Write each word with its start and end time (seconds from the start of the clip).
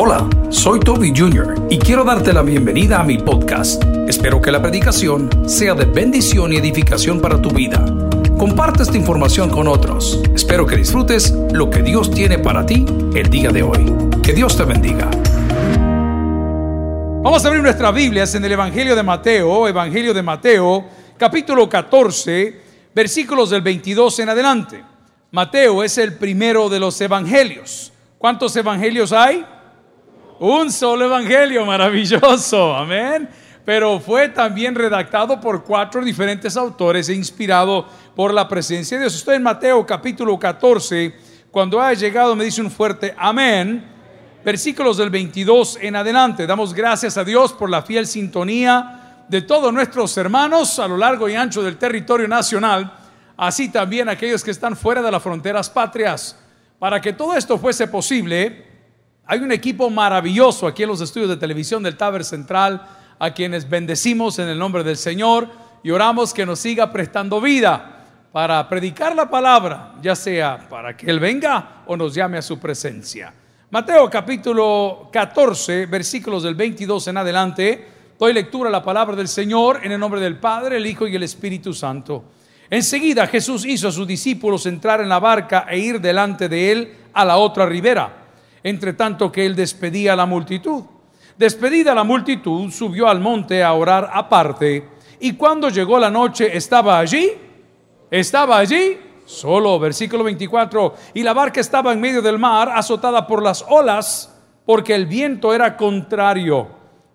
Hola, 0.00 0.30
soy 0.50 0.78
Toby 0.78 1.12
Jr. 1.12 1.66
y 1.68 1.76
quiero 1.76 2.04
darte 2.04 2.32
la 2.32 2.42
bienvenida 2.42 3.00
a 3.00 3.02
mi 3.02 3.18
podcast. 3.18 3.82
Espero 4.06 4.40
que 4.40 4.52
la 4.52 4.62
predicación 4.62 5.28
sea 5.48 5.74
de 5.74 5.86
bendición 5.86 6.52
y 6.52 6.56
edificación 6.56 7.20
para 7.20 7.42
tu 7.42 7.50
vida. 7.50 7.84
Comparte 8.38 8.84
esta 8.84 8.96
información 8.96 9.50
con 9.50 9.66
otros. 9.66 10.22
Espero 10.32 10.64
que 10.66 10.76
disfrutes 10.76 11.32
lo 11.52 11.68
que 11.68 11.82
Dios 11.82 12.12
tiene 12.12 12.38
para 12.38 12.64
ti 12.64 12.86
el 13.12 13.28
día 13.28 13.50
de 13.50 13.64
hoy. 13.64 13.92
Que 14.22 14.32
Dios 14.32 14.56
te 14.56 14.62
bendiga. 14.62 15.10
Vamos 17.20 17.44
a 17.44 17.48
abrir 17.48 17.64
nuestras 17.64 17.92
Biblias 17.92 18.32
en 18.36 18.44
el 18.44 18.52
Evangelio 18.52 18.94
de 18.94 19.02
Mateo, 19.02 19.66
Evangelio 19.66 20.14
de 20.14 20.22
Mateo, 20.22 20.84
capítulo 21.16 21.68
14, 21.68 22.60
versículos 22.94 23.50
del 23.50 23.62
22 23.62 24.20
en 24.20 24.28
adelante. 24.28 24.84
Mateo 25.32 25.82
es 25.82 25.98
el 25.98 26.14
primero 26.14 26.68
de 26.68 26.78
los 26.78 27.00
evangelios. 27.00 27.92
¿Cuántos 28.16 28.54
evangelios 28.54 29.10
hay? 29.10 29.44
Un 30.40 30.70
solo 30.70 31.04
evangelio 31.06 31.66
maravilloso, 31.66 32.72
amén. 32.72 33.28
Pero 33.64 33.98
fue 33.98 34.28
también 34.28 34.72
redactado 34.72 35.40
por 35.40 35.64
cuatro 35.64 36.04
diferentes 36.04 36.56
autores 36.56 37.08
e 37.08 37.14
inspirado 37.14 37.84
por 38.14 38.32
la 38.32 38.46
presencia 38.46 38.96
de 38.96 39.02
Dios. 39.02 39.16
Estoy 39.16 39.34
en 39.34 39.42
Mateo 39.42 39.84
capítulo 39.84 40.38
14. 40.38 41.12
Cuando 41.50 41.80
haya 41.80 41.98
llegado 41.98 42.36
me 42.36 42.44
dice 42.44 42.62
un 42.62 42.70
fuerte 42.70 43.12
amén. 43.18 43.84
Versículos 44.44 44.96
del 44.96 45.10
22 45.10 45.78
en 45.82 45.96
adelante. 45.96 46.46
Damos 46.46 46.72
gracias 46.72 47.18
a 47.18 47.24
Dios 47.24 47.52
por 47.52 47.68
la 47.68 47.82
fiel 47.82 48.06
sintonía 48.06 49.24
de 49.28 49.42
todos 49.42 49.72
nuestros 49.72 50.16
hermanos 50.16 50.78
a 50.78 50.86
lo 50.86 50.96
largo 50.96 51.28
y 51.28 51.34
ancho 51.34 51.64
del 51.64 51.78
territorio 51.78 52.28
nacional, 52.28 52.92
así 53.36 53.70
también 53.70 54.08
aquellos 54.08 54.44
que 54.44 54.52
están 54.52 54.76
fuera 54.76 55.02
de 55.02 55.10
las 55.10 55.22
fronteras 55.22 55.68
patrias. 55.68 56.38
Para 56.78 57.00
que 57.00 57.12
todo 57.12 57.34
esto 57.34 57.58
fuese 57.58 57.88
posible, 57.88 58.67
hay 59.30 59.40
un 59.40 59.52
equipo 59.52 59.90
maravilloso 59.90 60.66
aquí 60.66 60.84
en 60.84 60.88
los 60.88 61.02
estudios 61.02 61.28
de 61.28 61.36
televisión 61.36 61.82
del 61.82 61.98
Taber 61.98 62.24
Central, 62.24 62.80
a 63.18 63.30
quienes 63.34 63.68
bendecimos 63.68 64.38
en 64.38 64.48
el 64.48 64.58
nombre 64.58 64.82
del 64.82 64.96
Señor 64.96 65.48
y 65.82 65.90
oramos 65.90 66.32
que 66.32 66.46
nos 66.46 66.60
siga 66.60 66.90
prestando 66.90 67.38
vida 67.38 68.06
para 68.32 68.66
predicar 68.70 69.14
la 69.14 69.28
palabra, 69.28 69.96
ya 70.00 70.16
sea 70.16 70.66
para 70.70 70.96
que 70.96 71.10
Él 71.10 71.20
venga 71.20 71.82
o 71.86 71.94
nos 71.94 72.14
llame 72.14 72.38
a 72.38 72.42
su 72.42 72.58
presencia. 72.58 73.34
Mateo 73.70 74.08
capítulo 74.08 75.10
14, 75.12 75.84
versículos 75.84 76.42
del 76.42 76.54
22 76.54 77.08
en 77.08 77.18
adelante, 77.18 77.88
doy 78.18 78.32
lectura 78.32 78.70
a 78.70 78.72
la 78.72 78.82
palabra 78.82 79.14
del 79.14 79.28
Señor 79.28 79.80
en 79.82 79.92
el 79.92 80.00
nombre 80.00 80.22
del 80.22 80.38
Padre, 80.38 80.78
el 80.78 80.86
Hijo 80.86 81.06
y 81.06 81.14
el 81.14 81.22
Espíritu 81.22 81.74
Santo. 81.74 82.24
Enseguida 82.70 83.26
Jesús 83.26 83.66
hizo 83.66 83.88
a 83.88 83.92
sus 83.92 84.06
discípulos 84.06 84.64
entrar 84.64 85.02
en 85.02 85.08
la 85.10 85.18
barca 85.18 85.66
e 85.68 85.78
ir 85.78 86.00
delante 86.00 86.48
de 86.48 86.72
él 86.72 86.96
a 87.12 87.26
la 87.26 87.36
otra 87.36 87.66
ribera 87.66 88.17
entre 88.68 88.92
tanto 88.92 89.32
que 89.32 89.46
él 89.46 89.56
despedía 89.56 90.12
a 90.12 90.16
la 90.16 90.26
multitud. 90.26 90.84
Despedida 91.36 91.94
la 91.94 92.04
multitud, 92.04 92.70
subió 92.70 93.08
al 93.08 93.20
monte 93.20 93.62
a 93.62 93.72
orar 93.72 94.10
aparte, 94.12 94.88
y 95.20 95.32
cuando 95.34 95.68
llegó 95.68 95.98
la 95.98 96.10
noche 96.10 96.56
estaba 96.56 96.98
allí, 96.98 97.30
estaba 98.10 98.58
allí, 98.58 98.98
solo, 99.24 99.78
versículo 99.78 100.24
24, 100.24 100.94
y 101.14 101.22
la 101.22 101.32
barca 101.32 101.60
estaba 101.60 101.92
en 101.92 102.00
medio 102.00 102.22
del 102.22 102.38
mar, 102.38 102.70
azotada 102.74 103.26
por 103.26 103.42
las 103.42 103.64
olas, 103.68 104.34
porque 104.64 104.94
el 104.94 105.06
viento 105.06 105.52
era 105.54 105.76
contrario. 105.76 106.68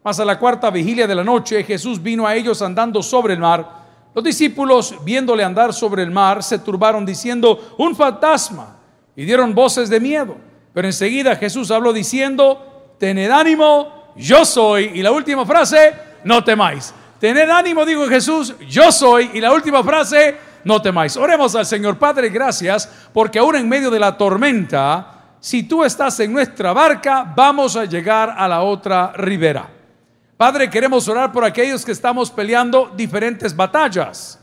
Mas 0.03 0.19
a 0.19 0.25
la 0.25 0.37
cuarta 0.37 0.69
vigilia 0.69 1.07
de 1.07 1.15
la 1.15 1.23
noche 1.23 1.63
Jesús 1.63 2.01
vino 2.01 2.27
a 2.27 2.35
ellos 2.35 2.61
andando 2.61 3.01
sobre 3.01 3.33
el 3.33 3.39
mar. 3.39 3.83
Los 4.13 4.23
discípulos, 4.23 4.95
viéndole 5.03 5.43
andar 5.43 5.73
sobre 5.73 6.03
el 6.03 6.11
mar, 6.11 6.43
se 6.43 6.59
turbaron 6.59 7.05
diciendo, 7.05 7.75
un 7.77 7.95
fantasma, 7.95 8.77
y 9.15 9.25
dieron 9.25 9.55
voces 9.55 9.89
de 9.89 9.99
miedo. 9.99 10.52
Pero 10.73 10.87
enseguida 10.87 11.35
Jesús 11.35 11.69
habló 11.71 11.93
diciendo, 11.93 12.95
tened 12.99 13.29
ánimo, 13.29 14.13
yo 14.15 14.43
soy. 14.45 14.91
Y 14.95 15.01
la 15.01 15.11
última 15.11 15.45
frase, 15.45 15.93
no 16.23 16.43
temáis. 16.43 16.93
Tened 17.19 17.49
ánimo, 17.49 17.85
digo 17.85 18.07
Jesús, 18.07 18.55
yo 18.67 18.91
soy. 18.91 19.29
Y 19.33 19.41
la 19.41 19.53
última 19.53 19.83
frase, 19.83 20.35
no 20.63 20.81
temáis. 20.81 21.15
Oremos 21.17 21.55
al 21.55 21.65
Señor 21.65 21.97
Padre, 21.97 22.29
gracias, 22.29 22.89
porque 23.13 23.39
aún 23.39 23.55
en 23.55 23.69
medio 23.69 23.91
de 23.91 23.99
la 23.99 24.17
tormenta, 24.17 25.35
si 25.39 25.63
tú 25.63 25.83
estás 25.83 26.19
en 26.19 26.33
nuestra 26.33 26.73
barca, 26.73 27.31
vamos 27.35 27.75
a 27.75 27.85
llegar 27.85 28.33
a 28.35 28.47
la 28.47 28.61
otra 28.61 29.13
ribera. 29.13 29.69
Padre, 30.37 30.69
queremos 30.69 31.07
orar 31.07 31.31
por 31.31 31.45
aquellos 31.45 31.85
que 31.85 31.91
estamos 31.91 32.31
peleando 32.31 32.91
diferentes 32.95 33.55
batallas. 33.55 34.39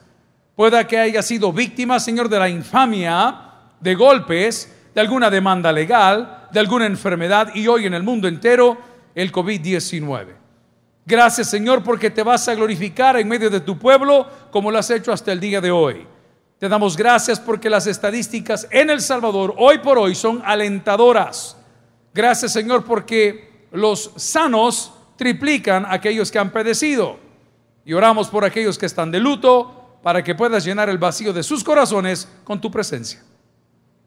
Pueda 0.54 0.86
que 0.86 0.98
haya 0.98 1.22
sido 1.22 1.52
víctima, 1.52 1.98
Señor, 1.98 2.28
de 2.28 2.38
la 2.38 2.48
infamia, 2.48 3.40
de 3.80 3.94
golpes, 3.94 4.70
de 4.94 5.00
alguna 5.00 5.30
demanda 5.30 5.72
legal, 5.72 6.48
de 6.52 6.60
alguna 6.60 6.86
enfermedad 6.86 7.54
y 7.54 7.66
hoy 7.66 7.86
en 7.86 7.94
el 7.94 8.02
mundo 8.02 8.28
entero 8.28 8.78
el 9.14 9.32
COVID-19. 9.32 10.26
Gracias 11.06 11.48
Señor 11.48 11.82
porque 11.82 12.10
te 12.10 12.22
vas 12.22 12.46
a 12.48 12.54
glorificar 12.54 13.16
en 13.16 13.28
medio 13.28 13.50
de 13.50 13.60
tu 13.60 13.78
pueblo 13.78 14.26
como 14.50 14.70
lo 14.70 14.78
has 14.78 14.90
hecho 14.90 15.12
hasta 15.12 15.32
el 15.32 15.40
día 15.40 15.60
de 15.60 15.70
hoy. 15.70 16.06
Te 16.58 16.68
damos 16.68 16.96
gracias 16.96 17.40
porque 17.40 17.70
las 17.70 17.86
estadísticas 17.86 18.68
en 18.70 18.90
El 18.90 19.00
Salvador 19.00 19.54
hoy 19.56 19.78
por 19.78 19.98
hoy 19.98 20.14
son 20.14 20.42
alentadoras. 20.44 21.56
Gracias 22.12 22.52
Señor 22.52 22.84
porque 22.84 23.66
los 23.72 24.12
sanos 24.16 24.92
triplican 25.16 25.84
a 25.84 25.94
aquellos 25.94 26.30
que 26.30 26.38
han 26.38 26.50
padecido. 26.50 27.18
Y 27.84 27.92
oramos 27.92 28.28
por 28.28 28.44
aquellos 28.44 28.78
que 28.78 28.86
están 28.86 29.10
de 29.10 29.20
luto 29.20 29.98
para 30.02 30.22
que 30.22 30.34
puedas 30.34 30.64
llenar 30.64 30.88
el 30.88 30.98
vacío 30.98 31.32
de 31.32 31.42
sus 31.42 31.64
corazones 31.64 32.28
con 32.44 32.60
tu 32.60 32.70
presencia. 32.70 33.22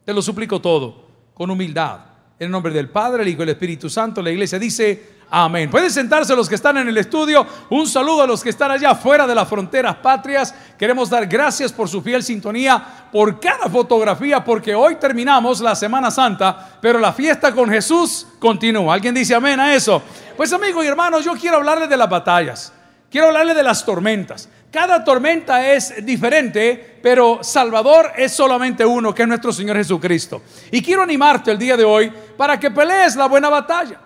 Te 0.05 0.13
lo 0.13 0.21
suplico 0.21 0.59
todo, 0.59 1.07
con 1.33 1.49
humildad. 1.49 1.99
En 2.39 2.47
el 2.47 2.51
nombre 2.51 2.73
del 2.73 2.89
Padre, 2.89 3.23
el 3.23 3.29
Hijo 3.29 3.41
y 3.41 3.43
el 3.43 3.49
Espíritu 3.49 3.89
Santo, 3.89 4.21
la 4.21 4.31
iglesia 4.31 4.59
dice, 4.59 5.13
amén. 5.29 5.69
Pueden 5.69 5.89
sentarse 5.89 6.35
los 6.35 6.49
que 6.49 6.55
están 6.55 6.77
en 6.77 6.89
el 6.89 6.97
estudio. 6.97 7.45
Un 7.69 7.87
saludo 7.87 8.23
a 8.23 8.27
los 8.27 8.43
que 8.43 8.49
están 8.49 8.71
allá 8.71 8.95
fuera 8.95 9.25
de 9.25 9.33
las 9.33 9.47
fronteras 9.47 9.95
patrias. 9.97 10.53
Queremos 10.77 11.09
dar 11.09 11.25
gracias 11.25 11.71
por 11.71 11.87
su 11.87 12.01
fiel 12.01 12.21
sintonía, 12.21 13.07
por 13.11 13.39
cada 13.39 13.69
fotografía, 13.69 14.43
porque 14.43 14.75
hoy 14.75 14.95
terminamos 14.95 15.61
la 15.61 15.75
Semana 15.75 16.11
Santa, 16.11 16.77
pero 16.81 16.99
la 16.99 17.13
fiesta 17.13 17.53
con 17.53 17.69
Jesús 17.69 18.27
continúa. 18.39 18.93
¿Alguien 18.93 19.15
dice 19.15 19.33
amén 19.35 19.59
a 19.59 19.73
eso? 19.73 20.01
Pues 20.35 20.51
amigos 20.51 20.83
y 20.83 20.87
hermanos, 20.87 21.23
yo 21.23 21.33
quiero 21.33 21.57
hablarles 21.57 21.87
de 21.87 21.97
las 21.97 22.09
batallas. 22.09 22.73
Quiero 23.09 23.27
hablarles 23.27 23.55
de 23.55 23.63
las 23.63 23.85
tormentas. 23.85 24.49
Cada 24.73 25.03
tormenta 25.03 25.72
es 25.72 26.03
diferente, 26.03 26.97
pero 27.00 27.44
Salvador 27.44 28.11
es 28.17 28.31
solamente 28.31 28.84
uno, 28.84 29.13
que 29.13 29.22
es 29.22 29.28
nuestro 29.28 29.53
Señor 29.53 29.78
Jesucristo. 29.78 30.41
Y 30.72 30.81
quiero 30.81 31.03
animarte 31.03 31.51
el 31.51 31.59
día 31.59 31.78
de 31.78 31.84
hoy 31.84 32.11
para 32.35 32.59
que 32.59 32.72
pelees 32.72 33.16
la 33.16 33.28
buena 33.28 33.50
batalla. 33.50 34.00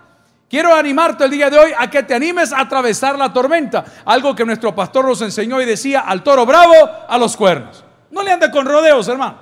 Quiero 0.50 0.75
animarte 0.75 1.23
el 1.23 1.31
día 1.31 1.50
de 1.50 1.57
hoy 1.57 1.72
a 1.77 1.89
que 1.89 2.03
te 2.03 2.13
animes 2.13 2.51
a 2.51 2.59
atravesar 2.59 3.17
la 3.17 3.31
tormenta. 3.31 3.85
Algo 4.03 4.35
que 4.35 4.44
nuestro 4.44 4.75
pastor 4.75 5.06
nos 5.06 5.22
enseñó 5.22 5.61
y 5.61 5.66
decía 5.66 6.01
al 6.01 6.22
toro 6.22 6.45
bravo 6.45 6.73
a 7.07 7.17
los 7.17 7.38
cuernos. 7.38 7.85
No 8.11 8.22
le 8.22 8.33
ande 8.33 8.51
con 8.51 8.66
rodeos, 8.66 9.07
hermano. 9.07 9.38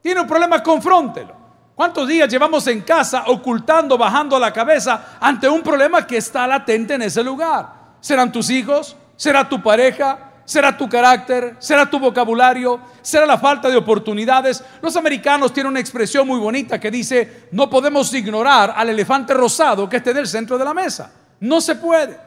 Tiene 0.00 0.20
un 0.20 0.28
problema, 0.28 0.62
confróntelo. 0.62 1.34
¿Cuántos 1.74 2.06
días 2.06 2.28
llevamos 2.28 2.64
en 2.68 2.82
casa 2.82 3.24
ocultando, 3.26 3.98
bajando 3.98 4.38
la 4.38 4.52
cabeza 4.52 5.16
ante 5.18 5.48
un 5.48 5.62
problema 5.62 6.06
que 6.06 6.18
está 6.18 6.46
latente 6.46 6.94
en 6.94 7.02
ese 7.02 7.24
lugar? 7.24 7.66
¿Serán 7.98 8.30
tus 8.30 8.50
hijos? 8.50 8.96
¿Será 9.16 9.48
tu 9.48 9.60
pareja? 9.60 10.29
Será 10.50 10.76
tu 10.76 10.88
carácter, 10.88 11.54
será 11.60 11.88
tu 11.88 12.00
vocabulario, 12.00 12.80
será 13.02 13.24
la 13.24 13.38
falta 13.38 13.68
de 13.68 13.76
oportunidades. 13.76 14.64
Los 14.82 14.96
americanos 14.96 15.52
tienen 15.52 15.70
una 15.70 15.78
expresión 15.78 16.26
muy 16.26 16.40
bonita 16.40 16.80
que 16.80 16.90
dice, 16.90 17.46
no 17.52 17.70
podemos 17.70 18.12
ignorar 18.14 18.74
al 18.76 18.88
elefante 18.88 19.32
rosado 19.32 19.88
que 19.88 19.98
esté 19.98 20.10
en 20.10 20.16
el 20.16 20.26
centro 20.26 20.58
de 20.58 20.64
la 20.64 20.74
mesa. 20.74 21.12
No 21.38 21.60
se 21.60 21.76
puede. 21.76 22.18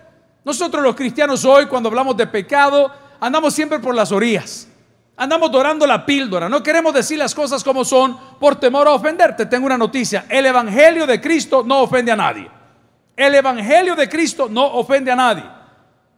Nosotros 0.46 0.82
los 0.82 0.96
cristianos 0.96 1.44
hoy, 1.44 1.66
cuando 1.66 1.90
hablamos 1.90 2.16
de 2.16 2.26
pecado, 2.28 2.90
andamos 3.20 3.54
siempre 3.54 3.80
por 3.80 3.94
las 3.94 4.10
orillas. 4.14 4.70
Andamos 5.18 5.52
dorando 5.52 5.86
la 5.86 6.06
píldora. 6.06 6.48
No 6.48 6.64
queremos 6.64 6.94
decir 6.94 7.18
las 7.18 7.36
cosas 7.36 7.62
como 7.62 7.84
son 7.84 8.18
por 8.40 8.56
temor 8.56 8.88
a 8.88 8.92
ofenderte. 8.92 9.48
Tengo 9.48 9.66
una 9.66 9.78
noticia. 9.78 10.28
El 10.30 10.46
Evangelio 10.46 11.06
de 11.06 11.20
Cristo 11.20 11.62
no 11.66 11.82
ofende 11.82 12.14
a 12.14 12.16
nadie. 12.16 12.50
El 13.18 13.36
Evangelio 13.36 13.98
de 13.98 14.08
Cristo 14.08 14.48
no 14.50 14.66
ofende 14.66 15.12
a 15.12 15.16
nadie. 15.18 15.63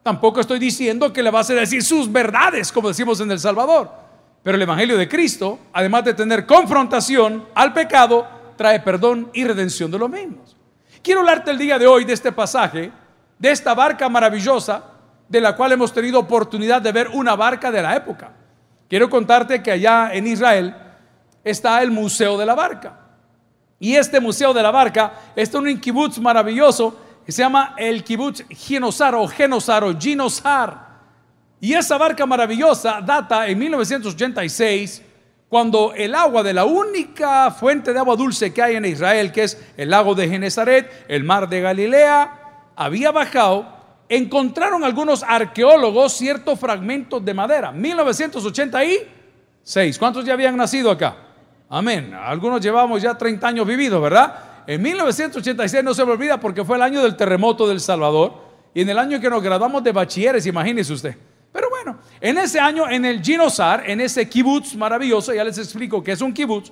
Tampoco 0.06 0.40
estoy 0.40 0.60
diciendo 0.60 1.12
que 1.12 1.24
le 1.24 1.32
vas 1.32 1.50
a 1.50 1.56
decir 1.56 1.82
sus 1.82 2.12
verdades, 2.12 2.72
como 2.72 2.90
decimos 2.90 3.20
en 3.22 3.32
El 3.32 3.40
Salvador. 3.40 3.90
Pero 4.44 4.56
el 4.56 4.62
Evangelio 4.62 5.00
de 5.00 5.10
Cristo, 5.10 5.58
además 5.74 6.06
de 6.06 6.14
tener 6.14 6.46
confrontación 6.46 7.44
al 7.56 7.74
pecado, 7.74 8.28
trae 8.56 8.80
perdón 8.82 9.32
y 9.34 9.44
redención 9.44 9.90
de 9.90 9.98
los 9.98 10.08
mismos. 10.08 10.56
Quiero 11.02 11.22
hablarte 11.22 11.50
el 11.50 11.58
día 11.58 11.80
de 11.80 11.88
hoy 11.88 12.06
de 12.06 12.14
este 12.14 12.32
pasaje, 12.32 12.92
de 13.40 13.50
esta 13.50 13.74
barca 13.74 14.08
maravillosa, 14.08 14.84
de 15.28 15.42
la 15.42 15.56
cual 15.56 15.72
hemos 15.72 15.92
tenido 15.92 16.20
oportunidad 16.20 16.84
de 16.84 16.92
ver 16.92 17.08
una 17.08 17.36
barca 17.36 17.72
de 17.72 17.82
la 17.82 17.96
época. 17.96 18.32
Quiero 18.88 19.10
contarte 19.10 19.64
que 19.64 19.72
allá 19.72 20.14
en 20.14 20.28
Israel 20.28 20.76
está 21.44 21.82
el 21.82 21.90
Museo 21.90 22.38
de 22.38 22.46
la 22.46 22.54
Barca. 22.54 23.00
Y 23.80 23.96
este 23.96 24.20
Museo 24.20 24.54
de 24.54 24.62
la 24.62 24.70
Barca 24.70 25.14
está 25.36 25.58
en 25.58 25.66
un 25.66 25.82
kibbutz 25.82 26.20
maravilloso 26.20 27.05
que 27.26 27.32
se 27.32 27.42
llama 27.42 27.74
el 27.78 28.04
Kibbutz 28.04 28.46
Ginosar 28.50 29.16
o 29.16 29.28
Genosar 29.28 29.84
o 29.84 29.98
Ginosar. 29.98 30.86
Y 31.60 31.74
esa 31.74 31.98
barca 31.98 32.26
maravillosa 32.26 33.02
data 33.02 33.48
en 33.48 33.58
1986 33.58 35.02
cuando 35.50 35.94
el 35.96 36.14
agua 36.14 36.44
de 36.44 36.54
la 36.54 36.66
única 36.66 37.50
fuente 37.52 37.94
de 37.94 38.00
agua 38.00 38.16
dulce 38.16 38.54
que 38.54 38.62
hay 38.62 38.76
en 38.76 38.86
Israel, 38.86 39.32
que 39.32 39.44
es 39.44 39.60
el 39.78 39.90
lago 39.90 40.14
de 40.14 40.28
Genezaret, 40.28 41.06
el 41.08 41.24
mar 41.24 41.48
de 41.48 41.62
Galilea, 41.62 42.42
había 42.76 43.12
bajado, 43.12 43.66
encontraron 44.10 44.84
algunos 44.84 45.24
arqueólogos 45.24 46.14
ciertos 46.14 46.60
fragmentos 46.60 47.24
de 47.24 47.34
madera. 47.34 47.72
1986. 47.72 49.98
¿Cuántos 49.98 50.26
ya 50.26 50.34
habían 50.34 50.58
nacido 50.58 50.92
acá? 50.92 51.16
Amén. 51.70 52.14
Algunos 52.14 52.62
llevamos 52.62 53.02
ya 53.02 53.18
30 53.18 53.48
años 53.48 53.66
vividos, 53.66 54.02
¿verdad? 54.02 54.36
En 54.68 54.82
1986 54.82 55.84
no 55.84 55.94
se 55.94 56.06
me 56.06 56.12
olvida 56.12 56.40
porque 56.40 56.64
fue 56.64 56.78
el 56.78 56.82
año 56.82 57.02
del 57.02 57.16
terremoto 57.16 57.68
del 57.68 57.80
Salvador 57.80 58.34
y 58.74 58.82
en 58.82 58.90
el 58.90 58.98
año 58.98 59.20
que 59.20 59.30
nos 59.30 59.42
graduamos 59.42 59.84
de 59.84 59.92
bachilleres, 59.92 60.46
imagínese 60.46 60.94
usted. 60.94 61.16
Pero 61.52 61.70
bueno, 61.70 62.00
en 62.20 62.38
ese 62.38 62.60
año, 62.60 62.90
en 62.90 63.06
el 63.06 63.22
Ginosar, 63.22 63.90
en 63.90 64.02
ese 64.02 64.28
kibutz 64.28 64.76
maravilloso, 64.76 65.34
ya 65.34 65.44
les 65.44 65.58
explico 65.58 66.04
que 66.04 66.12
es 66.12 66.22
un 66.22 66.34
kibutz, 66.34 66.72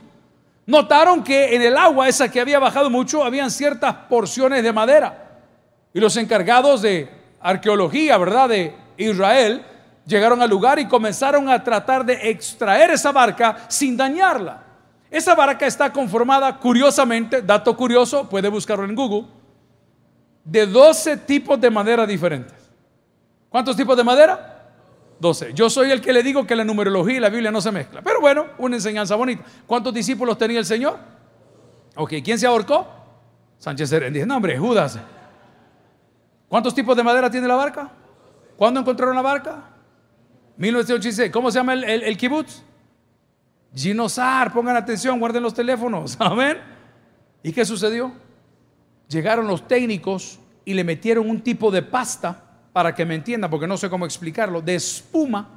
notaron 0.66 1.24
que 1.24 1.56
en 1.56 1.62
el 1.62 1.78
agua 1.78 2.10
esa 2.10 2.30
que 2.30 2.42
había 2.42 2.60
bajado 2.60 2.90
mucho, 2.90 3.24
habían 3.24 3.50
ciertas 3.50 3.94
porciones 4.10 4.63
de 4.63 4.74
madera. 4.74 5.39
Y 5.94 6.00
los 6.00 6.18
encargados 6.18 6.81
de 6.81 7.10
arqueología, 7.39 8.18
¿verdad? 8.18 8.50
De 8.50 8.75
Israel, 8.98 9.63
llegaron 10.06 10.42
al 10.42 10.50
lugar 10.50 10.80
y 10.80 10.88
comenzaron 10.88 11.48
a 11.48 11.63
tratar 11.63 12.04
de 12.06 12.30
extraer 12.30 12.92
esa 12.92 13.12
barca 13.12 13.66
sin 13.69 13.96
dañarla. 13.96 14.63
Esa 15.13 15.36
barca 15.36 15.68
está 15.68 15.94
conformada, 15.94 16.57
curiosamente, 16.57 17.44
dato 17.44 17.77
curioso, 17.77 18.27
puede 18.27 18.50
buscarlo 18.50 18.83
en 18.83 18.95
Google, 18.95 19.27
de 20.44 20.65
12 20.65 21.18
tipos 21.18 21.62
de 21.62 21.69
madera 21.69 22.07
diferentes. 22.07 22.71
¿Cuántos 23.48 23.75
tipos 23.75 23.95
de 23.95 24.04
madera? 24.04 24.71
12. 25.19 25.54
Yo 25.54 25.69
soy 25.69 25.92
el 25.92 26.01
que 26.01 26.13
le 26.13 26.24
digo 26.24 26.48
que 26.48 26.56
la 26.56 26.63
numerología 26.63 27.18
y 27.18 27.19
la 27.19 27.30
Biblia 27.30 27.51
no 27.51 27.62
se 27.62 27.71
mezcla. 27.71 28.01
Pero 28.01 28.21
bueno, 28.21 28.48
una 28.57 28.75
enseñanza 28.75 29.13
bonita. 29.15 29.44
¿Cuántos 29.68 29.94
discípulos 29.94 30.36
tenía 30.36 30.57
el 30.57 30.65
Señor? 30.65 30.98
Ok, 31.95 32.13
¿quién 32.24 32.39
se 32.39 32.48
ahorcó? 32.48 32.88
Sánchez 33.60 33.92
Dice, 33.92 34.25
no 34.25 34.38
hombre, 34.38 34.57
Judas. 34.57 34.98
¿Cuántos 36.50 36.74
tipos 36.74 36.98
de 36.98 37.04
madera 37.04 37.30
tiene 37.30 37.48
la 37.48 37.56
barca? 37.56 37.92
¿Cuándo 38.57 38.80
encontraron 38.80 39.15
la 39.15 39.21
barca? 39.21 39.63
1986. 40.57 41.31
¿Cómo 41.31 41.51
se 41.51 41.60
llama 41.60 41.74
el, 41.74 41.83
el, 41.83 42.01
el 42.01 42.18
kibutz? 42.18 42.63
Ginosar. 43.75 44.52
Pongan 44.54 44.75
atención, 44.75 45.20
guarden 45.20 45.44
los 45.44 45.54
teléfonos. 45.54 46.16
Amén. 46.20 46.58
¿Y 47.42 47.52
qué 47.52 47.66
sucedió? 47.66 48.12
Llegaron 49.08 49.48
los 49.48 49.68
técnicos 49.68 50.40
y 50.66 50.74
le 50.74 50.84
metieron 50.84 51.30
un 51.30 51.42
tipo 51.42 51.72
de 51.72 51.81
pasta 51.81 52.42
para 52.72 52.96
que 52.96 53.06
me 53.06 53.16
entienda, 53.16 53.50
porque 53.50 53.68
no 53.68 53.78
sé 53.78 53.90
cómo 53.90 54.06
explicarlo, 54.06 54.62
de 54.62 54.75
espuma 54.75 55.50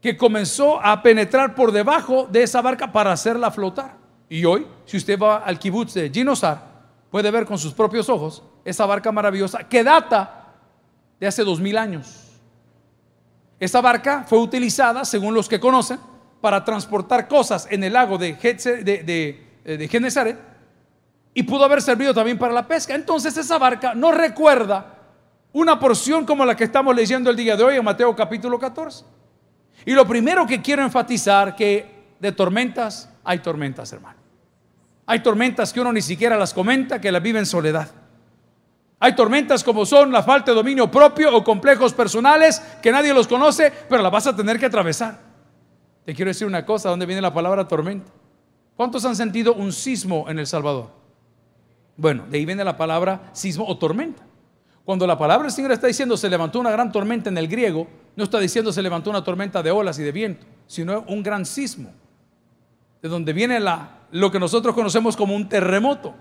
que 0.00 0.16
comenzó 0.16 0.84
a 0.84 1.00
penetrar 1.02 1.54
por 1.54 1.70
debajo 1.70 2.28
de 2.30 2.42
esa 2.42 2.60
barca 2.60 2.90
para 2.90 3.12
hacerla 3.12 3.50
flotar. 3.50 3.96
Y 4.28 4.44
hoy, 4.44 4.66
si 4.84 4.96
usted 4.96 5.18
va 5.18 5.38
al 5.38 5.58
kibutz 5.58 5.94
de 5.94 6.10
Ginosar, 6.10 6.60
puede 7.10 7.30
ver 7.30 7.46
con 7.46 7.58
sus 7.58 7.72
propios 7.72 8.08
ojos 8.08 8.42
esa 8.64 8.84
barca 8.84 9.12
maravillosa 9.12 9.68
que 9.68 9.84
data 9.84 10.54
de 11.20 11.26
hace 11.26 11.44
dos 11.44 11.60
mil 11.60 11.78
años. 11.78 12.28
Esa 13.60 13.80
barca 13.80 14.24
fue 14.26 14.38
utilizada, 14.38 15.04
según 15.04 15.34
los 15.34 15.48
que 15.48 15.60
conocen, 15.60 16.00
para 16.42 16.64
transportar 16.64 17.28
cosas 17.28 17.68
en 17.70 17.84
el 17.84 17.92
lago 17.94 18.18
de, 18.18 18.34
de, 18.34 19.02
de, 19.64 19.78
de 19.78 19.88
Genezaret 19.88 20.36
y 21.32 21.44
pudo 21.44 21.64
haber 21.64 21.80
servido 21.80 22.12
también 22.12 22.36
para 22.36 22.52
la 22.52 22.66
pesca. 22.66 22.94
Entonces 22.94 23.36
esa 23.36 23.58
barca 23.58 23.94
no 23.94 24.10
recuerda 24.10 24.98
una 25.52 25.78
porción 25.78 26.26
como 26.26 26.44
la 26.44 26.56
que 26.56 26.64
estamos 26.64 26.94
leyendo 26.96 27.30
el 27.30 27.36
día 27.36 27.56
de 27.56 27.62
hoy 27.62 27.76
en 27.76 27.84
Mateo 27.84 28.14
capítulo 28.16 28.58
14. 28.58 29.04
Y 29.86 29.92
lo 29.92 30.06
primero 30.06 30.44
que 30.44 30.60
quiero 30.60 30.82
enfatizar 30.82 31.54
que 31.54 32.16
de 32.18 32.32
tormentas 32.32 33.08
hay 33.22 33.38
tormentas, 33.38 33.92
hermano. 33.92 34.18
Hay 35.06 35.20
tormentas 35.20 35.72
que 35.72 35.80
uno 35.80 35.92
ni 35.92 36.02
siquiera 36.02 36.36
las 36.36 36.52
comenta, 36.52 37.00
que 37.00 37.12
las 37.12 37.22
vive 37.22 37.38
en 37.38 37.46
soledad. 37.46 37.88
Hay 38.98 39.14
tormentas 39.14 39.62
como 39.62 39.86
son 39.86 40.10
la 40.10 40.24
falta 40.24 40.50
de 40.50 40.56
dominio 40.56 40.90
propio 40.90 41.36
o 41.36 41.44
complejos 41.44 41.92
personales 41.92 42.60
que 42.82 42.90
nadie 42.90 43.14
los 43.14 43.28
conoce, 43.28 43.72
pero 43.88 44.02
la 44.02 44.10
vas 44.10 44.26
a 44.26 44.34
tener 44.34 44.58
que 44.58 44.66
atravesar. 44.66 45.31
Te 46.04 46.14
quiero 46.14 46.30
decir 46.30 46.46
una 46.46 46.66
cosa, 46.66 46.88
¿dónde 46.88 47.06
viene 47.06 47.22
la 47.22 47.32
palabra 47.32 47.68
tormenta? 47.68 48.10
¿Cuántos 48.76 49.04
han 49.04 49.14
sentido 49.14 49.54
un 49.54 49.72
sismo 49.72 50.28
en 50.28 50.38
El 50.38 50.46
Salvador? 50.46 50.90
Bueno, 51.96 52.24
de 52.28 52.38
ahí 52.38 52.44
viene 52.44 52.64
la 52.64 52.76
palabra 52.76 53.30
sismo 53.32 53.66
o 53.66 53.78
tormenta. 53.78 54.22
Cuando 54.84 55.06
la 55.06 55.16
palabra 55.16 55.44
del 55.44 55.52
Señor 55.52 55.70
está 55.70 55.86
diciendo 55.86 56.16
se 56.16 56.28
levantó 56.28 56.58
una 56.58 56.70
gran 56.70 56.90
tormenta 56.90 57.30
en 57.30 57.38
el 57.38 57.46
griego, 57.46 57.86
no 58.16 58.24
está 58.24 58.40
diciendo 58.40 58.72
se 58.72 58.82
levantó 58.82 59.10
una 59.10 59.22
tormenta 59.22 59.62
de 59.62 59.70
olas 59.70 59.98
y 59.98 60.02
de 60.02 60.10
viento, 60.10 60.44
sino 60.66 61.04
un 61.06 61.22
gran 61.22 61.46
sismo, 61.46 61.90
de 63.00 63.08
donde 63.08 63.32
viene 63.32 63.60
la, 63.60 64.00
lo 64.10 64.32
que 64.32 64.40
nosotros 64.40 64.74
conocemos 64.74 65.16
como 65.16 65.36
un 65.36 65.48
terremoto. 65.48 66.14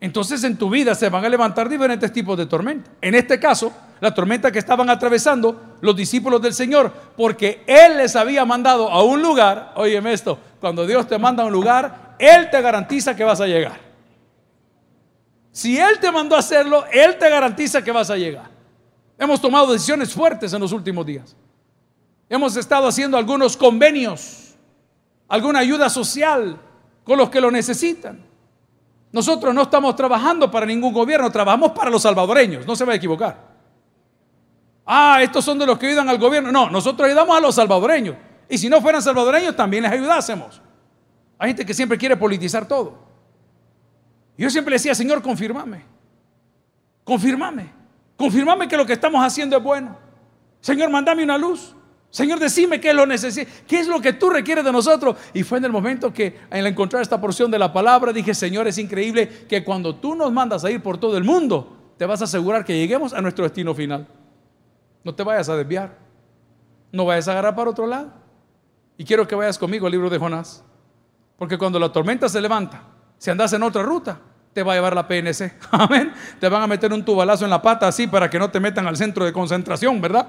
Entonces 0.00 0.44
en 0.44 0.56
tu 0.56 0.70
vida 0.70 0.94
se 0.94 1.08
van 1.08 1.24
a 1.24 1.28
levantar 1.28 1.68
diferentes 1.68 2.12
tipos 2.12 2.38
de 2.38 2.46
tormenta. 2.46 2.92
En 3.00 3.16
este 3.16 3.40
caso, 3.40 3.72
la 4.00 4.14
tormenta 4.14 4.52
que 4.52 4.58
estaban 4.58 4.88
atravesando 4.90 5.76
los 5.80 5.96
discípulos 5.96 6.40
del 6.40 6.54
Señor, 6.54 6.92
porque 7.16 7.62
Él 7.66 7.96
les 7.96 8.16
había 8.16 8.44
mandado 8.44 8.90
a 8.90 9.02
un 9.02 9.22
lugar, 9.22 9.72
óyeme 9.76 10.12
esto, 10.12 10.38
cuando 10.60 10.86
Dios 10.86 11.06
te 11.06 11.18
manda 11.18 11.42
a 11.42 11.46
un 11.46 11.52
lugar, 11.52 12.16
Él 12.18 12.48
te 12.50 12.60
garantiza 12.60 13.14
que 13.14 13.24
vas 13.24 13.40
a 13.40 13.46
llegar. 13.46 13.78
Si 15.52 15.78
Él 15.78 15.98
te 16.00 16.12
mandó 16.12 16.36
a 16.36 16.40
hacerlo, 16.40 16.84
Él 16.92 17.16
te 17.18 17.28
garantiza 17.28 17.82
que 17.82 17.90
vas 17.90 18.10
a 18.10 18.16
llegar. 18.16 18.50
Hemos 19.18 19.40
tomado 19.40 19.72
decisiones 19.72 20.12
fuertes 20.12 20.52
en 20.52 20.60
los 20.60 20.72
últimos 20.72 21.04
días. 21.04 21.34
Hemos 22.28 22.56
estado 22.56 22.86
haciendo 22.86 23.16
algunos 23.16 23.56
convenios, 23.56 24.54
alguna 25.28 25.60
ayuda 25.60 25.88
social 25.88 26.58
con 27.02 27.18
los 27.18 27.30
que 27.30 27.40
lo 27.40 27.50
necesitan. 27.50 28.22
Nosotros 29.10 29.54
no 29.54 29.62
estamos 29.62 29.96
trabajando 29.96 30.50
para 30.50 30.66
ningún 30.66 30.92
gobierno, 30.92 31.30
trabajamos 31.32 31.72
para 31.72 31.90
los 31.90 32.02
salvadoreños, 32.02 32.66
no 32.66 32.76
se 32.76 32.84
va 32.84 32.92
a 32.92 32.96
equivocar. 32.96 33.47
Ah, 34.90 35.22
estos 35.22 35.44
son 35.44 35.58
de 35.58 35.66
los 35.66 35.78
que 35.78 35.86
ayudan 35.86 36.08
al 36.08 36.16
gobierno. 36.16 36.50
No, 36.50 36.70
nosotros 36.70 37.06
ayudamos 37.06 37.36
a 37.36 37.40
los 37.40 37.54
salvadoreños. 37.54 38.16
Y 38.48 38.56
si 38.56 38.70
no 38.70 38.80
fueran 38.80 39.02
salvadoreños, 39.02 39.54
también 39.54 39.82
les 39.82 39.92
ayudásemos. 39.92 40.62
Hay 41.38 41.50
gente 41.50 41.66
que 41.66 41.74
siempre 41.74 41.98
quiere 41.98 42.16
politizar 42.16 42.66
todo. 42.66 42.94
Yo 44.38 44.48
siempre 44.48 44.76
decía, 44.76 44.94
Señor, 44.94 45.20
confirmame. 45.20 45.84
Confirmame. 47.04 47.70
Confirmame 48.16 48.66
que 48.66 48.78
lo 48.78 48.86
que 48.86 48.94
estamos 48.94 49.22
haciendo 49.22 49.58
es 49.58 49.62
bueno. 49.62 49.94
Señor, 50.62 50.88
mandame 50.88 51.22
una 51.22 51.36
luz. 51.36 51.74
Señor, 52.08 52.38
decime 52.38 52.80
qué 52.80 52.88
es 52.88 52.94
lo 52.94 53.04
necesito, 53.04 53.50
qué 53.66 53.80
es 53.80 53.86
lo 53.86 54.00
que 54.00 54.14
tú 54.14 54.30
requieres 54.30 54.64
de 54.64 54.72
nosotros. 54.72 55.16
Y 55.34 55.42
fue 55.42 55.58
en 55.58 55.66
el 55.66 55.72
momento 55.72 56.14
que 56.14 56.40
al 56.48 56.66
encontrar 56.66 57.02
esta 57.02 57.20
porción 57.20 57.50
de 57.50 57.58
la 57.58 57.70
palabra 57.74 58.10
dije, 58.10 58.32
Señor, 58.32 58.66
es 58.66 58.78
increíble 58.78 59.28
que 59.46 59.62
cuando 59.62 59.96
tú 59.96 60.14
nos 60.14 60.32
mandas 60.32 60.64
a 60.64 60.70
ir 60.70 60.82
por 60.82 60.96
todo 60.96 61.18
el 61.18 61.24
mundo, 61.24 61.76
te 61.98 62.06
vas 62.06 62.22
a 62.22 62.24
asegurar 62.24 62.64
que 62.64 62.74
lleguemos 62.74 63.12
a 63.12 63.20
nuestro 63.20 63.44
destino 63.44 63.74
final. 63.74 64.08
No 65.04 65.14
te 65.14 65.22
vayas 65.22 65.48
a 65.48 65.56
desviar. 65.56 65.96
No 66.92 67.04
vayas 67.04 67.28
a 67.28 67.32
agarrar 67.32 67.54
para 67.54 67.70
otro 67.70 67.86
lado. 67.86 68.12
Y 68.96 69.04
quiero 69.04 69.26
que 69.26 69.34
vayas 69.34 69.58
conmigo 69.58 69.86
al 69.86 69.92
libro 69.92 70.10
de 70.10 70.18
Jonás. 70.18 70.64
Porque 71.36 71.56
cuando 71.56 71.78
la 71.78 71.92
tormenta 71.92 72.28
se 72.28 72.40
levanta, 72.40 72.82
si 73.16 73.30
andas 73.30 73.52
en 73.52 73.62
otra 73.62 73.82
ruta, 73.82 74.18
te 74.52 74.62
va 74.62 74.72
a 74.72 74.74
llevar 74.74 74.94
la 74.94 75.06
PNC. 75.06 75.52
Amén. 75.70 76.12
Te 76.40 76.48
van 76.48 76.62
a 76.62 76.66
meter 76.66 76.92
un 76.92 77.04
tubalazo 77.04 77.44
en 77.44 77.50
la 77.50 77.62
pata 77.62 77.86
así 77.86 78.06
para 78.06 78.28
que 78.28 78.38
no 78.38 78.50
te 78.50 78.58
metan 78.58 78.86
al 78.86 78.96
centro 78.96 79.24
de 79.24 79.32
concentración, 79.32 80.00
¿verdad? 80.00 80.26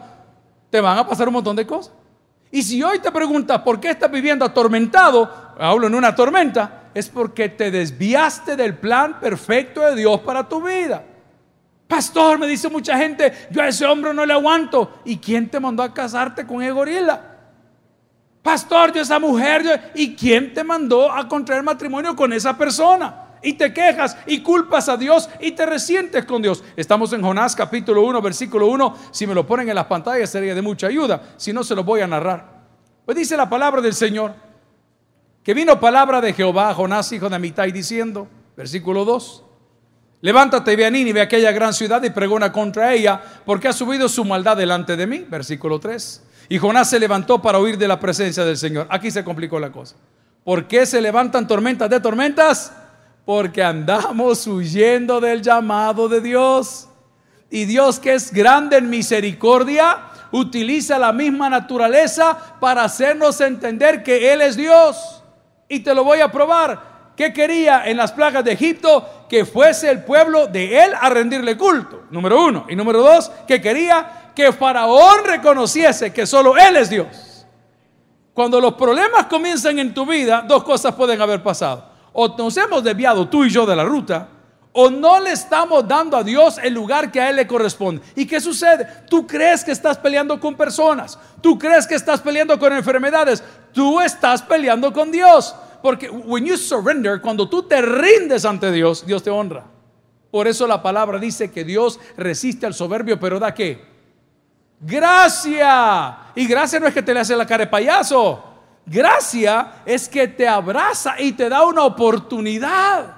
Te 0.70 0.80
van 0.80 0.98
a 0.98 1.08
pasar 1.08 1.28
un 1.28 1.34
montón 1.36 1.56
de 1.56 1.66
cosas. 1.66 1.94
Y 2.52 2.64
si 2.64 2.82
hoy 2.82 3.00
te 3.00 3.12
preguntas 3.12 3.60
por 3.62 3.80
qué 3.80 3.90
estás 3.90 4.12
viviendo 4.12 4.44
atormentado, 4.46 5.32
hablo 5.58 5.88
en 5.88 5.96
una 5.96 6.16
tormenta, 6.16 6.90
es 6.94 7.10
porque 7.10 7.50
te 7.50 7.70
desviaste 7.70 8.56
del 8.56 8.76
plan 8.78 9.20
perfecto 9.20 9.82
de 9.82 9.96
Dios 9.96 10.20
para 10.22 10.48
tu 10.48 10.62
vida. 10.62 11.04
Pastor, 11.89 12.38
me 12.38 12.46
dice 12.46 12.69
mucha 12.69 12.96
gente, 13.00 13.34
yo 13.50 13.63
a 13.63 13.67
ese 13.67 13.84
hombre 13.84 14.13
no 14.13 14.24
le 14.24 14.31
aguanto. 14.31 15.01
¿Y 15.05 15.17
quién 15.17 15.50
te 15.50 15.60
mandó 15.60 15.81
a 15.81 15.91
casarte 15.91 16.46
con 16.46 16.62
el 16.62 16.72
gorila? 16.72 17.19
Pastor, 18.43 18.93
yo 18.93 19.01
esa 19.01 19.17
mujer, 19.17 19.91
¿y 19.96 20.15
quién 20.15 20.53
te 20.53 20.63
mandó 20.63 21.12
a 21.12 21.27
contraer 21.27 21.63
matrimonio 21.63 22.15
con 22.15 22.31
esa 22.31 22.55
persona? 22.55 23.39
Y 23.41 23.53
te 23.53 23.74
quejas 23.74 24.15
y 24.27 24.43
culpas 24.43 24.88
a 24.88 24.98
Dios 24.98 25.31
y 25.39 25.53
te 25.53 25.65
resientes 25.65 26.25
con 26.25 26.43
Dios. 26.43 26.63
Estamos 26.75 27.12
en 27.12 27.24
Jonás 27.24 27.55
capítulo 27.55 28.03
1, 28.03 28.22
versículo 28.22 28.67
1. 28.67 28.96
Si 29.10 29.25
me 29.25 29.34
lo 29.34 29.48
ponen 29.48 29.67
en 29.67 29.74
las 29.74 29.88
pantallas 29.88 30.29
sería 30.29 30.53
de 30.53 30.62
mucha 30.62 30.86
ayuda. 30.86 31.34
Si 31.38 31.51
no, 31.51 31.63
se 31.63 31.74
lo 31.74 31.84
voy 31.84 32.01
a 32.01 32.08
narrar. 32.08 32.46
Pues 33.03 33.17
dice 33.17 33.36
la 33.36 33.50
palabra 33.50 33.81
del 33.81 33.96
Señor. 33.96 34.36
Que 35.41 35.55
vino 35.55 35.79
palabra 35.79 36.22
de 36.22 36.34
Jehová 36.34 36.69
a 36.69 36.75
Jonás, 36.75 37.12
hijo 37.13 37.29
de 37.29 37.36
Amitai, 37.36 37.72
diciendo, 37.72 38.27
versículo 38.55 39.05
2. 39.05 39.46
Levántate, 40.22 40.76
ve 40.76 40.86
a 40.86 40.90
Nínive, 40.90 41.22
aquella 41.22 41.52
gran 41.52 41.74
ciudad, 41.74 42.04
y 42.04 42.10
pregona 42.10 42.52
contra 42.52 42.94
ella, 42.94 43.22
porque 43.46 43.70
ha 43.70 43.74
subido 43.74 44.10
su 44.10 44.26
maldad 44.26 44.58
delante 44.58 44.98
de 44.98 45.08
mí. 45.08 45.26
Versículo 45.30 45.80
3. 45.80 46.24
Y 46.50 46.58
Jonás 46.58 46.90
se 46.90 47.00
levantó 47.00 47.42
para 47.42 47.60
huir 47.60 47.78
de 47.78 47.88
la 47.88 48.00
presencia 48.00 48.44
del 48.44 48.58
Señor. 48.58 48.88
Aquí 48.90 49.12
se 49.12 49.24
complicó 49.24 49.60
la 49.60 49.72
cosa. 49.72 49.96
¿Por 50.44 50.68
qué 50.68 50.86
se 50.86 51.00
levantan 51.00 51.48
tormentas 51.48 51.90
de 51.90 52.00
tormentas? 52.00 52.74
Porque 53.24 53.64
andamos 53.64 54.46
huyendo 54.48 55.22
del 55.22 55.42
llamado 55.42 56.10
de 56.10 56.20
Dios. 56.20 56.88
Y 57.50 57.66
Dios 57.66 58.00
que 58.00 58.14
es 58.14 58.34
grande 58.34 58.78
en 58.78 58.90
misericordia, 58.90 60.00
utiliza 60.32 61.00
la 61.00 61.14
misma 61.14 61.50
naturaleza 61.50 62.38
para 62.60 62.84
hacernos 62.84 63.40
entender 63.42 64.04
que 64.04 64.34
Él 64.34 64.42
es 64.42 64.58
Dios. 64.58 65.24
Y 65.68 65.80
te 65.80 65.94
lo 65.94 66.04
voy 66.04 66.20
a 66.20 66.32
probar. 66.32 66.88
¿Qué 67.20 67.34
quería 67.34 67.84
en 67.86 67.98
las 67.98 68.14
plagas 68.14 68.46
de 68.46 68.54
Egipto? 68.54 69.26
Que 69.28 69.44
fuese 69.44 69.92
el 69.92 70.06
pueblo 70.06 70.48
de 70.48 70.86
Él 70.86 70.94
a 70.98 71.10
rendirle 71.10 71.58
culto. 71.58 72.04
Número 72.12 72.46
uno. 72.46 72.66
Y 72.70 72.78
número 72.78 73.02
dos, 73.02 73.30
que 73.46 73.60
quería 73.60 74.32
que 74.34 74.54
Faraón 74.54 75.26
reconociese 75.26 76.14
que 76.14 76.26
solo 76.26 76.56
Él 76.56 76.78
es 76.78 76.90
Dios. 76.90 77.46
Cuando 78.34 78.62
los 78.62 78.76
problemas 78.76 79.26
comienzan 79.26 79.80
en 79.80 79.94
tu 79.94 80.06
vida, 80.06 80.46
dos 80.48 80.64
cosas 80.64 80.96
pueden 80.96 81.20
haber 81.20 81.44
pasado. 81.44 81.90
O 82.14 82.38
nos 82.38 82.56
hemos 82.56 82.82
desviado 82.86 83.28
tú 83.28 83.44
y 83.44 83.50
yo 83.50 83.66
de 83.66 83.76
la 83.76 83.84
ruta, 83.84 84.30
o 84.72 84.90
no 84.90 85.20
le 85.20 85.34
estamos 85.34 85.86
dando 85.86 86.16
a 86.16 86.24
Dios 86.24 86.58
el 86.64 86.74
lugar 86.74 87.12
que 87.12 87.20
a 87.20 87.32
Él 87.32 87.36
le 87.36 87.48
corresponde. 87.48 88.02
¿Y 88.16 88.26
qué 88.26 88.40
sucede? 88.40 88.88
Tú 89.10 89.28
crees 89.28 89.66
que 89.66 89.74
estás 89.74 89.98
peleando 89.98 90.40
con 90.40 90.56
personas, 90.56 91.20
tú 91.42 91.60
crees 91.60 91.86
que 91.86 91.96
estás 91.96 92.22
peleando 92.22 92.58
con 92.58 92.72
enfermedades, 92.72 93.44
tú 93.74 94.00
estás 94.00 94.42
peleando 94.42 94.94
con 94.94 95.12
Dios. 95.12 95.54
Porque 95.81 96.09
when 96.09 96.45
you 96.45 96.57
surrender, 96.57 97.21
cuando 97.21 97.48
tú 97.48 97.63
te 97.63 97.81
rindes 97.81 98.45
ante 98.45 98.71
Dios, 98.71 99.05
Dios 99.05 99.24
te 99.24 99.29
honra. 99.29 99.65
Por 100.31 100.48
eso 100.48 100.67
la 100.67 100.81
palabra 100.81 101.17
dice 101.17 101.51
que 101.51 101.63
Dios 101.63 102.00
resiste 102.17 102.65
al 102.65 102.74
soberbio, 102.74 103.19
pero 103.19 103.39
da 103.39 103.53
qué? 103.53 103.83
Gracia. 104.79 106.31
Y 106.36 106.45
gracia 106.45 106.79
no 106.79 106.88
es 106.88 106.93
que 106.93 107.01
te 107.01 107.13
le 107.13 107.21
hace 107.21 107.36
la 107.36 107.45
cara 107.45 107.65
de 107.65 107.69
payaso. 107.69 108.43
Gracia 108.86 109.81
es 109.86 110.07
que 110.07 110.27
te 110.27 110.48
abraza 110.48 111.19
y 111.19 111.31
te 111.33 111.50
da 111.50 111.65
una 111.65 111.83
oportunidad. 111.83 113.15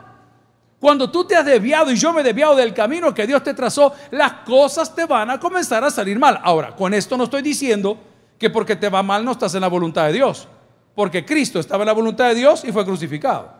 Cuando 0.80 1.12
tú 1.12 1.26
te 1.26 1.36
has 1.36 1.46
desviado 1.46 1.92
y 1.92 1.96
yo 1.96 2.12
me 2.12 2.22
he 2.22 2.24
desviado 2.24 2.56
del 2.56 2.74
camino 2.74 3.14
que 3.14 3.28
Dios 3.28 3.44
te 3.44 3.54
trazó, 3.54 3.94
las 4.10 4.34
cosas 4.46 4.96
te 4.96 5.06
van 5.06 5.30
a 5.30 5.40
comenzar 5.40 5.84
a 5.84 5.92
salir 5.92 6.18
mal. 6.18 6.40
Ahora, 6.44 6.76
con 6.76 6.94
esto 6.94 7.16
no 7.18 7.26
estoy 7.26 7.42
diciendo 7.42 7.98
que 8.40 8.50
porque 8.50 8.76
te 8.76 8.90
va 8.90 9.04
mal 9.04 9.24
no 9.24 9.34
estás 9.34 9.54
en 9.54 9.62
la 9.62 9.68
voluntad 9.68 10.08
de 10.08 10.14
Dios. 10.14 10.48
Porque 10.96 11.26
Cristo 11.26 11.60
estaba 11.60 11.84
en 11.84 11.88
la 11.88 11.94
voluntad 11.94 12.28
de 12.30 12.36
Dios 12.36 12.64
y 12.66 12.72
fue 12.72 12.86
crucificado. 12.86 13.54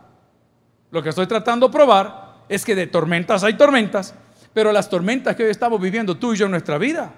Lo 0.90 1.02
que 1.02 1.08
estoy 1.08 1.26
tratando 1.26 1.68
de 1.68 1.72
probar 1.72 2.34
es 2.48 2.64
que 2.64 2.74
de 2.74 2.86
tormentas 2.86 3.42
hay 3.44 3.54
tormentas, 3.54 4.14
pero 4.52 4.70
las 4.72 4.88
tormentas 4.88 5.34
que 5.34 5.44
hoy 5.44 5.50
estamos 5.50 5.80
viviendo 5.80 6.16
tú 6.16 6.34
y 6.34 6.36
yo 6.36 6.44
en 6.44 6.50
nuestra 6.50 6.76
vida 6.76 7.12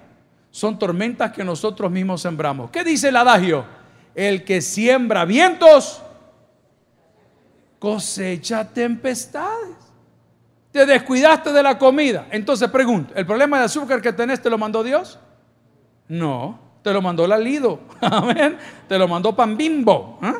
son 0.49 0.79
tormentas 0.79 1.33
que 1.33 1.43
nosotros 1.43 1.91
mismos 1.91 2.21
sembramos. 2.21 2.71
¿Qué 2.71 2.83
dice 2.83 3.09
el 3.09 3.17
adagio? 3.17 3.65
El 4.13 4.45
que 4.45 4.61
siembra 4.61 5.25
vientos 5.25 6.01
cosecha 7.77 8.67
tempestades. 8.67 9.75
Te 10.71 10.85
descuidaste 10.85 11.51
de 11.51 11.61
la 11.61 11.77
comida. 11.77 12.27
Entonces 12.31 12.69
pregunto, 12.69 13.13
¿el 13.15 13.25
problema 13.25 13.59
de 13.59 13.65
azúcar 13.65 14.01
que 14.01 14.13
tenés 14.13 14.41
te 14.41 14.49
lo 14.49 14.57
mandó 14.57 14.81
Dios? 14.83 15.19
No 16.07 16.64
te 16.85 16.93
lo 16.93 17.01
mandó 17.01 17.25
la 17.25 17.35
Lido. 17.35 17.79
Amén. 17.99 18.59
Te 18.87 18.99
lo 18.99 19.07
mandó 19.07 19.35
Pan 19.35 19.57
Bimbo. 19.57 20.19
¿ah? 20.21 20.35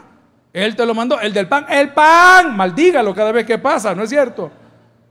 Él 0.53 0.75
te 0.75 0.85
lo 0.85 0.93
mandó. 0.93 1.19
El 1.19 1.33
del 1.33 1.47
pan, 1.47 1.65
el 1.67 1.89
pan. 1.89 2.55
Maldígalo 2.55 3.15
cada 3.15 3.31
vez 3.31 3.47
que 3.47 3.57
pasa, 3.57 3.95
¿no 3.95 4.03
es 4.03 4.11
cierto? 4.11 4.51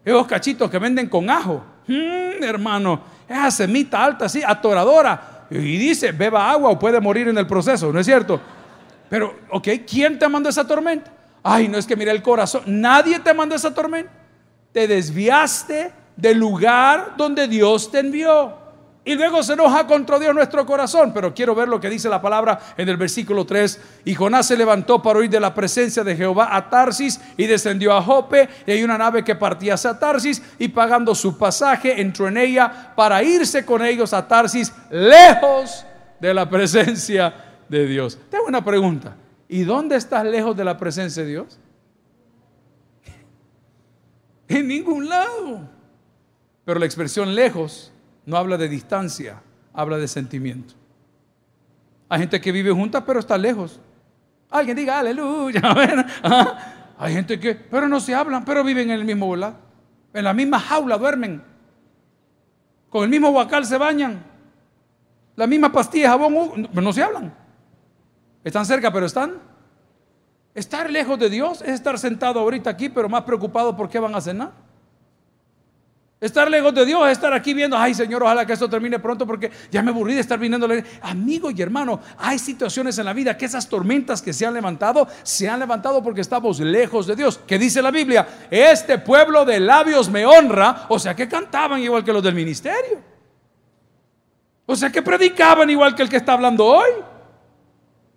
Esos 0.05 0.29
cachitos 0.29 0.71
que 0.71 0.79
venden 0.79 1.09
con 1.09 1.29
ajo. 1.29 1.61
Mm, 1.89 2.41
hermano, 2.41 3.01
esa 3.29 3.51
semita 3.51 4.05
alta 4.05 4.27
así, 4.27 4.45
atoradora. 4.47 5.47
Y 5.51 5.77
dice, 5.77 6.13
beba 6.13 6.49
agua 6.49 6.71
o 6.71 6.79
puede 6.79 7.01
morir 7.01 7.27
en 7.27 7.37
el 7.37 7.49
proceso, 7.49 7.93
¿no 7.93 7.99
es 7.99 8.07
cierto? 8.07 8.41
Pero, 9.11 9.35
ok, 9.51 9.69
¿quién 9.85 10.21
te 10.21 10.29
mandó 10.29 10.49
esa 10.51 10.65
tormenta? 10.65 11.11
Ay, 11.43 11.67
no 11.67 11.79
es 11.79 11.85
que 11.85 11.97
mire 11.97 12.13
el 12.13 12.23
corazón. 12.23 12.63
Nadie 12.67 13.19
te 13.19 13.35
mandó 13.35 13.57
esa 13.57 13.75
tormenta. 13.75 14.13
Te 14.71 14.87
desviaste 14.87 15.91
del 16.15 16.39
lugar 16.39 17.15
donde 17.17 17.49
Dios 17.49 17.91
te 17.91 17.99
envió. 17.99 18.64
Y 19.07 19.17
luego 19.17 19.43
se 19.43 19.53
enoja 19.53 19.87
contra 19.87 20.19
Dios 20.19 20.35
nuestro 20.35 20.65
corazón. 20.65 21.13
Pero 21.13 21.35
quiero 21.35 21.55
ver 21.55 21.69
lo 21.69 21.79
que 21.79 21.91
dice 21.91 22.09
la 22.09 22.23
palabra 22.23 22.59
en 22.77 22.89
el 22.89 22.97
versículo 22.97 23.45
3. 23.45 23.81
Y 24.07 24.15
Jonás 24.15 24.47
se 24.47 24.57
levantó 24.57 25.03
para 25.03 25.19
huir 25.19 25.29
de 25.29 25.41
la 25.41 25.55
presencia 25.55 26.03
de 26.03 26.17
Jehová 26.17 26.57
a 26.57 26.71
Tarsis 26.71 27.21
y 27.37 27.47
descendió 27.47 27.93
a 27.93 28.03
Jope. 28.03 28.49
Y 28.67 28.71
hay 28.71 28.83
una 28.83 28.97
nave 28.97 29.23
que 29.23 29.35
partía 29.35 29.75
hacia 29.75 29.99
Tarsis 29.99 30.43
y 30.59 30.69
pagando 30.69 31.15
su 31.15 31.37
pasaje 31.37 32.01
entró 32.01 32.29
en 32.29 32.39
ella 32.39 32.93
para 32.97 33.23
irse 33.23 33.67
con 33.67 33.85
ellos 33.85 34.15
a 34.15 34.27
Tarsis 34.27 34.73
lejos 34.91 35.85
de 36.19 36.33
la 36.33 36.49
presencia 36.49 37.35
de 37.69 37.87
Dios. 37.87 38.19
Tengo 38.31 38.47
una 38.47 38.65
pregunta. 38.65 39.17
¿Y 39.49 39.65
dónde 39.65 39.97
estás 39.97 40.25
lejos 40.25 40.57
de 40.57 40.65
la 40.65 40.79
presencia 40.79 41.23
de 41.23 41.29
Dios? 41.29 41.59
En 44.49 44.69
ningún 44.69 45.09
lado. 45.09 45.69
Pero 46.65 46.79
la 46.79 46.87
expresión 46.87 47.35
lejos 47.35 47.93
no 48.27 48.37
habla 48.37 48.57
de 48.57 48.69
distancia, 48.69 49.43
habla 49.73 49.99
de 49.99 50.09
sentimiento. 50.09 50.75
Hay 52.09 52.21
gente 52.21 52.41
que 52.41 52.53
vive 52.53 52.71
juntas 52.71 53.03
pero 53.07 53.21
está 53.21 53.37
lejos. 53.37 53.81
Alguien 54.51 54.77
diga 54.77 54.99
aleluya. 54.99 55.63
Hay 56.99 57.13
gente 57.13 57.41
que, 57.41 57.55
pero 57.57 57.89
no 57.89 57.99
se 57.99 58.15
hablan, 58.15 58.45
pero 58.45 58.63
viven 58.63 58.91
en 58.91 59.01
el 59.01 59.05
mismo 59.05 59.27
volar. 59.27 59.57
En 60.13 60.25
la 60.25 60.33
misma 60.33 60.61
jaula 60.61 60.97
duermen. 60.97 61.43
Con 62.89 63.03
el 63.03 63.11
mismo 63.11 63.31
huacal 63.31 63.67
se 63.67 63.77
bañan. 63.77 64.25
La 65.35 65.49
misma 65.49 65.73
pastilla 65.73 66.11
jabón, 66.11 66.69
no 66.73 66.93
se 66.93 67.03
hablan. 67.03 67.35
Están 68.45 68.65
cerca, 68.65 68.93
pero 68.93 69.07
están. 69.07 69.41
Estar 70.55 70.89
lejos 70.89 71.19
de 71.19 71.29
Dios 71.29 71.63
es 71.63 71.71
estar 71.71 71.99
sentado 71.99 72.39
ahorita 72.39 72.71
aquí, 72.71 72.89
pero 72.89 73.09
más 73.09 73.23
preocupado 73.23 73.77
por 73.77 73.89
qué 73.89 73.99
van 73.99 74.15
a 74.15 74.21
cenar. 74.21 74.53
Estar 76.25 76.51
lejos 76.51 76.73
de 76.73 76.87
Dios, 76.87 77.07
estar 77.11 77.35
aquí 77.35 77.53
viendo, 77.53 77.77
ay 77.77 77.93
Señor, 77.93 78.23
ojalá 78.23 78.47
que 78.47 78.55
esto 78.55 78.67
termine 78.67 78.99
pronto 78.99 79.27
porque 79.27 79.51
ya 79.71 79.83
me 79.83 79.91
aburrí 79.91 80.15
de 80.15 80.23
estar 80.23 80.39
viniendo. 80.39 80.67
Amigo 81.03 81.51
y 81.51 81.61
hermano, 81.61 82.01
hay 82.17 82.39
situaciones 82.39 82.97
en 82.97 83.05
la 83.05 83.13
vida 83.13 83.37
que 83.37 83.45
esas 83.45 83.69
tormentas 83.69 84.23
que 84.23 84.33
se 84.33 84.47
han 84.47 84.55
levantado, 84.55 85.07
se 85.23 85.51
han 85.51 85.61
levantado 85.61 86.03
porque 86.03 86.23
estamos 86.23 86.61
lejos 86.61 87.07
de 87.07 87.15
Dios. 87.15 87.39
¿Qué 87.47 87.59
dice 87.59 87.83
la 87.83 87.91
Biblia? 87.91 88.27
Este 88.51 88.97
pueblo 88.97 89.45
de 89.45 89.61
labios 89.61 90.09
me 90.09 90.25
honra, 90.25 90.87
o 90.89 90.99
sea 90.99 91.15
que 91.15 91.29
cantaban 91.29 91.81
igual 91.81 92.03
que 92.03 92.15
los 92.15 92.23
del 92.23 92.35
ministerio. 92.35 93.03
O 94.65 94.75
sea 94.75 94.89
que 94.89 95.03
predicaban 95.03 95.69
igual 95.69 95.95
que 95.95 96.05
el 96.05 96.09
que 96.09 96.17
está 96.17 96.33
hablando 96.33 96.65
hoy. 96.65 96.91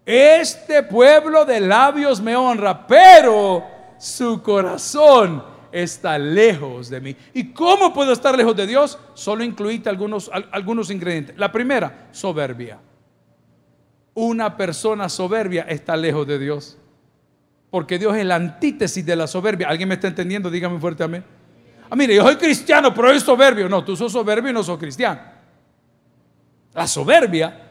Este 0.05 0.81
pueblo 0.81 1.43
de 1.43 1.59
labios 1.59 2.21
me 2.21 2.37
honra, 2.37 2.87
pero 2.87 3.67
su 3.97 4.41
corazón 4.41 5.56
está 5.71 6.17
lejos 6.17 6.89
de 6.89 7.01
mí. 7.01 7.15
¿Y 7.33 7.51
cómo 7.53 7.93
puedo 7.93 8.13
estar 8.13 8.35
lejos 8.37 8.55
de 8.55 8.67
Dios? 8.67 8.99
Solo 9.13 9.43
incluíte 9.43 9.89
algunos, 9.89 10.29
algunos 10.51 10.89
ingredientes. 10.89 11.37
La 11.37 11.51
primera, 11.51 12.09
soberbia. 12.11 12.79
Una 14.13 14.57
persona 14.57 15.09
soberbia 15.09 15.63
está 15.69 15.95
lejos 15.95 16.25
de 16.25 16.39
Dios. 16.39 16.77
Porque 17.69 17.99
Dios 17.99 18.15
es 18.15 18.25
la 18.25 18.35
antítesis 18.35 19.05
de 19.05 19.15
la 19.15 19.27
soberbia. 19.27 19.67
¿Alguien 19.69 19.89
me 19.89 19.95
está 19.95 20.07
entendiendo? 20.07 20.49
Dígame 20.49 20.79
fuerte 20.79 21.03
amén. 21.03 21.23
Ah, 21.89 21.95
mire, 21.95 22.15
yo 22.15 22.23
soy 22.23 22.35
cristiano, 22.35 22.93
pero 22.93 23.09
soy 23.09 23.19
soberbio. 23.19 23.69
No, 23.69 23.83
tú 23.83 23.95
sos 23.95 24.11
soberbio 24.11 24.51
y 24.51 24.53
no 24.53 24.63
sos 24.63 24.77
cristiano. 24.77 25.21
La 26.73 26.87
soberbia 26.87 27.61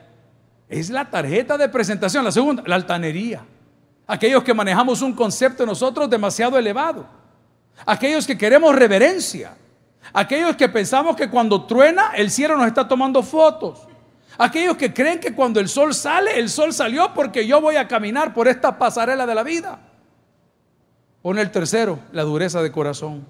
es 0.69 0.91
la 0.91 1.09
tarjeta 1.09 1.57
de 1.57 1.69
presentación. 1.69 2.25
La 2.25 2.33
segunda, 2.33 2.63
la 2.67 2.77
altanería. 2.77 3.45
Aquellos 4.07 4.43
que 4.45 4.55
manejamos 4.55 5.03
un 5.03 5.13
concepto 5.13 5.67
nosotros 5.67 6.09
demasiado 6.09 6.59
elevado. 6.59 7.09
Aquellos 7.85 8.27
que 8.27 8.39
queremos 8.39 8.75
reverencia. 8.75 9.57
Aquellos 10.13 10.57
que 10.57 10.69
pensamos 10.69 11.17
que 11.17 11.29
cuando 11.29 11.67
truena 11.67 12.13
el 12.15 12.31
cielo 12.31 12.57
nos 12.57 12.67
está 12.67 12.89
tomando 12.89 13.23
fotos. 13.23 13.81
Aquellos 14.39 14.77
que 14.77 14.93
creen 14.93 15.19
que 15.19 15.35
cuando 15.35 15.61
el 15.61 15.69
sol 15.69 15.95
sale, 15.95 16.39
el 16.39 16.49
sol 16.49 16.73
salió 16.73 17.13
porque 17.15 17.47
yo 17.47 17.61
voy 17.61 17.77
a 17.77 17.89
caminar 17.89 18.35
por 18.35 18.49
esta 18.49 18.79
pasarela 18.79 19.27
de 19.27 19.35
la 19.35 19.43
vida. 19.43 19.81
Pone 21.23 21.41
el 21.41 21.51
tercero, 21.51 21.99
la 22.13 22.23
dureza 22.23 22.63
de 22.63 22.71
corazón. 22.71 23.27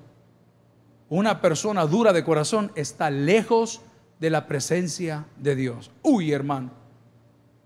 Una 1.09 1.41
persona 1.41 1.87
dura 1.87 2.13
de 2.13 2.25
corazón 2.25 2.73
está 2.75 3.11
lejos 3.11 3.81
de 4.19 4.31
la 4.31 4.47
presencia 4.47 5.25
de 5.37 5.55
Dios. 5.55 5.91
Uy, 6.03 6.33
hermano, 6.33 6.71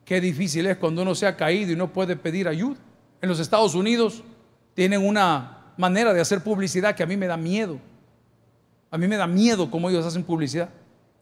qué 0.05 0.21
difícil 0.21 0.67
es 0.67 0.77
cuando 0.77 1.03
uno 1.03 1.15
se 1.15 1.27
ha 1.27 1.37
caído 1.37 1.73
y 1.73 1.77
no 1.77 1.93
puede 1.93 2.17
pedir 2.17 2.47
ayuda. 2.47 2.77
En 3.23 3.29
los 3.29 3.41
Estados 3.41 3.75
Unidos 3.75 4.23
tienen 4.75 5.07
una 5.07 5.60
manera 5.81 6.13
de 6.13 6.21
hacer 6.21 6.45
publicidad 6.45 6.95
que 6.95 7.03
a 7.03 7.07
mí 7.07 7.17
me 7.17 7.27
da 7.27 7.37
miedo. 7.37 7.81
A 8.91 8.99
mí 8.99 9.09
me 9.09 9.17
da 9.17 9.27
miedo 9.27 9.71
cómo 9.71 9.89
ellos 9.89 10.05
hacen 10.05 10.23
publicidad. 10.23 10.69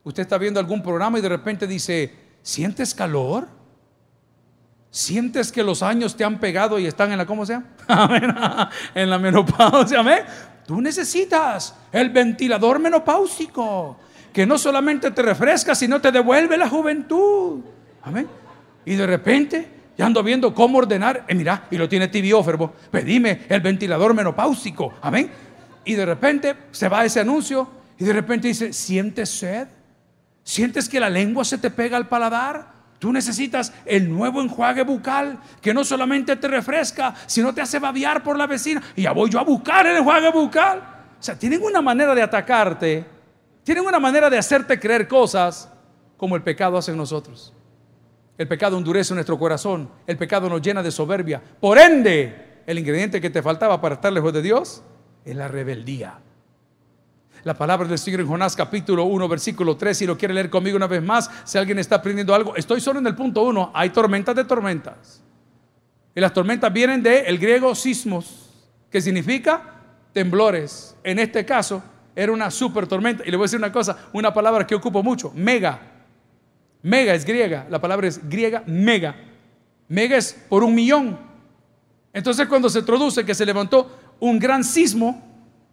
Usted 0.02 0.22
está 0.22 0.36
viendo 0.36 0.58
algún 0.58 0.82
programa 0.82 1.18
y 1.18 1.22
de 1.22 1.28
repente 1.28 1.66
dice, 1.66 2.12
¿sientes 2.42 2.94
calor? 2.94 3.46
¿Sientes 4.90 5.52
que 5.52 5.62
los 5.62 5.82
años 5.82 6.16
te 6.16 6.24
han 6.24 6.40
pegado 6.40 6.78
y 6.78 6.86
están 6.86 7.12
en 7.12 7.18
la, 7.18 7.26
¿cómo 7.26 7.46
se 7.46 7.52
llama? 7.52 8.70
en 8.94 9.10
la 9.10 9.18
menopausia, 9.18 10.00
amén. 10.00 10.20
Tú 10.66 10.80
necesitas 10.80 11.74
el 11.92 12.10
ventilador 12.10 12.78
menopáusico, 12.78 13.96
que 14.32 14.44
no 14.44 14.58
solamente 14.58 15.10
te 15.12 15.22
refresca, 15.22 15.74
sino 15.74 16.00
te 16.00 16.10
devuelve 16.10 16.58
la 16.58 16.68
juventud. 16.68 17.60
Amén. 18.02 18.26
Y 18.84 18.96
de 18.96 19.06
repente 19.06 19.77
ya 19.98 20.06
ando 20.06 20.22
viendo 20.22 20.54
cómo 20.54 20.78
ordenar. 20.78 21.24
Eh, 21.26 21.34
mira, 21.34 21.66
y 21.72 21.76
lo 21.76 21.88
tiene 21.88 22.06
tibióferbo. 22.06 22.72
Pedime 22.90 23.40
el 23.48 23.60
ventilador 23.60 24.14
menopáusico. 24.14 24.94
Amén. 25.02 25.28
Y 25.84 25.94
de 25.94 26.06
repente 26.06 26.54
se 26.70 26.88
va 26.88 27.04
ese 27.04 27.18
anuncio 27.18 27.68
y 27.98 28.04
de 28.04 28.12
repente 28.12 28.46
dice, 28.46 28.72
¿sientes 28.72 29.28
sed? 29.28 29.66
¿Sientes 30.44 30.88
que 30.88 31.00
la 31.00 31.10
lengua 31.10 31.44
se 31.44 31.58
te 31.58 31.68
pega 31.68 31.96
al 31.96 32.06
paladar? 32.06 32.78
Tú 33.00 33.12
necesitas 33.12 33.72
el 33.84 34.08
nuevo 34.08 34.40
enjuague 34.40 34.82
bucal 34.84 35.40
que 35.60 35.74
no 35.74 35.82
solamente 35.82 36.36
te 36.36 36.46
refresca, 36.46 37.14
sino 37.26 37.52
te 37.52 37.60
hace 37.60 37.80
babiar 37.80 38.22
por 38.22 38.38
la 38.38 38.46
vecina. 38.46 38.80
Y 38.94 39.02
ya 39.02 39.12
voy 39.12 39.30
yo 39.30 39.40
a 39.40 39.44
buscar 39.44 39.84
el 39.84 39.96
enjuague 39.96 40.30
bucal. 40.30 40.78
O 40.78 41.22
sea, 41.22 41.36
tienen 41.36 41.60
una 41.60 41.82
manera 41.82 42.14
de 42.14 42.22
atacarte, 42.22 43.04
tienen 43.64 43.84
una 43.84 43.98
manera 43.98 44.30
de 44.30 44.38
hacerte 44.38 44.78
creer 44.78 45.08
cosas 45.08 45.68
como 46.16 46.36
el 46.36 46.42
pecado 46.42 46.78
hace 46.78 46.92
en 46.92 46.98
nosotros. 46.98 47.52
El 48.38 48.46
pecado 48.46 48.78
endurece 48.78 49.12
nuestro 49.14 49.36
corazón, 49.36 49.90
el 50.06 50.16
pecado 50.16 50.48
nos 50.48 50.62
llena 50.62 50.80
de 50.80 50.92
soberbia. 50.92 51.42
Por 51.60 51.76
ende, 51.76 52.62
el 52.66 52.78
ingrediente 52.78 53.20
que 53.20 53.30
te 53.30 53.42
faltaba 53.42 53.80
para 53.80 53.96
estar 53.96 54.12
lejos 54.12 54.32
de 54.32 54.42
Dios 54.42 54.82
es 55.24 55.34
la 55.34 55.48
rebeldía. 55.48 56.20
La 57.42 57.54
palabra 57.54 57.88
del 57.88 57.98
Señor 57.98 58.20
en 58.20 58.28
Jonás 58.28 58.54
capítulo 58.54 59.04
1 59.04 59.28
versículo 59.28 59.76
3, 59.76 59.98
si 59.98 60.06
lo 60.06 60.16
quiere 60.16 60.34
leer 60.34 60.50
conmigo 60.50 60.76
una 60.76 60.86
vez 60.86 61.02
más, 61.02 61.28
si 61.44 61.58
alguien 61.58 61.80
está 61.80 61.96
aprendiendo 61.96 62.32
algo, 62.32 62.54
estoy 62.54 62.80
solo 62.80 63.00
en 63.00 63.06
el 63.08 63.16
punto 63.16 63.42
1, 63.42 63.72
hay 63.74 63.90
tormentas 63.90 64.36
de 64.36 64.44
tormentas. 64.44 65.20
Y 66.14 66.20
las 66.20 66.32
tormentas 66.32 66.72
vienen 66.72 67.02
del 67.02 67.26
el 67.26 67.38
griego 67.38 67.74
sismos, 67.74 68.50
que 68.90 69.00
significa 69.00 69.74
temblores. 70.12 70.96
En 71.02 71.18
este 71.18 71.44
caso 71.44 71.82
era 72.14 72.32
una 72.32 72.50
super 72.50 72.86
tormenta. 72.86 73.24
Y 73.26 73.30
le 73.30 73.36
voy 73.36 73.44
a 73.44 73.46
decir 73.46 73.58
una 73.58 73.72
cosa, 73.72 73.96
una 74.12 74.32
palabra 74.32 74.66
que 74.66 74.74
ocupo 74.74 75.02
mucho, 75.02 75.32
mega. 75.34 75.97
Mega 76.82 77.14
es 77.14 77.24
griega, 77.24 77.66
la 77.70 77.80
palabra 77.80 78.06
es 78.06 78.28
griega 78.28 78.62
mega. 78.66 79.16
Mega 79.88 80.16
es 80.16 80.34
por 80.48 80.62
un 80.62 80.74
millón. 80.74 81.18
Entonces 82.12 82.46
cuando 82.46 82.68
se 82.68 82.82
traduce 82.82 83.24
que 83.24 83.34
se 83.34 83.46
levantó 83.46 83.90
un 84.20 84.38
gran 84.38 84.64
sismo, 84.64 85.22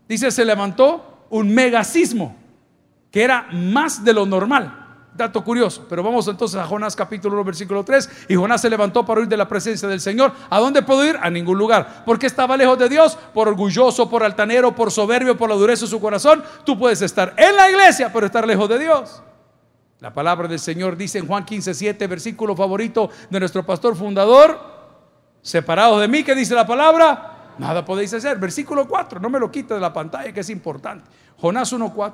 dice 0.07 0.31
se 0.31 0.45
levantó 0.45 1.25
un 1.29 1.53
megasismo, 1.53 2.35
que 3.11 3.23
era 3.23 3.47
más 3.51 4.03
de 4.03 4.13
lo 4.13 4.25
normal. 4.25 4.81
Dato 5.15 5.45
curioso, 5.45 5.85
pero 5.87 6.03
vamos 6.03 6.27
entonces 6.27 6.59
a 6.59 6.65
Jonás 6.65 6.93
capítulo 6.93 7.35
1, 7.35 7.45
versículo 7.45 7.85
3. 7.85 8.25
Y 8.27 8.35
Jonás 8.35 8.59
se 8.59 8.69
levantó 8.69 9.05
para 9.05 9.21
huir 9.21 9.29
de 9.29 9.37
la 9.37 9.47
presencia 9.47 9.87
del 9.87 10.01
Señor. 10.01 10.33
¿A 10.49 10.59
dónde 10.59 10.81
puedo 10.81 11.05
ir? 11.05 11.17
A 11.21 11.29
ningún 11.29 11.57
lugar. 11.57 12.03
porque 12.05 12.27
estaba 12.27 12.57
lejos 12.57 12.77
de 12.77 12.89
Dios? 12.89 13.17
Por 13.33 13.47
orgulloso, 13.47 14.09
por 14.09 14.23
altanero, 14.23 14.75
por 14.75 14.91
soberbio, 14.91 15.37
por 15.37 15.49
la 15.49 15.55
dureza 15.55 15.85
de 15.85 15.91
su 15.91 16.01
corazón. 16.01 16.43
Tú 16.65 16.77
puedes 16.77 17.01
estar 17.01 17.33
en 17.37 17.55
la 17.55 17.69
iglesia, 17.69 18.11
pero 18.11 18.25
estar 18.25 18.45
lejos 18.45 18.67
de 18.67 18.77
Dios. 18.77 19.21
La 20.05 20.13
palabra 20.13 20.47
del 20.47 20.59
Señor 20.59 20.95
dice 20.95 21.17
en 21.17 21.25
Juan 21.25 21.43
15, 21.43 21.73
7, 21.73 22.05
versículo 22.05 22.55
favorito 22.55 23.09
de 23.27 23.39
nuestro 23.39 23.65
pastor 23.65 23.95
fundador. 23.95 24.55
Separados 25.41 25.99
de 25.99 26.07
mí, 26.07 26.23
¿qué 26.23 26.35
dice 26.35 26.53
la 26.53 26.67
palabra? 26.67 27.55
Nada 27.57 27.83
podéis 27.83 28.13
hacer. 28.13 28.37
Versículo 28.37 28.87
4, 28.87 29.19
no 29.19 29.31
me 29.31 29.39
lo 29.39 29.49
quite 29.49 29.73
de 29.73 29.79
la 29.79 29.91
pantalla 29.91 30.31
que 30.31 30.41
es 30.41 30.49
importante. 30.51 31.09
Jonás 31.39 31.73
1.4. 31.73 32.13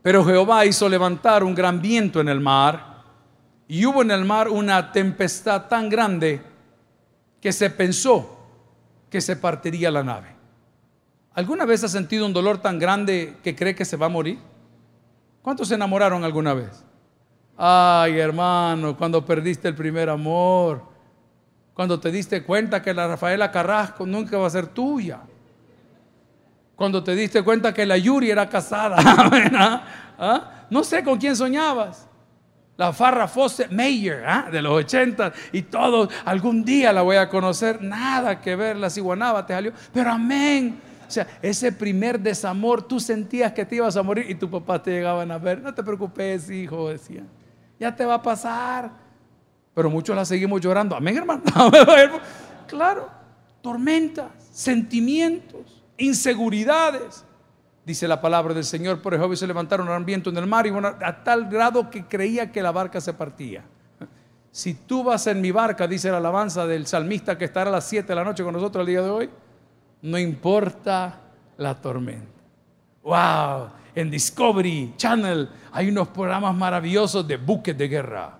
Pero 0.00 0.24
Jehová 0.24 0.64
hizo 0.64 0.88
levantar 0.88 1.44
un 1.44 1.54
gran 1.54 1.82
viento 1.82 2.22
en 2.22 2.30
el 2.30 2.40
mar 2.40 3.02
y 3.68 3.84
hubo 3.84 4.00
en 4.00 4.10
el 4.10 4.24
mar 4.24 4.48
una 4.48 4.90
tempestad 4.90 5.68
tan 5.68 5.90
grande 5.90 6.42
que 7.42 7.52
se 7.52 7.68
pensó 7.68 8.38
que 9.10 9.20
se 9.20 9.36
partiría 9.36 9.90
la 9.90 10.02
nave. 10.02 10.34
¿Alguna 11.34 11.66
vez 11.66 11.84
ha 11.84 11.88
sentido 11.88 12.24
un 12.24 12.32
dolor 12.32 12.56
tan 12.56 12.78
grande 12.78 13.36
que 13.44 13.54
cree 13.54 13.74
que 13.74 13.84
se 13.84 13.98
va 13.98 14.06
a 14.06 14.08
morir? 14.08 14.38
¿Cuántos 15.42 15.68
se 15.68 15.74
enamoraron 15.74 16.24
alguna 16.24 16.54
vez? 16.54 16.84
Ay, 17.56 18.18
hermano, 18.18 18.96
cuando 18.96 19.24
perdiste 19.24 19.68
el 19.68 19.74
primer 19.74 20.08
amor, 20.08 20.82
cuando 21.74 21.98
te 21.98 22.10
diste 22.10 22.42
cuenta 22.42 22.80
que 22.80 22.94
la 22.94 23.08
Rafaela 23.08 23.50
Carrasco 23.50 24.06
nunca 24.06 24.38
va 24.38 24.46
a 24.46 24.50
ser 24.50 24.68
tuya. 24.68 25.20
Cuando 26.76 27.02
te 27.02 27.14
diste 27.14 27.42
cuenta 27.42 27.72
que 27.72 27.86
la 27.86 27.96
Yuri 27.96 28.30
era 28.30 28.48
casada. 28.48 28.96
¿Ah? 29.04 29.84
¿Ah? 30.18 30.50
No 30.70 30.82
sé 30.84 31.02
con 31.04 31.18
quién 31.18 31.36
soñabas. 31.36 32.08
La 32.76 32.92
Farra 32.92 33.28
Fosse 33.28 33.68
Mayer 33.68 34.24
¿ah? 34.26 34.48
de 34.50 34.62
los 34.62 34.72
80 34.72 35.32
y 35.52 35.62
todo. 35.62 36.08
Algún 36.24 36.64
día 36.64 36.92
la 36.92 37.02
voy 37.02 37.16
a 37.16 37.28
conocer. 37.28 37.82
Nada 37.82 38.40
que 38.40 38.56
ver, 38.56 38.76
la 38.76 38.90
ciguanaba 38.90 39.46
te 39.46 39.54
salió. 39.54 39.72
Pero 39.92 40.10
amén. 40.10 40.80
Sea, 41.12 41.26
ese 41.42 41.70
primer 41.72 42.18
desamor, 42.18 42.82
tú 42.82 42.98
sentías 42.98 43.52
que 43.52 43.64
te 43.64 43.76
ibas 43.76 43.96
a 43.96 44.02
morir 44.02 44.28
y 44.28 44.34
tu 44.34 44.50
papá 44.50 44.82
te 44.82 44.90
llegaban 44.90 45.30
a 45.30 45.38
ver. 45.38 45.60
No 45.60 45.72
te 45.74 45.82
preocupes, 45.82 46.50
hijo, 46.50 46.88
decía. 46.88 47.22
Ya 47.78 47.94
te 47.94 48.04
va 48.04 48.14
a 48.14 48.22
pasar 48.22 49.02
pero 49.74 49.90
muchos 49.90 50.14
la 50.14 50.24
seguimos 50.24 50.60
llorando. 50.60 50.94
Amén, 50.94 51.16
hermano. 51.16 51.42
claro, 52.66 53.08
tormentas, 53.62 54.26
sentimientos, 54.50 55.82
inseguridades. 55.96 57.24
Dice 57.84 58.06
la 58.06 58.20
palabra 58.20 58.54
del 58.54 58.64
Señor, 58.64 59.00
por 59.00 59.16
Jehová 59.16 59.34
se 59.34 59.46
levantaron 59.46 59.88
un 59.88 60.04
viento 60.04 60.30
en 60.30 60.36
el 60.36 60.46
mar 60.46 60.66
y 60.66 60.70
a 60.70 61.24
tal 61.24 61.48
grado 61.48 61.90
que 61.90 62.04
creía 62.06 62.52
que 62.52 62.62
la 62.62 62.70
barca 62.70 63.00
se 63.00 63.12
partía. 63.12 63.64
Si 64.52 64.74
tú 64.74 65.02
vas 65.02 65.26
en 65.26 65.40
mi 65.40 65.50
barca, 65.50 65.88
dice 65.88 66.10
la 66.10 66.18
alabanza 66.18 66.66
del 66.66 66.86
salmista 66.86 67.38
que 67.38 67.46
estará 67.46 67.70
a 67.70 67.72
las 67.72 67.84
7 67.84 68.06
de 68.06 68.14
la 68.14 68.22
noche 68.22 68.44
con 68.44 68.52
nosotros 68.52 68.82
el 68.82 68.86
día 68.86 69.02
de 69.02 69.08
hoy, 69.08 69.30
no 70.02 70.18
importa 70.18 71.20
la 71.56 71.80
tormenta. 71.80 72.26
Wow, 73.02 73.70
en 73.94 74.10
Discovery 74.10 74.94
Channel 74.96 75.48
hay 75.72 75.88
unos 75.88 76.08
programas 76.08 76.54
maravillosos 76.54 77.26
de 77.26 77.36
buques 77.36 77.76
de 77.76 77.88
guerra 77.88 78.38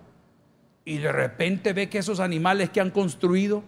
y 0.85 0.99
de 0.99 1.11
repente 1.11 1.73
ve 1.73 1.89
que 1.89 1.99
esos 1.99 2.21
animales 2.21 2.71
que 2.71 2.81
han 2.81 2.91
construido 2.91 3.63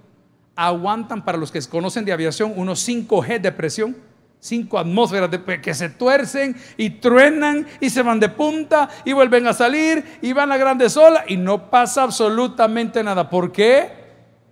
aguantan, 0.57 1.24
para 1.24 1.38
los 1.38 1.50
que 1.50 1.61
conocen 1.62 2.04
de 2.04 2.12
aviación, 2.12 2.52
unos 2.57 2.80
5 2.80 3.22
G 3.24 3.40
de 3.40 3.52
presión, 3.52 3.96
5 4.38 4.78
atmósferas 4.78 5.30
de, 5.30 5.61
que 5.61 5.74
se 5.74 5.88
tuercen 5.88 6.57
y 6.76 6.90
truenan 6.90 7.66
y 7.80 7.90
se 7.90 8.02
van 8.02 8.20
de 8.20 8.28
punta 8.28 8.88
y 9.04 9.12
vuelven 9.12 9.46
a 9.46 9.52
salir 9.52 10.18
y 10.20 10.33
van 10.33 10.52
a 10.52 10.57
grandes 10.57 10.96
olas 10.96 11.24
y 11.28 11.37
no 11.37 11.70
pasa 11.70 12.02
absolutamente 12.02 13.02
nada. 13.02 13.28
¿Por 13.28 13.50
qué? 13.50 13.90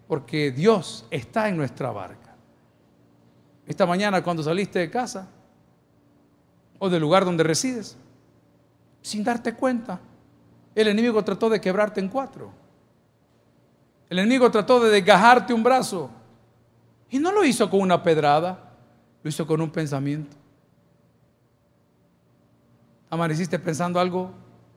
Porque 0.09 0.51
Dios 0.51 1.07
está 1.11 1.49
en 1.49 1.57
nuestra 1.57 1.91
barca. 1.91 2.22
Esta 3.67 3.87
mañana 3.87 4.23
cuando 4.23 4.43
saliste 4.43 4.79
de 4.79 4.91
casa 4.91 5.29
o 6.79 6.91
del 6.91 7.01
lugar 7.01 7.25
donde 7.25 7.45
resides, 7.45 7.97
sin 9.03 9.23
darte 9.23 9.55
cuenta, 9.55 10.01
el 10.75 10.89
enemigo 10.89 11.23
trató 11.23 11.49
de 11.49 11.61
quebrarte 11.61 12.01
en 12.01 12.09
cuatro. 12.09 12.53
El 14.09 14.19
enemigo 14.19 14.51
trató 14.51 14.81
de 14.81 14.91
desgajarte 14.91 15.55
un 15.55 15.63
brazo. 15.63 16.11
Y 17.11 17.19
no 17.19 17.33
lo 17.33 17.45
hizo 17.45 17.69
con 17.69 17.81
una 17.81 18.03
pedrada, 18.03 18.73
lo 19.23 19.29
hizo 19.29 19.47
con 19.47 19.61
un 19.61 19.71
pensamiento. 19.71 20.37
Amaneciste 23.11 23.59
pensando 23.59 24.01
algo 24.01 24.31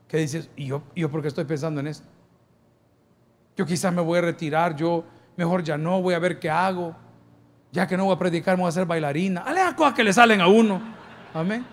que 0.06 0.18
dices, 0.18 0.50
¿y 0.56 0.66
yo, 0.66 0.82
¿y 0.94 1.00
yo 1.00 1.10
por 1.10 1.22
qué 1.22 1.28
estoy 1.28 1.44
pensando 1.44 1.80
en 1.80 1.86
esto? 1.86 2.06
Yo 3.56 3.64
quizás 3.64 3.92
me 3.92 4.02
voy 4.02 4.18
a 4.18 4.22
retirar, 4.22 4.76
yo 4.76 5.04
mejor 5.36 5.62
ya 5.62 5.78
no, 5.78 6.02
voy 6.02 6.14
a 6.14 6.18
ver 6.18 6.38
qué 6.38 6.50
hago. 6.50 6.94
Ya 7.72 7.86
que 7.86 7.96
no 7.96 8.04
voy 8.04 8.14
a 8.14 8.18
predicar, 8.18 8.56
me 8.56 8.62
voy 8.62 8.66
a 8.66 8.70
hacer 8.70 8.86
bailarina. 8.86 9.42
Ale 9.42 9.60
a 9.60 9.74
cosas 9.76 9.94
que 9.94 10.04
le 10.04 10.12
salen 10.12 10.40
a 10.40 10.48
uno. 10.48 10.80
Amén. 11.34 11.64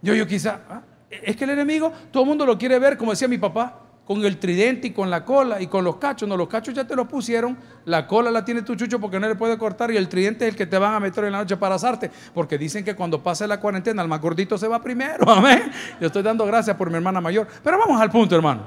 Yo, 0.00 0.14
yo 0.14 0.26
quizás, 0.26 0.58
¿ah? 0.68 0.82
Es 1.10 1.36
que 1.36 1.44
el 1.44 1.50
enemigo, 1.50 1.92
todo 2.10 2.22
el 2.22 2.28
mundo 2.28 2.46
lo 2.46 2.56
quiere 2.56 2.78
ver, 2.78 2.96
como 2.96 3.10
decía 3.10 3.28
mi 3.28 3.36
papá, 3.36 3.78
con 4.04 4.24
el 4.24 4.38
tridente 4.38 4.88
y 4.88 4.90
con 4.92 5.10
la 5.10 5.24
cola 5.24 5.60
y 5.60 5.66
con 5.66 5.84
los 5.84 5.96
cachos. 5.96 6.28
No, 6.28 6.36
los 6.36 6.48
cachos 6.48 6.74
ya 6.74 6.86
te 6.86 6.96
los 6.96 7.06
pusieron, 7.06 7.56
la 7.84 8.06
cola 8.06 8.30
la 8.30 8.44
tiene 8.44 8.62
tu 8.62 8.74
chucho 8.74 8.98
porque 8.98 9.20
no 9.20 9.28
le 9.28 9.34
puede 9.34 9.58
cortar 9.58 9.90
y 9.90 9.96
el 9.96 10.08
tridente 10.08 10.46
es 10.46 10.52
el 10.52 10.56
que 10.56 10.66
te 10.66 10.78
van 10.78 10.94
a 10.94 11.00
meter 11.00 11.24
en 11.24 11.32
la 11.32 11.38
noche 11.38 11.56
para 11.56 11.74
asarte. 11.74 12.10
Porque 12.34 12.56
dicen 12.58 12.84
que 12.84 12.96
cuando 12.96 13.22
pase 13.22 13.46
la 13.46 13.60
cuarentena, 13.60 14.02
el 14.02 14.08
más 14.08 14.20
gordito 14.20 14.56
se 14.56 14.66
va 14.66 14.82
primero. 14.82 15.28
Amén. 15.30 15.70
Yo 16.00 16.06
estoy 16.06 16.22
dando 16.22 16.46
gracias 16.46 16.76
por 16.76 16.88
mi 16.88 16.96
hermana 16.96 17.20
mayor. 17.20 17.46
Pero 17.62 17.78
vamos 17.78 18.00
al 18.00 18.10
punto, 18.10 18.34
hermanos. 18.34 18.66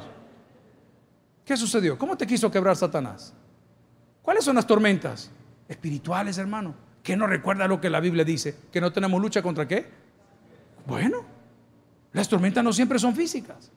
¿Qué 1.43 1.57
sucedió? 1.57 1.97
¿Cómo 1.97 2.15
te 2.15 2.25
quiso 2.25 2.49
quebrar 2.49 2.75
Satanás? 2.75 3.33
¿Cuáles 4.21 4.43
son 4.43 4.55
las 4.55 4.65
tormentas? 4.65 5.29
Espirituales, 5.67 6.37
hermano. 6.37 6.75
¿Qué 7.01 7.15
no 7.15 7.27
recuerda 7.27 7.67
lo 7.67 7.79
que 7.79 7.89
la 7.89 7.99
Biblia 7.99 8.23
dice? 8.23 8.55
¿Que 8.71 8.81
no 8.81 8.91
tenemos 8.91 9.21
lucha 9.21 9.41
contra 9.41 9.67
qué? 9.67 9.85
Bueno, 10.85 11.23
las 12.13 12.29
tormentas 12.29 12.63
no 12.63 12.73
siempre 12.73 12.97
son 12.99 13.15
físicas. 13.15 13.71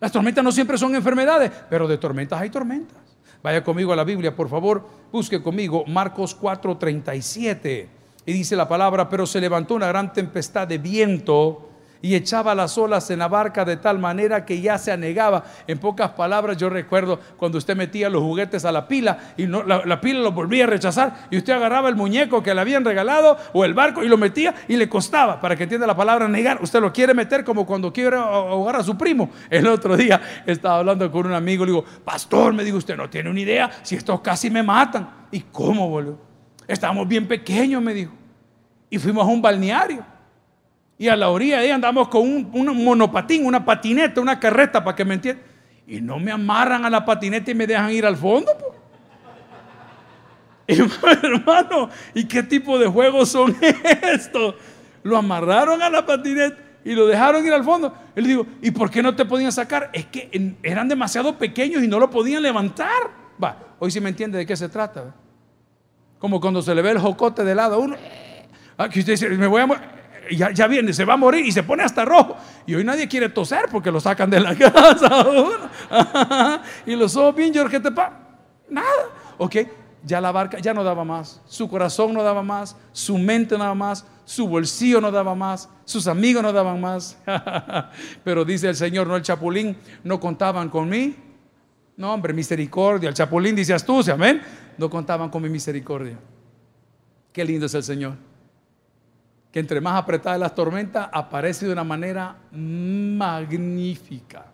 Las 0.00 0.12
tormentas 0.12 0.42
no 0.42 0.52
siempre 0.52 0.78
son 0.78 0.94
enfermedades, 0.94 1.50
pero 1.70 1.86
de 1.86 1.98
tormentas 1.98 2.40
hay 2.40 2.50
tormentas. 2.50 2.98
Vaya 3.42 3.62
conmigo 3.64 3.92
a 3.92 3.96
la 3.96 4.04
Biblia, 4.04 4.34
por 4.34 4.48
favor, 4.48 4.86
busque 5.10 5.42
conmigo 5.42 5.84
Marcos 5.86 6.34
4:37. 6.38 7.88
Y 8.24 8.32
dice 8.32 8.54
la 8.54 8.68
palabra, 8.68 9.08
pero 9.08 9.26
se 9.26 9.40
levantó 9.40 9.74
una 9.74 9.88
gran 9.88 10.12
tempestad 10.12 10.68
de 10.68 10.78
viento 10.78 11.71
y 12.02 12.16
echaba 12.16 12.54
las 12.54 12.76
olas 12.76 13.08
en 13.10 13.20
la 13.20 13.28
barca 13.28 13.64
de 13.64 13.76
tal 13.76 13.98
manera 14.00 14.44
que 14.44 14.60
ya 14.60 14.76
se 14.76 14.90
anegaba. 14.90 15.44
En 15.68 15.78
pocas 15.78 16.10
palabras, 16.10 16.56
yo 16.56 16.68
recuerdo 16.68 17.20
cuando 17.36 17.58
usted 17.58 17.76
metía 17.76 18.10
los 18.10 18.22
juguetes 18.22 18.64
a 18.64 18.72
la 18.72 18.88
pila 18.88 19.32
y 19.36 19.46
no, 19.46 19.62
la, 19.62 20.00
pila 20.00 20.20
lo 20.20 20.32
volvía 20.32 20.64
a 20.64 20.66
rechazar 20.66 21.28
y 21.30 21.38
usted 21.38 21.52
agarraba 21.52 21.88
el 21.88 21.94
muñeco 21.94 22.42
que 22.42 22.52
le 22.54 22.60
habían 22.60 22.84
regalado 22.84 23.38
o 23.52 23.64
el 23.64 23.72
barco 23.72 24.02
y 24.02 24.08
lo 24.08 24.18
metía 24.18 24.54
y 24.66 24.76
le 24.76 24.88
costaba, 24.88 25.40
para 25.40 25.54
que 25.54 25.62
entienda 25.62 25.86
la 25.86 25.96
palabra 25.96 26.26
negar. 26.26 26.60
Usted 26.60 26.80
lo 26.80 26.92
quiere 26.92 27.14
meter 27.14 27.44
como 27.44 27.64
cuando 27.64 27.92
quiere 27.92 28.16
ahogar 28.16 28.76
a 28.76 28.82
su 28.82 28.98
primo. 28.98 29.30
El 29.48 29.68
otro 29.68 29.96
día 29.96 30.20
estaba 30.44 30.78
hablando 30.78 31.10
con 31.10 31.26
un 31.26 31.34
amigo, 31.34 31.64
le 31.64 31.70
digo, 31.70 31.84
pastor, 32.04 32.52
me 32.52 32.64
dijo, 32.64 32.78
usted 32.78 32.96
no 32.96 33.08
tiene 33.08 33.30
una 33.30 33.40
idea 33.40 33.70
si 33.82 33.94
estos 33.94 34.20
casi 34.20 34.50
me 34.50 34.62
matan. 34.62 35.08
¿Y 35.30 35.40
cómo, 35.40 35.88
boludo? 35.88 36.18
Estábamos 36.66 37.06
bien 37.06 37.28
pequeños, 37.28 37.80
me 37.80 37.94
dijo. 37.94 38.12
Y 38.90 38.98
fuimos 38.98 39.24
a 39.24 39.30
un 39.30 39.40
balneario. 39.40 40.11
Y 41.02 41.08
a 41.08 41.16
la 41.16 41.30
orilla 41.30 41.58
de 41.58 41.64
ahí 41.64 41.70
andamos 41.72 42.06
con 42.06 42.22
un, 42.22 42.84
monopatín, 42.84 43.44
una 43.44 43.64
patineta, 43.64 44.20
una 44.20 44.38
carreta, 44.38 44.84
para 44.84 44.94
que 44.94 45.04
me 45.04 45.14
entiendan. 45.14 45.44
Y 45.84 46.00
no 46.00 46.20
me 46.20 46.30
amarran 46.30 46.84
a 46.84 46.90
la 46.90 47.04
patineta 47.04 47.50
y 47.50 47.56
me 47.56 47.66
dejan 47.66 47.90
ir 47.90 48.06
al 48.06 48.16
fondo. 48.16 48.52
Hermano, 50.68 51.88
¿y 52.14 52.24
qué 52.24 52.44
tipo 52.44 52.78
de 52.78 52.86
juegos 52.86 53.30
son 53.30 53.56
estos? 54.12 54.54
Lo 55.02 55.16
amarraron 55.16 55.82
a 55.82 55.90
la 55.90 56.06
patineta 56.06 56.56
y 56.84 56.92
lo 56.92 57.08
dejaron 57.08 57.44
ir 57.44 57.52
al 57.52 57.64
fondo. 57.64 57.92
Él 58.14 58.24
digo, 58.24 58.46
¿y 58.62 58.70
por 58.70 58.88
qué 58.88 59.02
no 59.02 59.16
te 59.16 59.24
podían 59.24 59.50
sacar? 59.50 59.90
Es 59.92 60.06
que 60.06 60.56
eran 60.62 60.86
demasiado 60.86 61.36
pequeños 61.36 61.82
y 61.82 61.88
no 61.88 61.98
lo 61.98 62.10
podían 62.10 62.44
levantar. 62.44 63.10
Va, 63.42 63.56
hoy 63.80 63.90
sí 63.90 64.00
me 64.00 64.10
entiende 64.10 64.38
de 64.38 64.46
qué 64.46 64.56
se 64.56 64.68
trata. 64.68 65.12
Como 66.20 66.40
cuando 66.40 66.62
se 66.62 66.72
le 66.76 66.80
ve 66.80 66.92
el 66.92 67.00
jocote 67.00 67.42
de 67.42 67.56
lado 67.56 67.74
a 67.74 67.78
uno. 67.78 67.96
Aquí 68.78 69.00
usted 69.00 69.14
dice, 69.14 69.28
me 69.30 69.48
voy 69.48 69.62
a 69.62 70.01
ya, 70.30 70.50
ya, 70.52 70.66
viene, 70.66 70.92
se 70.92 71.04
va 71.04 71.14
a 71.14 71.16
morir 71.16 71.44
y 71.44 71.52
se 71.52 71.62
pone 71.62 71.82
hasta 71.82 72.04
rojo. 72.04 72.36
Y 72.66 72.74
hoy 72.74 72.84
nadie 72.84 73.08
quiere 73.08 73.28
toser 73.28 73.66
porque 73.70 73.90
lo 73.90 74.00
sacan 74.00 74.30
de 74.30 74.40
la 74.40 74.54
casa. 74.56 76.60
y 76.86 76.94
los 76.94 77.16
ojos 77.16 77.34
bien, 77.34 77.52
Jorge, 77.54 77.80
te 77.80 77.90
pa. 77.90 78.18
Nada. 78.68 79.10
Ok, 79.38 79.56
ya 80.04 80.20
la 80.20 80.32
barca 80.32 80.58
ya 80.58 80.72
no 80.72 80.84
daba 80.84 81.04
más. 81.04 81.42
Su 81.46 81.68
corazón 81.68 82.14
no 82.14 82.22
daba 82.22 82.42
más. 82.42 82.76
Su 82.92 83.18
mente 83.18 83.56
no 83.56 83.64
daba 83.64 83.74
más. 83.74 84.06
Su 84.24 84.48
bolsillo 84.48 85.00
no 85.00 85.10
daba 85.10 85.34
más. 85.34 85.68
Sus 85.84 86.06
amigos 86.06 86.42
no 86.42 86.52
daban 86.52 86.80
más. 86.80 87.18
Pero 88.24 88.44
dice 88.44 88.68
el 88.68 88.76
Señor, 88.76 89.06
no 89.06 89.16
el 89.16 89.22
chapulín, 89.22 89.76
no 90.04 90.20
contaban 90.20 90.68
con 90.68 90.88
mí. 90.88 91.16
No, 91.96 92.14
hombre, 92.14 92.32
misericordia. 92.32 93.08
El 93.08 93.14
chapulín 93.14 93.54
dice 93.54 93.74
astucia, 93.74 94.14
amén. 94.14 94.40
No 94.78 94.88
contaban 94.88 95.28
con 95.28 95.42
mi 95.42 95.48
misericordia. 95.48 96.18
Qué 97.32 97.44
lindo 97.44 97.66
es 97.66 97.74
el 97.74 97.82
Señor 97.82 98.31
que 99.52 99.60
entre 99.60 99.80
más 99.82 100.02
apretadas 100.02 100.40
las 100.40 100.54
tormentas 100.54 101.08
aparece 101.12 101.66
de 101.66 101.72
una 101.72 101.84
manera 101.84 102.36
magnífica. 102.50 104.46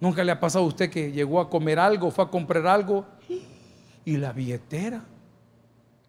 Nunca 0.00 0.24
le 0.24 0.32
ha 0.32 0.40
pasado 0.40 0.64
a 0.64 0.68
usted 0.68 0.90
que 0.90 1.12
llegó 1.12 1.38
a 1.38 1.50
comer 1.50 1.78
algo, 1.78 2.10
fue 2.10 2.24
a 2.24 2.28
comprar 2.28 2.66
algo 2.66 3.04
y 4.04 4.16
la 4.16 4.32
billetera. 4.32 5.02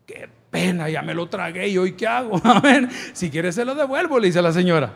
Qué 0.06 0.30
pena, 0.50 0.90
ya 0.90 1.02
me 1.02 1.14
lo 1.14 1.28
tragué 1.28 1.68
y 1.68 1.78
hoy 1.78 1.92
qué 1.94 2.08
hago. 2.08 2.42
Si 3.14 3.30
quiere 3.30 3.52
se 3.52 3.66
lo 3.66 3.76
devuelvo, 3.76 4.20
le 4.20 4.28
dice 4.28 4.42
la 4.42 4.54
señora. 4.54 4.94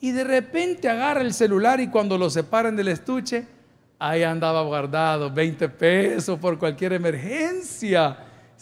Y 0.00 0.12
de 0.12 0.24
repente 0.24 0.88
agarra 0.88 1.20
el 1.20 1.34
celular 1.34 1.78
y 1.78 1.88
cuando 1.88 2.16
lo 2.16 2.30
separan 2.30 2.74
del 2.74 2.88
estuche, 2.88 3.46
ahí 3.98 4.22
andaba 4.22 4.62
guardado 4.62 5.30
20 5.30 5.68
pesos 5.68 6.38
por 6.38 6.58
cualquier 6.58 6.94
emergencia. 6.94 8.16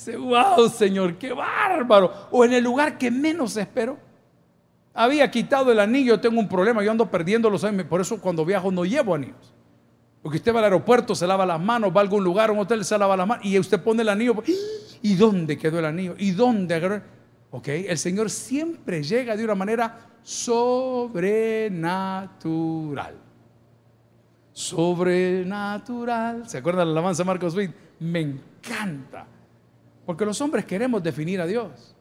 Wow, 0.07 0.69
Señor, 0.69 1.17
qué 1.17 1.33
bárbaro. 1.33 2.13
O 2.31 2.45
en 2.45 2.53
el 2.53 2.65
lugar 2.65 2.99
que 2.99 3.11
menos 3.11 3.57
espero. 3.57 3.97
Había 4.93 5.31
quitado 5.31 5.71
el 5.71 5.79
anillo, 5.79 6.21
tengo 6.21 6.41
un 6.41 6.49
problema, 6.49 6.83
yo 6.83 6.91
ando 6.91 7.09
perdiendo 7.11 7.49
los 7.49 7.63
años. 7.65 7.85
Por 7.85 8.01
eso 8.01 8.21
cuando 8.21 8.45
viajo 8.45 8.73
no 8.73 8.85
llevo 8.85 9.15
anillos. 9.15 9.55
Porque 10.23 10.39
usted 10.39 10.55
va 10.55 10.59
al 10.59 10.65
aeropuerto, 10.65 11.15
se 11.15 11.27
lava 11.27 11.47
las 11.47 11.61
manos, 11.61 11.91
va 11.95 12.01
a 12.01 12.03
algún 12.03 12.23
lugar, 12.23 12.51
un 12.51 12.59
hotel, 12.59 12.85
se 12.85 12.99
lava 12.99 13.17
las 13.17 13.27
manos 13.27 13.43
y 13.45 13.59
usted 13.59 13.83
pone 13.83 14.03
el 14.03 14.09
anillo. 14.09 14.43
¿Y 15.03 15.15
dónde 15.15 15.57
quedó 15.57 15.79
el 15.79 15.87
anillo? 15.87 16.15
¿Y 16.19 16.33
dónde? 16.33 17.03
Ok, 17.51 17.69
el 17.69 17.97
Señor 17.97 18.29
siempre 18.29 19.03
llega 19.03 19.35
de 19.37 19.45
una 19.45 19.55
manera 19.55 19.99
sobrenatural. 20.23 23.15
Sobrenatural. 24.53 26.47
¿Se 26.49 26.59
acuerdan 26.59 26.81
de 26.81 26.87
la 26.87 27.01
alabanza 27.01 27.25
Marcos 27.25 27.57
Witt? 27.57 27.71
Me 28.01 28.21
encanta. 28.21 29.27
Porque 30.11 30.25
los 30.25 30.41
hombres 30.41 30.65
queremos 30.65 31.01
definir 31.05 31.41
a 31.41 31.47
Dios. 31.47 31.95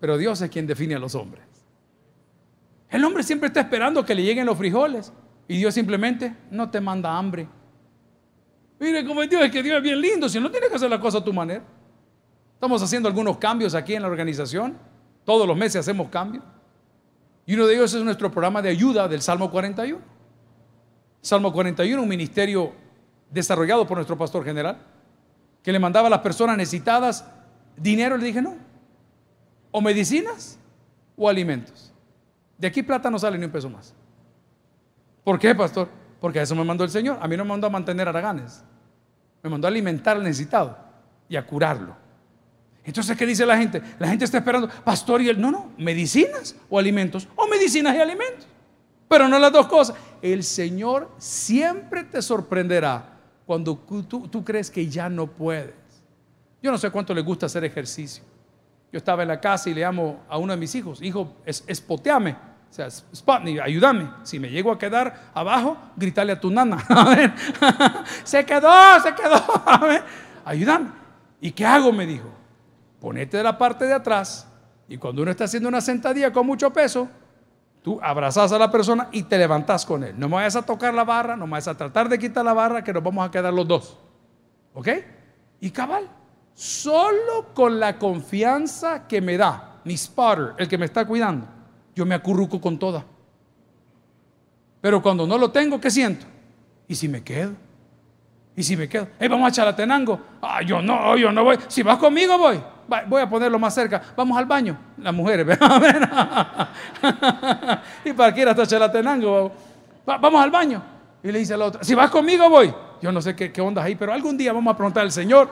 Pero 0.00 0.18
Dios 0.18 0.42
es 0.42 0.50
quien 0.50 0.66
define 0.66 0.96
a 0.96 0.98
los 0.98 1.14
hombres. 1.14 1.44
El 2.88 3.04
hombre 3.04 3.22
siempre 3.22 3.46
está 3.46 3.60
esperando 3.60 4.04
que 4.04 4.12
le 4.12 4.24
lleguen 4.24 4.44
los 4.44 4.58
frijoles. 4.58 5.12
Y 5.46 5.56
Dios 5.58 5.72
simplemente 5.72 6.36
no 6.50 6.68
te 6.68 6.80
manda 6.80 7.16
hambre. 7.16 7.46
Mire 8.80 9.06
cómo 9.06 9.22
Dios 9.22 9.40
es 9.40 9.52
que 9.52 9.62
Dios 9.62 9.76
es 9.76 9.82
bien 9.84 10.00
lindo. 10.00 10.28
Si 10.28 10.40
no 10.40 10.50
tienes 10.50 10.68
que 10.68 10.74
hacer 10.74 10.90
la 10.90 10.98
cosa 10.98 11.18
a 11.18 11.24
tu 11.24 11.32
manera. 11.32 11.62
Estamos 12.54 12.82
haciendo 12.82 13.08
algunos 13.08 13.38
cambios 13.38 13.72
aquí 13.76 13.94
en 13.94 14.02
la 14.02 14.08
organización. 14.08 14.76
Todos 15.24 15.46
los 15.46 15.56
meses 15.56 15.76
hacemos 15.76 16.08
cambios. 16.08 16.42
Y 17.46 17.54
uno 17.54 17.68
de 17.68 17.74
ellos 17.76 17.94
es 17.94 18.02
nuestro 18.02 18.32
programa 18.32 18.60
de 18.62 18.70
ayuda 18.70 19.06
del 19.06 19.22
Salmo 19.22 19.48
41. 19.48 19.96
Salmo 21.20 21.52
41, 21.52 22.02
un 22.02 22.08
ministerio 22.08 22.72
desarrollado 23.30 23.86
por 23.86 23.96
nuestro 23.96 24.18
pastor 24.18 24.44
general 24.44 24.89
que 25.62 25.72
le 25.72 25.78
mandaba 25.78 26.06
a 26.06 26.10
las 26.10 26.20
personas 26.20 26.56
necesitadas 26.56 27.24
dinero, 27.76 28.16
le 28.16 28.26
dije 28.26 28.42
no. 28.42 28.56
O 29.70 29.80
medicinas 29.80 30.58
o 31.16 31.28
alimentos. 31.28 31.92
De 32.58 32.66
aquí 32.66 32.82
plata 32.82 33.10
no 33.10 33.18
sale 33.18 33.38
ni 33.38 33.44
un 33.44 33.50
peso 33.50 33.70
más. 33.70 33.94
¿Por 35.24 35.38
qué, 35.38 35.54
pastor? 35.54 35.88
Porque 36.20 36.40
a 36.40 36.42
eso 36.42 36.54
me 36.54 36.64
mandó 36.64 36.84
el 36.84 36.90
Señor. 36.90 37.18
A 37.20 37.28
mí 37.28 37.36
no 37.36 37.44
me 37.44 37.50
mandó 37.50 37.66
a 37.66 37.70
mantener 37.70 38.08
araganes. 38.08 38.62
Me 39.42 39.50
mandó 39.50 39.66
a 39.66 39.70
alimentar 39.70 40.16
al 40.16 40.24
necesitado 40.24 40.76
y 41.28 41.36
a 41.36 41.46
curarlo. 41.46 41.96
Entonces, 42.84 43.16
¿qué 43.16 43.26
dice 43.26 43.46
la 43.46 43.56
gente? 43.56 43.82
La 43.98 44.08
gente 44.08 44.24
está 44.24 44.38
esperando, 44.38 44.68
pastor, 44.68 45.22
y 45.22 45.28
él, 45.28 45.40
no, 45.40 45.50
no, 45.50 45.70
medicinas 45.78 46.56
o 46.68 46.78
alimentos, 46.78 47.28
o 47.36 47.46
medicinas 47.46 47.94
y 47.94 47.98
alimentos. 48.00 48.46
Pero 49.08 49.28
no 49.28 49.38
las 49.38 49.52
dos 49.52 49.66
cosas. 49.66 49.96
El 50.22 50.42
Señor 50.42 51.10
siempre 51.18 52.04
te 52.04 52.22
sorprenderá 52.22 53.19
cuando 53.50 53.76
tú, 54.30 54.44
crees 54.44 54.70
que 54.70 54.86
ya 54.86 55.08
no 55.08 55.26
puedes. 55.26 55.74
Yo 56.62 56.70
no 56.70 56.78
sé 56.78 56.88
cuánto 56.88 57.12
le 57.12 57.20
gusta 57.20 57.46
hacer 57.46 57.64
ejercicio. 57.64 58.22
Yo 58.92 58.98
estaba 58.98 59.22
en 59.22 59.28
la 59.28 59.40
casa 59.40 59.68
y 59.68 59.74
le 59.74 59.84
amo 59.84 60.20
a 60.28 60.38
uno 60.38 60.52
de 60.52 60.56
mis 60.56 60.72
hijos, 60.76 61.02
hijo, 61.02 61.34
es, 61.44 61.64
espoteame, 61.66 62.30
o 62.30 62.72
sea, 62.72 62.88
Spotney, 62.88 63.58
ayúdame. 63.58 64.08
Si 64.22 64.38
me 64.38 64.50
llego 64.50 64.70
a 64.70 64.78
quedar 64.78 65.32
abajo, 65.34 65.76
gritarle 65.96 66.34
a 66.34 66.38
tu 66.38 66.48
nana. 66.48 66.78
se 68.22 68.46
quedó, 68.46 68.70
se 69.02 69.16
quedó. 69.16 69.42
ayúdame. 70.44 70.90
¿Y 71.40 71.50
qué 71.50 71.66
hago? 71.66 71.90
Me 71.92 72.06
dijo. 72.06 72.30
Ponete 73.00 73.38
de 73.38 73.42
la 73.42 73.58
parte 73.58 73.84
de 73.84 73.94
atrás 73.94 74.46
y 74.88 74.96
cuando 74.96 75.22
uno 75.22 75.32
está 75.32 75.42
haciendo 75.42 75.68
una 75.68 75.80
sentadilla 75.80 76.32
con 76.32 76.46
mucho 76.46 76.72
peso, 76.72 77.08
Tú 77.82 77.98
abrazas 78.02 78.52
a 78.52 78.58
la 78.58 78.70
persona 78.70 79.08
y 79.10 79.22
te 79.22 79.38
levantas 79.38 79.86
con 79.86 80.04
él. 80.04 80.14
No 80.18 80.28
me 80.28 80.36
vayas 80.36 80.56
a 80.56 80.62
tocar 80.62 80.92
la 80.92 81.04
barra, 81.04 81.36
no 81.36 81.46
me 81.46 81.52
vayas 81.52 81.68
a 81.68 81.76
tratar 81.76 82.08
de 82.08 82.18
quitar 82.18 82.44
la 82.44 82.52
barra, 82.52 82.84
que 82.84 82.92
nos 82.92 83.02
vamos 83.02 83.26
a 83.26 83.30
quedar 83.30 83.52
los 83.52 83.66
dos. 83.66 83.96
¿Ok? 84.74 84.88
Y 85.60 85.70
cabal, 85.70 86.08
solo 86.54 87.54
con 87.54 87.80
la 87.80 87.98
confianza 87.98 89.06
que 89.06 89.20
me 89.20 89.36
da 89.36 89.80
mi 89.84 89.96
spotter, 89.96 90.54
el 90.58 90.68
que 90.68 90.76
me 90.76 90.84
está 90.84 91.06
cuidando, 91.06 91.46
yo 91.94 92.04
me 92.04 92.14
acurruco 92.14 92.60
con 92.60 92.78
toda. 92.78 93.04
Pero 94.80 95.02
cuando 95.02 95.26
no 95.26 95.38
lo 95.38 95.50
tengo, 95.50 95.80
¿qué 95.80 95.90
siento? 95.90 96.26
¿Y 96.86 96.94
si 96.94 97.08
me 97.08 97.22
quedo? 97.22 97.52
¿Y 98.56 98.62
si 98.62 98.76
me 98.76 98.88
quedo? 98.88 99.08
Hey, 99.18 99.28
vamos 99.28 99.48
a 99.48 99.52
Chalatenango. 99.52 100.20
Ah, 100.42 100.60
yo 100.62 100.82
no, 100.82 101.16
yo 101.16 101.32
no 101.32 101.44
voy. 101.44 101.58
Si 101.68 101.82
vas 101.82 101.98
conmigo, 101.98 102.36
voy 102.36 102.60
voy 103.06 103.22
a 103.22 103.28
ponerlo 103.28 103.58
más 103.58 103.74
cerca, 103.74 104.00
vamos 104.16 104.36
al 104.38 104.46
baño, 104.46 104.76
las 104.98 105.14
mujeres, 105.14 105.46
y 108.04 108.12
para 108.12 108.34
que 108.34 108.40
ir 108.42 108.48
hasta 108.48 108.66
Chalatenango, 108.66 109.52
vamos 110.04 110.42
al 110.42 110.50
baño. 110.50 110.82
Y 111.22 111.30
le 111.30 111.38
dice 111.38 111.54
a 111.54 111.56
la 111.56 111.66
otra, 111.66 111.84
si 111.84 111.94
vas 111.94 112.10
conmigo 112.10 112.48
voy. 112.48 112.74
Yo 113.02 113.12
no 113.12 113.20
sé 113.22 113.36
qué, 113.36 113.52
qué 113.52 113.60
onda 113.60 113.82
ahí, 113.82 113.94
pero 113.94 114.12
algún 114.12 114.36
día 114.36 114.52
vamos 114.52 114.72
a 114.72 114.76
preguntar 114.76 115.02
al 115.02 115.12
Señor. 115.12 115.48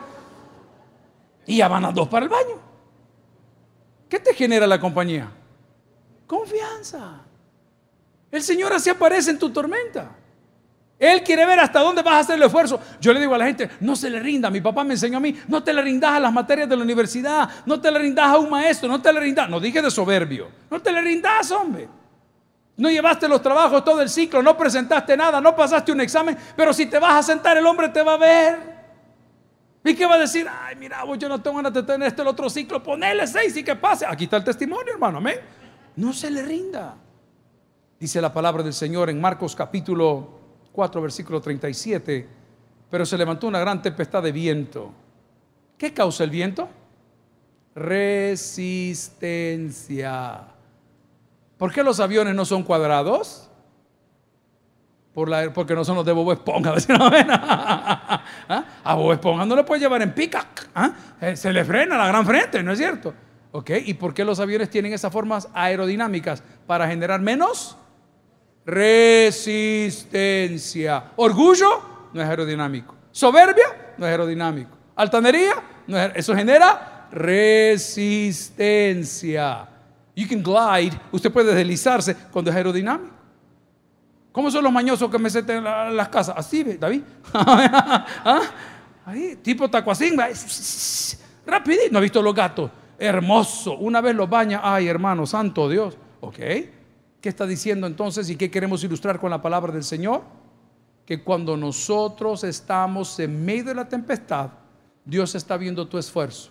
Y 1.47 1.59
ya 1.59 1.69
van 1.69 1.85
a 1.85 1.93
dos 1.93 2.09
para 2.09 2.25
el 2.25 2.31
baño. 2.31 2.57
¿Qué 4.09 4.19
te 4.19 4.35
genera 4.35 4.67
la 4.67 4.81
compañía? 4.81 5.31
Confianza. 6.27 7.23
El 8.31 8.43
Señor 8.43 8.73
así 8.73 8.91
aparece 8.91 9.31
en 9.31 9.39
tu 9.39 9.51
tormenta. 9.51 10.11
Él 10.99 11.23
quiere 11.23 11.47
ver 11.47 11.61
hasta 11.61 11.79
dónde 11.81 12.03
vas 12.03 12.15
a 12.15 12.19
hacer 12.21 12.37
el 12.37 12.43
esfuerzo. 12.43 12.81
Yo 13.01 13.13
le 13.13 13.21
digo 13.21 13.35
a 13.35 13.39
la 13.39 13.47
gente, 13.47 13.71
no 13.81 13.95
se 13.95 14.11
le 14.11 14.19
rinda. 14.19 14.51
Mi 14.51 14.61
papá 14.61 14.83
me 14.83 14.95
enseñó 14.95 15.19
a 15.19 15.21
mí, 15.21 15.35
no 15.47 15.63
te 15.63 15.73
le 15.73 15.81
rindas 15.81 16.13
a 16.13 16.21
las 16.21 16.33
materias 16.33 16.69
de 16.69 16.77
la 16.77 16.83
universidad, 16.83 17.49
no 17.67 17.81
te 17.81 17.91
le 17.93 18.01
rindas 18.01 18.27
a 18.27 18.39
un 18.39 18.51
maestro, 18.51 18.89
no 18.89 19.01
te 19.01 19.13
le 19.13 19.21
rindas. 19.21 19.49
No 19.49 19.61
dije 19.61 19.81
de 19.81 19.91
soberbio, 19.91 20.49
no 20.69 20.81
te 20.81 20.91
le 20.91 21.01
rindas, 21.01 21.51
hombre. 21.53 21.89
No 22.77 22.91
llevaste 22.91 23.29
los 23.29 23.43
trabajos 23.43 23.85
todo 23.85 24.01
el 24.03 24.09
ciclo, 24.09 24.43
no 24.43 24.57
presentaste 24.57 25.17
nada, 25.17 25.41
no 25.41 25.55
pasaste 25.55 25.91
un 25.93 26.01
examen, 26.01 26.37
pero 26.57 26.73
si 26.73 26.87
te 26.87 26.99
vas 26.99 27.15
a 27.15 27.23
sentar, 27.23 27.57
el 27.57 27.67
hombre 27.67 27.89
te 27.89 28.03
va 28.03 28.15
a 28.15 28.17
ver. 28.17 28.79
¿Y 29.85 29.95
qué 29.95 30.07
va 30.07 30.15
a 30.15 30.19
decir? 30.19 30.47
Ay, 30.49 30.77
mira, 30.77 31.03
yo 31.17 31.29
no 31.29 31.41
tengo 31.41 31.57
ganas 31.57 31.73
de 31.73 31.83
tener 31.83 32.09
este 32.09 32.23
el 32.23 32.29
otro 32.29 32.51
ciclo, 32.51 32.83
ponele 32.83 33.27
seis 33.27 33.57
y 33.57 33.65
que 33.65 33.75
pase. 33.75 34.05
Aquí 34.07 34.25
está 34.25 34.37
el 34.37 34.45
testimonio, 34.45 34.93
hermano, 34.93 35.19
amén. 35.19 35.41
No 35.97 36.13
se 36.13 36.31
le 36.31 36.43
rinda. 36.43 36.95
Dice 37.99 38.21
la 38.21 38.33
palabra 38.33 38.63
del 38.63 38.75
Señor 38.75 39.11
en 39.11 39.21
Marcos 39.21 39.57
capítulo 39.57 40.38
4, 40.79 41.03
versículo 41.03 41.41
37, 41.41 42.29
pero 42.89 43.05
se 43.05 43.19
levantó 43.19 43.49
una 43.49 43.59
gran 43.59 43.83
tempestad 43.83 44.23
de 44.23 44.31
viento. 44.31 44.93
¿Qué 45.77 45.93
causa 45.93 46.23
el 46.23 46.31
viento? 46.31 46.69
Resistencia. 47.75 48.95
¿Por 51.57 51.73
qué 51.73 51.83
los 51.83 51.99
aviones 51.99 52.33
no 52.37 52.45
son 52.45 52.63
cuadrados? 52.63 53.51
Por 55.13 55.29
la, 55.29 55.53
porque 55.53 55.75
no 55.75 55.85
son 55.85 55.97
los 55.97 56.07
de 56.07 56.13
Bobo 56.13 56.33
Esponja. 56.33 56.73
¿Ah? 58.49 58.65
A 58.85 58.95
Bobo 58.95 59.13
Esponja 59.13 59.45
no 59.45 59.57
le 59.57 59.65
puede 59.65 59.81
llevar 59.81 60.01
en 60.03 60.15
pica. 60.15 60.47
¿Ah? 60.77 60.93
Eh, 61.21 61.35
se 61.37 61.53
le 61.53 61.65
frena 61.65 61.99
la 61.99 62.07
gran 62.07 62.25
frente, 62.25 62.63
¿no 62.63 62.71
es 62.71 62.79
cierto? 62.79 63.13
¿Ok? 63.51 63.71
¿Y 63.85 63.95
por 63.95 64.15
qué 64.15 64.25
los 64.25 64.39
aviones 64.39 64.71
tienen 64.71 64.93
esas 64.93 65.13
formas 65.13 65.49
aerodinámicas? 65.55 66.41
Para 66.69 66.87
generar 66.87 67.21
menos 67.21 67.77
resistencia. 68.69 71.13
Orgullo 71.17 72.11
no 72.13 72.21
es 72.21 72.29
aerodinámico. 72.29 72.95
Soberbia 73.11 73.95
no 73.97 74.05
es 74.05 74.11
aerodinámico. 74.11 74.77
Altanería, 74.95 75.55
no 75.87 75.99
es, 75.99 76.13
eso 76.17 76.37
genera 76.37 77.09
resistencia. 77.11 79.67
You 80.15 80.29
can 80.29 80.43
glide, 80.43 81.01
usted 81.11 81.33
puede 81.33 81.55
deslizarse 81.55 82.15
cuando 82.31 82.51
es 82.51 82.57
aerodinámico. 82.57 83.17
¿Cómo 84.33 84.51
son 84.51 84.65
los 84.65 84.73
mañosos 84.73 85.11
que 85.11 85.19
me 85.19 85.31
seten 85.31 85.67
en 85.67 85.97
las 85.97 86.11
casas? 86.11 86.35
Así, 86.37 86.63
David. 86.63 87.01
¿Ah? 87.33 88.43
Ahí, 89.07 89.37
tipo 89.37 89.71
tacuacín, 89.71 90.15
rapidito. 91.47 91.91
¿No 91.91 91.97
ha 91.99 92.03
visto 92.03 92.21
los 92.21 92.35
gatos? 92.35 92.71
Hermoso. 92.99 93.79
Una 93.79 94.03
vez 94.03 94.15
los 94.15 94.29
baña, 94.29 94.61
ay 94.63 94.89
hermano, 94.89 95.25
santo 95.25 95.71
Dios. 95.71 95.97
¿Ok? 96.21 96.39
¿Qué 97.21 97.29
está 97.29 97.47
diciendo 97.47 97.87
entonces 97.87 98.31
y 98.31 98.37
qué 98.37 98.51
queremos 98.51 98.85
ilustrar 98.85 99.19
con 99.19 99.31
la 99.31 99.43
palabra 99.43 99.73
del 99.73 99.85
Señor? 99.85 100.23
Que 101.05 101.23
cuando 101.23 101.57
nosotros 101.57 102.45
estamos 102.45 103.19
en 103.19 103.45
medio 103.45 103.65
de 103.65 103.75
la 103.75 103.89
tempestad, 103.89 104.51
Dios 105.05 105.35
está 105.35 105.57
viendo 105.57 105.89
tu 105.89 105.99
esfuerzo. 105.99 106.51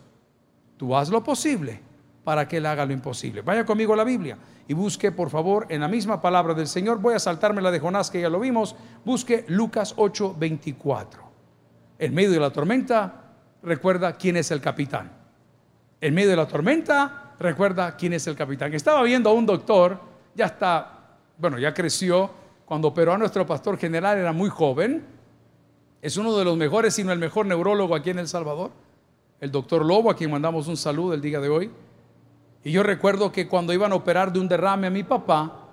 Tú 0.77 0.95
haz 0.95 1.09
lo 1.09 1.23
posible 1.23 1.79
para 2.23 2.47
que 2.47 2.57
Él 2.57 2.65
haga 2.65 2.85
lo 2.85 2.91
imposible. 2.91 3.41
Vaya 3.41 3.65
conmigo 3.65 3.93
a 3.93 3.97
la 3.97 4.03
Biblia 4.03 4.37
y 4.67 4.73
busque, 4.73 5.11
por 5.11 5.29
favor, 5.29 5.65
en 5.69 5.79
la 5.79 5.87
misma 5.87 6.21
palabra 6.21 6.53
del 6.53 6.67
Señor. 6.67 6.99
Voy 6.99 7.13
a 7.13 7.19
saltarme 7.19 7.61
la 7.61 7.71
de 7.71 7.79
Jonás, 7.79 8.11
que 8.11 8.19
ya 8.19 8.29
lo 8.29 8.39
vimos. 8.39 8.75
Busque 9.05 9.45
Lucas 9.47 9.93
8, 9.95 10.35
24. 10.37 11.23
En 11.99 12.13
medio 12.13 12.31
de 12.31 12.39
la 12.39 12.51
tormenta, 12.51 13.31
recuerda 13.63 14.17
quién 14.17 14.35
es 14.35 14.51
el 14.51 14.59
capitán. 14.59 15.11
En 16.01 16.13
medio 16.13 16.31
de 16.31 16.35
la 16.35 16.47
tormenta, 16.47 17.33
recuerda 17.39 17.95
quién 17.95 18.13
es 18.13 18.27
el 18.27 18.35
capitán. 18.35 18.73
Estaba 18.73 19.01
viendo 19.03 19.29
a 19.29 19.33
un 19.33 19.45
doctor, 19.45 19.99
ya 20.37 20.45
está, 20.45 21.17
bueno, 21.37 21.57
ya 21.57 21.73
creció, 21.73 22.29
cuando 22.65 22.89
operó 22.89 23.13
a 23.13 23.17
nuestro 23.17 23.45
pastor 23.45 23.77
general 23.77 24.17
era 24.17 24.31
muy 24.31 24.49
joven. 24.49 25.03
Es 26.01 26.15
uno 26.15 26.37
de 26.37 26.45
los 26.45 26.55
mejores, 26.55 26.93
sino 26.93 27.11
el 27.11 27.17
mejor 27.17 27.47
neurólogo 27.47 27.95
aquí 27.95 28.11
en 28.11 28.19
El 28.19 28.27
Salvador. 28.27 28.71
El 29.41 29.51
doctor 29.51 29.83
Lobo, 29.83 30.11
a 30.11 30.15
quien 30.15 30.29
mandamos 30.29 30.67
un 30.67 30.77
saludo 30.77 31.15
el 31.15 31.21
día 31.21 31.39
de 31.39 31.49
hoy. 31.49 31.71
Y 32.63 32.71
yo 32.71 32.83
recuerdo 32.83 33.31
que 33.31 33.47
cuando 33.47 33.73
iban 33.73 33.91
a 33.91 33.95
operar 33.95 34.31
de 34.31 34.39
un 34.39 34.47
derrame 34.47 34.87
a 34.87 34.89
mi 34.91 35.03
papá, 35.03 35.63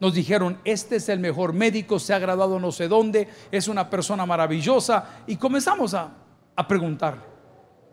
nos 0.00 0.14
dijeron, 0.14 0.58
este 0.64 0.96
es 0.96 1.08
el 1.10 1.20
mejor 1.20 1.52
médico, 1.52 1.98
se 1.98 2.14
ha 2.14 2.18
graduado 2.18 2.58
no 2.58 2.72
sé 2.72 2.88
dónde, 2.88 3.28
es 3.50 3.68
una 3.68 3.90
persona 3.90 4.24
maravillosa. 4.24 5.22
Y 5.26 5.36
comenzamos 5.36 5.92
a, 5.92 6.12
a 6.56 6.68
preguntarle. 6.68 7.22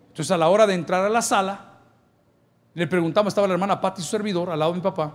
Entonces 0.07 0.31
a 0.31 0.37
la 0.37 0.47
hora 0.47 0.65
de 0.65 0.75
entrar 0.75 1.03
a 1.03 1.09
la 1.09 1.21
sala, 1.21 1.79
le 2.73 2.87
preguntamos, 2.87 3.31
estaba 3.31 3.47
la 3.47 3.53
hermana 3.53 3.81
Patti, 3.81 4.01
su 4.01 4.07
servidor, 4.07 4.49
al 4.49 4.59
lado 4.59 4.71
de 4.71 4.77
mi 4.77 4.83
papá, 4.83 5.13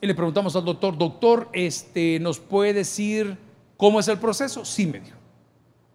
y 0.00 0.06
le 0.06 0.14
preguntamos 0.14 0.54
al 0.56 0.64
doctor, 0.64 0.96
doctor, 0.96 1.48
este, 1.52 2.18
¿nos 2.20 2.38
puede 2.38 2.72
decir 2.72 3.36
cómo 3.76 4.00
es 4.00 4.08
el 4.08 4.18
proceso? 4.18 4.64
Sí, 4.64 4.86
me 4.86 5.00
dijo. 5.00 5.16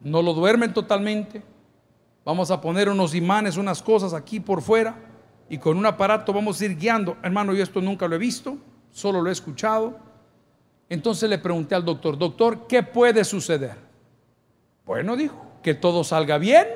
No 0.02 0.22
lo 0.22 0.34
duermen 0.34 0.74
totalmente. 0.74 1.42
Vamos 2.26 2.52
a 2.52 2.62
poner 2.62 2.90
unos 2.90 3.16
imanes, 3.16 3.58
unas 3.58 3.82
cosas 3.82 4.14
aquí 4.14 4.40
por 4.40 4.62
fuera, 4.62 4.96
y 5.50 5.58
con 5.58 5.78
un 5.78 5.86
aparato 5.86 6.34
vamos 6.34 6.60
a 6.60 6.66
ir 6.66 6.78
guiando. 6.78 7.18
Hermano, 7.24 7.54
yo 7.54 7.64
esto 7.64 7.82
nunca 7.82 8.08
lo 8.08 8.16
he 8.16 8.20
visto 8.20 8.58
solo 8.94 9.22
lo 9.22 9.30
he 9.30 9.34
escuchado. 9.34 9.98
Entonces 10.88 11.30
le 11.30 11.40
pregunté 11.40 11.76
al 11.76 11.84
doctor, 11.84 12.18
doctor, 12.18 12.68
¿qué 12.68 12.84
puede 12.84 13.26
suceder? 13.26 13.76
Bueno, 14.86 15.16
dijo, 15.16 15.44
que 15.64 15.74
todo 15.74 16.04
salga 16.04 16.38
bien 16.38 16.68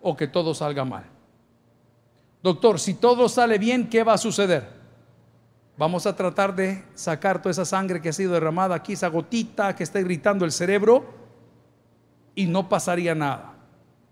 o 0.00 0.16
que 0.16 0.28
todo 0.28 0.54
salga 0.54 0.84
mal. 0.84 1.04
Doctor, 2.42 2.78
si 2.78 2.94
todo 2.94 3.28
sale 3.28 3.58
bien, 3.58 3.88
¿qué 3.90 4.04
va 4.04 4.14
a 4.14 4.18
suceder? 4.18 4.77
Vamos 5.78 6.06
a 6.06 6.14
tratar 6.14 6.54
de 6.54 6.84
sacar 6.94 7.40
toda 7.40 7.52
esa 7.52 7.64
sangre 7.64 8.02
que 8.02 8.10
ha 8.10 8.12
sido 8.12 8.32
derramada 8.32 8.74
aquí, 8.74 8.92
esa 8.92 9.08
gotita 9.08 9.74
que 9.74 9.84
está 9.84 10.00
irritando 10.00 10.44
el 10.44 10.52
cerebro 10.52 11.06
y 12.34 12.46
no 12.46 12.68
pasaría 12.68 13.14
nada. 13.14 13.54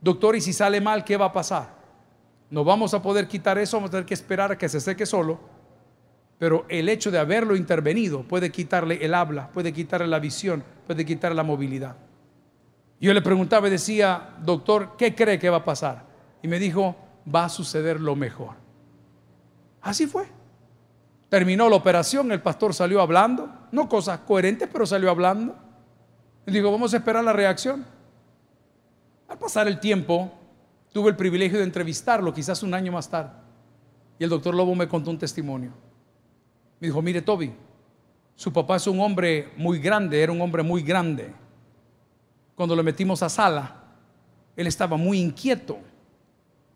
Doctor, 0.01 0.37
¿y 0.37 0.41
si 0.41 0.53
sale 0.53 0.81
mal, 0.81 1.05
qué 1.05 1.17
va 1.17 1.27
a 1.27 1.33
pasar? 1.33 1.75
No 2.49 2.65
vamos 2.65 2.95
a 2.95 3.03
poder 3.03 3.27
quitar 3.27 3.59
eso, 3.59 3.77
vamos 3.77 3.89
a 3.89 3.91
tener 3.91 4.07
que 4.07 4.15
esperar 4.15 4.53
a 4.53 4.59
que 4.59 4.69
se 4.69 4.81
seque 4.81 5.05
solo 5.05 5.57
pero 6.39 6.67
el 6.69 6.89
hecho 6.89 7.11
de 7.11 7.19
haberlo 7.19 7.57
intervenido 7.57 8.23
puede 8.23 8.51
quitarle 8.51 9.05
el 9.05 9.15
habla, 9.15 9.49
puede 9.49 9.73
quitarle 9.73 10.07
la 10.07 10.19
visión, 10.19 10.63
puede 10.87 11.07
quitarle 11.07 11.37
la 11.37 11.43
movilidad. 11.43 11.97
Yo 13.01 13.13
le 13.15 13.23
preguntaba 13.23 13.69
y 13.69 13.71
decía, 13.71 14.35
doctor, 14.43 14.97
¿qué 14.99 15.15
cree 15.15 15.39
que 15.39 15.51
va 15.51 15.59
a 15.59 15.65
pasar? 15.65 16.05
Y 16.43 16.49
me 16.49 16.59
dijo, 16.59 16.97
va 17.33 17.47
a 17.47 17.49
suceder 17.49 18.01
lo 18.01 18.17
mejor. 18.17 18.55
Así 19.81 20.07
fue. 20.07 20.27
Terminó 21.29 21.69
la 21.69 21.77
operación, 21.77 22.31
el 22.31 22.41
pastor 22.41 22.73
salió 22.73 23.01
hablando, 23.01 23.49
no 23.73 23.89
cosas 23.89 24.21
coherentes, 24.21 24.69
pero 24.73 24.87
salió 24.87 25.11
hablando. 25.11 25.57
Y 26.47 26.53
dijo, 26.53 26.71
vamos 26.71 26.95
a 26.95 26.99
esperar 26.99 27.25
la 27.25 27.33
reacción. 27.33 27.85
Al 29.29 29.39
pasar 29.39 29.67
el 29.67 29.81
tiempo, 29.81 30.31
tuve 30.93 31.11
el 31.11 31.17
privilegio 31.17 31.59
de 31.59 31.65
entrevistarlo, 31.65 32.33
quizás 32.33 32.63
un 32.63 32.75
año 32.75 32.93
más 32.93 33.11
tarde. 33.11 33.33
Y 34.19 34.25
el 34.25 34.31
doctor 34.31 34.55
Lobo 34.55 34.75
me 34.75 34.87
contó 34.87 35.11
un 35.11 35.19
testimonio. 35.19 35.73
Me 36.81 36.87
dijo, 36.89 37.03
mire 37.03 37.23
Toby, 37.23 37.53
su 38.37 38.53
papá 38.53 38.77
es 38.77 38.87
un 38.87 39.01
hombre 39.01 39.53
muy 39.57 39.81
grande, 39.81 40.23
era 40.23 40.31
un 40.31 40.41
hombre 40.41 40.63
muy 40.63 40.83
grande. 40.83 41.33
Cuando 42.55 42.77
lo 42.77 42.85
metimos 42.85 43.23
a 43.23 43.29
sala, 43.29 43.83
él 44.55 44.67
estaba 44.69 44.97
muy 44.97 45.19
inquieto. 45.19 45.79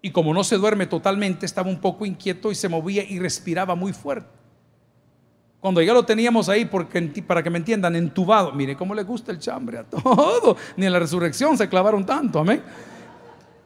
Y 0.02 0.10
como 0.10 0.34
no 0.34 0.42
se 0.42 0.56
duerme 0.56 0.86
totalmente, 0.86 1.46
estaba 1.46 1.70
un 1.70 1.80
poco 1.80 2.04
inquieto 2.04 2.50
y 2.50 2.56
se 2.56 2.68
movía 2.68 3.04
y 3.04 3.18
respiraba 3.20 3.76
muy 3.76 3.92
fuerte. 3.92 4.39
Cuando 5.60 5.82
ya 5.82 5.92
lo 5.92 6.04
teníamos 6.04 6.48
ahí, 6.48 6.64
porque, 6.64 7.02
para 7.26 7.42
que 7.42 7.50
me 7.50 7.58
entiendan, 7.58 7.94
entubado. 7.94 8.52
Mire 8.52 8.76
cómo 8.76 8.94
le 8.94 9.02
gusta 9.02 9.30
el 9.30 9.38
chambre 9.38 9.78
a 9.78 9.84
todo. 9.84 10.56
Ni 10.76 10.86
en 10.86 10.92
la 10.92 10.98
resurrección 10.98 11.58
se 11.58 11.68
clavaron 11.68 12.06
tanto, 12.06 12.38
amén. 12.38 12.62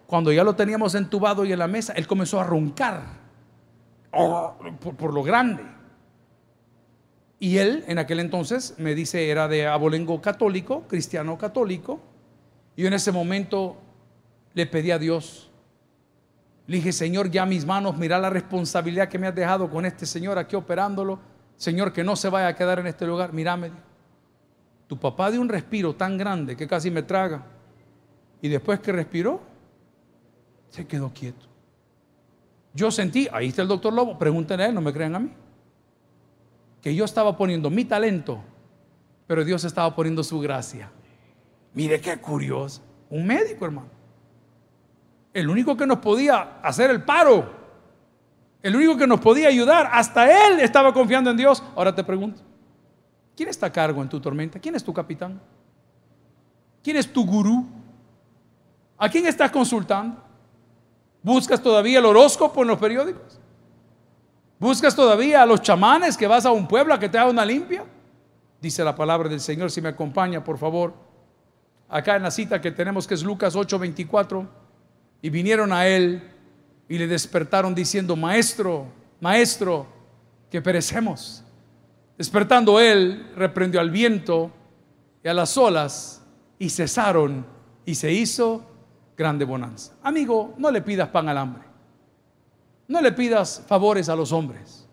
Cuando 0.06 0.32
ya 0.32 0.42
lo 0.42 0.54
teníamos 0.54 0.94
entubado 0.94 1.44
y 1.44 1.52
en 1.52 1.58
la 1.58 1.68
mesa, 1.68 1.92
él 1.92 2.06
comenzó 2.06 2.40
a 2.40 2.44
roncar 2.44 3.02
oh, 4.12 4.54
por 4.98 5.14
lo 5.14 5.22
grande. 5.22 5.62
Y 7.38 7.58
él 7.58 7.84
en 7.88 7.98
aquel 7.98 8.20
entonces 8.20 8.74
me 8.78 8.94
dice 8.94 9.28
era 9.28 9.48
de 9.48 9.66
abolengo 9.66 10.20
católico, 10.20 10.84
cristiano 10.88 11.36
católico. 11.38 12.00
Y 12.76 12.86
en 12.86 12.94
ese 12.94 13.12
momento 13.12 13.76
le 14.52 14.66
pedí 14.66 14.90
a 14.90 14.98
Dios, 14.98 15.50
le 16.66 16.76
dije, 16.76 16.92
Señor, 16.92 17.30
ya 17.30 17.44
mis 17.44 17.66
manos, 17.66 17.96
mira 17.98 18.18
la 18.18 18.30
responsabilidad 18.30 19.08
que 19.08 19.18
me 19.18 19.26
has 19.26 19.34
dejado 19.34 19.68
con 19.68 19.84
este 19.84 20.06
Señor 20.06 20.38
aquí 20.38 20.56
operándolo. 20.56 21.18
Señor, 21.56 21.92
que 21.92 22.04
no 22.04 22.16
se 22.16 22.28
vaya 22.28 22.48
a 22.48 22.56
quedar 22.56 22.78
en 22.78 22.86
este 22.86 23.06
lugar. 23.06 23.32
Mírame, 23.32 23.70
tu 24.86 24.98
papá 24.98 25.30
dio 25.30 25.40
un 25.40 25.48
respiro 25.48 25.94
tan 25.94 26.18
grande 26.18 26.56
que 26.56 26.66
casi 26.66 26.90
me 26.90 27.02
traga. 27.02 27.44
Y 28.42 28.48
después 28.48 28.80
que 28.80 28.92
respiró, 28.92 29.40
se 30.68 30.86
quedó 30.86 31.12
quieto. 31.12 31.46
Yo 32.74 32.90
sentí, 32.90 33.28
ahí 33.32 33.48
está 33.48 33.62
el 33.62 33.68
doctor 33.68 33.92
Lobo, 33.92 34.18
pregúntenle 34.18 34.64
a 34.64 34.68
él, 34.68 34.74
no 34.74 34.80
me 34.80 34.92
crean 34.92 35.14
a 35.14 35.20
mí 35.20 35.30
que 36.84 36.94
yo 36.94 37.06
estaba 37.06 37.34
poniendo 37.34 37.70
mi 37.70 37.86
talento, 37.86 38.42
pero 39.26 39.42
Dios 39.42 39.64
estaba 39.64 39.96
poniendo 39.96 40.22
su 40.22 40.38
gracia. 40.38 40.90
Mire 41.72 41.98
qué 41.98 42.18
curioso. 42.18 42.82
Un 43.08 43.26
médico, 43.26 43.64
hermano. 43.64 43.88
El 45.32 45.48
único 45.48 45.78
que 45.78 45.86
nos 45.86 46.00
podía 46.00 46.60
hacer 46.62 46.90
el 46.90 47.02
paro. 47.02 47.63
El 48.64 48.74
único 48.74 48.96
que 48.96 49.06
nos 49.06 49.20
podía 49.20 49.48
ayudar. 49.48 49.90
Hasta 49.92 50.48
él 50.48 50.58
estaba 50.60 50.94
confiando 50.94 51.30
en 51.30 51.36
Dios. 51.36 51.62
Ahora 51.76 51.94
te 51.94 52.02
pregunto. 52.02 52.40
¿Quién 53.36 53.50
está 53.50 53.66
a 53.66 53.72
cargo 53.72 54.00
en 54.00 54.08
tu 54.08 54.18
tormenta? 54.18 54.58
¿Quién 54.58 54.74
es 54.74 54.82
tu 54.82 54.90
capitán? 54.90 55.38
¿Quién 56.82 56.96
es 56.96 57.12
tu 57.12 57.26
gurú? 57.26 57.66
¿A 58.96 59.10
quién 59.10 59.26
estás 59.26 59.50
consultando? 59.50 60.16
¿Buscas 61.22 61.60
todavía 61.60 61.98
el 61.98 62.06
horóscopo 62.06 62.62
en 62.62 62.68
los 62.68 62.78
periódicos? 62.78 63.38
¿Buscas 64.58 64.96
todavía 64.96 65.42
a 65.42 65.46
los 65.46 65.60
chamanes 65.60 66.16
que 66.16 66.26
vas 66.26 66.46
a 66.46 66.50
un 66.50 66.66
pueblo 66.66 66.94
a 66.94 66.98
que 66.98 67.10
te 67.10 67.18
haga 67.18 67.28
una 67.28 67.44
limpia? 67.44 67.84
Dice 68.62 68.82
la 68.82 68.96
palabra 68.96 69.28
del 69.28 69.40
Señor, 69.40 69.70
si 69.70 69.82
me 69.82 69.90
acompaña, 69.90 70.42
por 70.42 70.56
favor. 70.56 70.94
Acá 71.90 72.16
en 72.16 72.22
la 72.22 72.30
cita 72.30 72.62
que 72.62 72.70
tenemos 72.70 73.06
que 73.06 73.12
es 73.12 73.24
Lucas 73.24 73.54
8:24. 73.56 74.48
Y 75.20 75.28
vinieron 75.28 75.70
a 75.70 75.86
él 75.86 76.33
y 76.88 76.98
le 76.98 77.06
despertaron 77.06 77.74
diciendo, 77.74 78.16
maestro, 78.16 78.86
maestro, 79.20 79.86
que 80.50 80.60
perecemos. 80.60 81.42
Despertando 82.16 82.78
él, 82.78 83.32
reprendió 83.36 83.80
al 83.80 83.90
viento 83.90 84.50
y 85.22 85.28
a 85.28 85.34
las 85.34 85.56
olas 85.56 86.22
y 86.58 86.70
cesaron 86.70 87.46
y 87.84 87.94
se 87.94 88.12
hizo 88.12 88.64
grande 89.16 89.44
bonanza. 89.44 89.94
Amigo, 90.02 90.54
no 90.58 90.70
le 90.70 90.82
pidas 90.82 91.08
pan 91.08 91.28
al 91.28 91.38
hambre. 91.38 91.64
No 92.86 93.00
le 93.00 93.12
pidas 93.12 93.62
favores 93.66 94.08
a 94.08 94.16
los 94.16 94.30
hombres. 94.32 94.86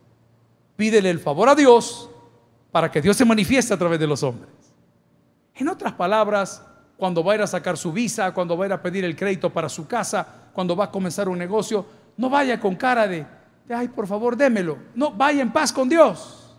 Pídele 0.75 1.09
el 1.09 1.19
favor 1.19 1.49
a 1.49 1.55
Dios 1.55 2.09
para 2.71 2.89
que 2.89 3.01
Dios 3.01 3.17
se 3.17 3.25
manifieste 3.25 3.73
a 3.73 3.77
través 3.77 3.99
de 3.99 4.07
los 4.07 4.23
hombres. 4.23 4.51
En 5.55 5.67
otras 5.67 5.93
palabras, 5.93 6.65
cuando 7.01 7.23
va 7.23 7.31
a 7.31 7.35
ir 7.35 7.41
a 7.41 7.47
sacar 7.47 7.79
su 7.79 7.91
visa, 7.91 8.31
cuando 8.31 8.55
va 8.55 8.65
a 8.65 8.67
ir 8.67 8.73
a 8.73 8.79
pedir 8.79 9.03
el 9.03 9.15
crédito 9.15 9.49
para 9.49 9.67
su 9.67 9.87
casa, 9.87 10.23
cuando 10.53 10.75
va 10.75 10.83
a 10.83 10.91
comenzar 10.91 11.27
un 11.27 11.39
negocio, 11.39 11.83
no 12.15 12.29
vaya 12.29 12.59
con 12.59 12.75
cara 12.75 13.07
de, 13.07 13.25
ay, 13.73 13.87
por 13.87 14.05
favor, 14.05 14.37
démelo. 14.37 14.77
No, 14.93 15.11
vaya 15.11 15.41
en 15.41 15.51
paz 15.51 15.73
con 15.73 15.89
Dios. 15.89 16.55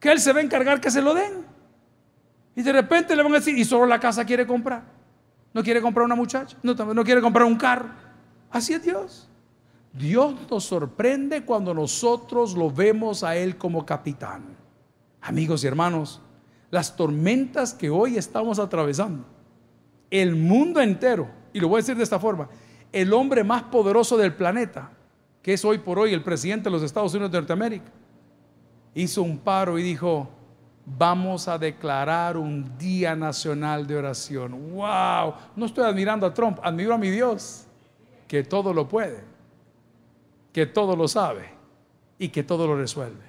Que 0.00 0.10
Él 0.10 0.18
se 0.18 0.32
va 0.32 0.40
a 0.40 0.42
encargar 0.42 0.80
que 0.80 0.90
se 0.90 1.00
lo 1.00 1.14
den. 1.14 1.46
Y 2.56 2.62
de 2.62 2.72
repente 2.72 3.14
le 3.14 3.22
van 3.22 3.30
a 3.30 3.36
decir, 3.36 3.56
y 3.56 3.64
solo 3.64 3.86
la 3.86 4.00
casa 4.00 4.24
quiere 4.24 4.44
comprar. 4.44 4.82
No 5.54 5.62
quiere 5.62 5.80
comprar 5.80 6.04
una 6.04 6.16
muchacha, 6.16 6.56
no, 6.64 6.74
no 6.74 7.04
quiere 7.04 7.20
comprar 7.20 7.46
un 7.46 7.54
carro. 7.54 7.90
Así 8.50 8.74
es 8.74 8.82
Dios. 8.82 9.28
Dios 9.92 10.34
nos 10.50 10.64
sorprende 10.64 11.44
cuando 11.44 11.72
nosotros 11.72 12.56
lo 12.56 12.72
vemos 12.72 13.22
a 13.22 13.36
Él 13.36 13.56
como 13.56 13.86
capitán. 13.86 14.56
Amigos 15.20 15.62
y 15.62 15.68
hermanos, 15.68 16.20
las 16.70 16.96
tormentas 16.96 17.74
que 17.74 17.90
hoy 17.90 18.16
estamos 18.16 18.58
atravesando, 18.58 19.24
el 20.10 20.36
mundo 20.36 20.80
entero, 20.80 21.28
y 21.52 21.60
lo 21.60 21.68
voy 21.68 21.78
a 21.78 21.82
decir 21.82 21.96
de 21.96 22.04
esta 22.04 22.18
forma, 22.18 22.48
el 22.92 23.12
hombre 23.12 23.44
más 23.44 23.64
poderoso 23.64 24.16
del 24.16 24.34
planeta, 24.34 24.90
que 25.42 25.54
es 25.54 25.64
hoy 25.64 25.78
por 25.78 25.98
hoy 25.98 26.12
el 26.12 26.22
presidente 26.22 26.64
de 26.64 26.70
los 26.70 26.82
Estados 26.82 27.12
Unidos 27.14 27.32
de 27.32 27.38
Norteamérica, 27.38 27.90
hizo 28.94 29.22
un 29.22 29.38
paro 29.38 29.78
y 29.78 29.82
dijo, 29.82 30.28
vamos 30.84 31.48
a 31.48 31.58
declarar 31.58 32.36
un 32.36 32.76
día 32.78 33.14
nacional 33.14 33.86
de 33.86 33.96
oración. 33.96 34.72
¡Wow! 34.72 35.34
No 35.56 35.66
estoy 35.66 35.84
admirando 35.84 36.26
a 36.26 36.32
Trump, 36.32 36.58
admiro 36.62 36.94
a 36.94 36.98
mi 36.98 37.10
Dios, 37.10 37.66
que 38.26 38.42
todo 38.42 38.72
lo 38.72 38.88
puede, 38.88 39.22
que 40.52 40.66
todo 40.66 40.96
lo 40.96 41.08
sabe 41.08 41.50
y 42.18 42.28
que 42.28 42.42
todo 42.42 42.66
lo 42.66 42.76
resuelve. 42.76 43.27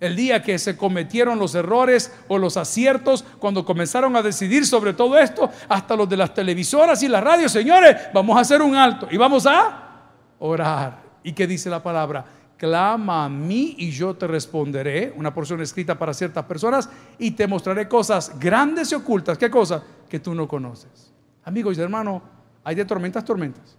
El 0.00 0.16
día 0.16 0.42
que 0.42 0.58
se 0.58 0.78
cometieron 0.78 1.38
los 1.38 1.54
errores 1.54 2.10
o 2.26 2.38
los 2.38 2.56
aciertos, 2.56 3.22
cuando 3.38 3.66
comenzaron 3.66 4.16
a 4.16 4.22
decidir 4.22 4.66
sobre 4.66 4.94
todo 4.94 5.18
esto, 5.18 5.50
hasta 5.68 5.94
los 5.94 6.08
de 6.08 6.16
las 6.16 6.32
televisoras 6.32 7.02
y 7.02 7.08
las 7.08 7.22
radios, 7.22 7.52
señores, 7.52 7.96
vamos 8.14 8.38
a 8.38 8.40
hacer 8.40 8.62
un 8.62 8.74
alto 8.74 9.08
y 9.10 9.18
vamos 9.18 9.44
a 9.46 10.08
orar. 10.38 11.02
¿Y 11.22 11.34
qué 11.34 11.46
dice 11.46 11.68
la 11.68 11.82
palabra? 11.82 12.24
Clama 12.56 13.26
a 13.26 13.28
mí 13.28 13.74
y 13.76 13.90
yo 13.90 14.14
te 14.14 14.26
responderé, 14.26 15.12
una 15.16 15.34
porción 15.34 15.60
escrita 15.60 15.98
para 15.98 16.14
ciertas 16.14 16.46
personas, 16.46 16.88
y 17.18 17.32
te 17.32 17.46
mostraré 17.46 17.86
cosas 17.86 18.32
grandes 18.40 18.90
y 18.92 18.94
ocultas. 18.94 19.36
¿Qué 19.36 19.50
cosas? 19.50 19.82
Que 20.08 20.18
tú 20.18 20.34
no 20.34 20.48
conoces. 20.48 21.12
Amigos 21.44 21.76
y 21.76 21.82
hermanos, 21.82 22.22
hay 22.64 22.74
de 22.74 22.86
tormentas, 22.86 23.22
tormentas. 23.22 23.76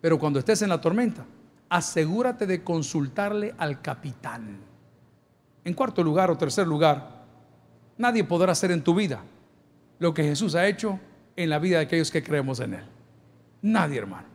Pero 0.00 0.16
cuando 0.16 0.38
estés 0.38 0.62
en 0.62 0.68
la 0.68 0.80
tormenta, 0.80 1.24
asegúrate 1.68 2.46
de 2.46 2.62
consultarle 2.62 3.52
al 3.58 3.82
capitán 3.82 4.71
en 5.64 5.74
cuarto 5.74 6.02
lugar 6.02 6.30
o 6.30 6.36
tercer 6.36 6.66
lugar, 6.66 7.24
nadie 7.96 8.24
podrá 8.24 8.52
hacer 8.52 8.70
en 8.70 8.82
tu 8.82 8.94
vida 8.94 9.22
lo 9.98 10.12
que 10.12 10.24
Jesús 10.24 10.54
ha 10.54 10.66
hecho 10.66 10.98
en 11.36 11.48
la 11.48 11.58
vida 11.58 11.78
de 11.78 11.84
aquellos 11.84 12.10
que 12.10 12.22
creemos 12.22 12.60
en 12.60 12.74
Él. 12.74 12.84
Nadie, 13.62 13.98
hermano. 13.98 14.26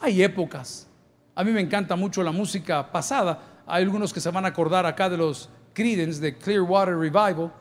Hay 0.00 0.22
épocas. 0.22 0.88
A 1.34 1.44
mí 1.44 1.52
me 1.52 1.60
encanta 1.60 1.96
mucho 1.96 2.22
la 2.22 2.32
música 2.32 2.90
pasada. 2.90 3.62
Hay 3.66 3.84
algunos 3.84 4.12
que 4.12 4.20
se 4.20 4.30
van 4.30 4.44
a 4.44 4.48
acordar 4.48 4.86
acá 4.86 5.08
de 5.08 5.16
los 5.16 5.48
Creedence 5.74 6.20
de 6.20 6.36
Clearwater 6.36 6.96
Revival. 6.96 7.52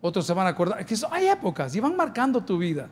Otros 0.00 0.26
se 0.26 0.32
van 0.34 0.46
a 0.46 0.50
acordar. 0.50 0.84
Hay 1.10 1.26
épocas 1.26 1.74
y 1.74 1.80
van 1.80 1.96
marcando 1.96 2.44
tu 2.44 2.58
vida. 2.58 2.88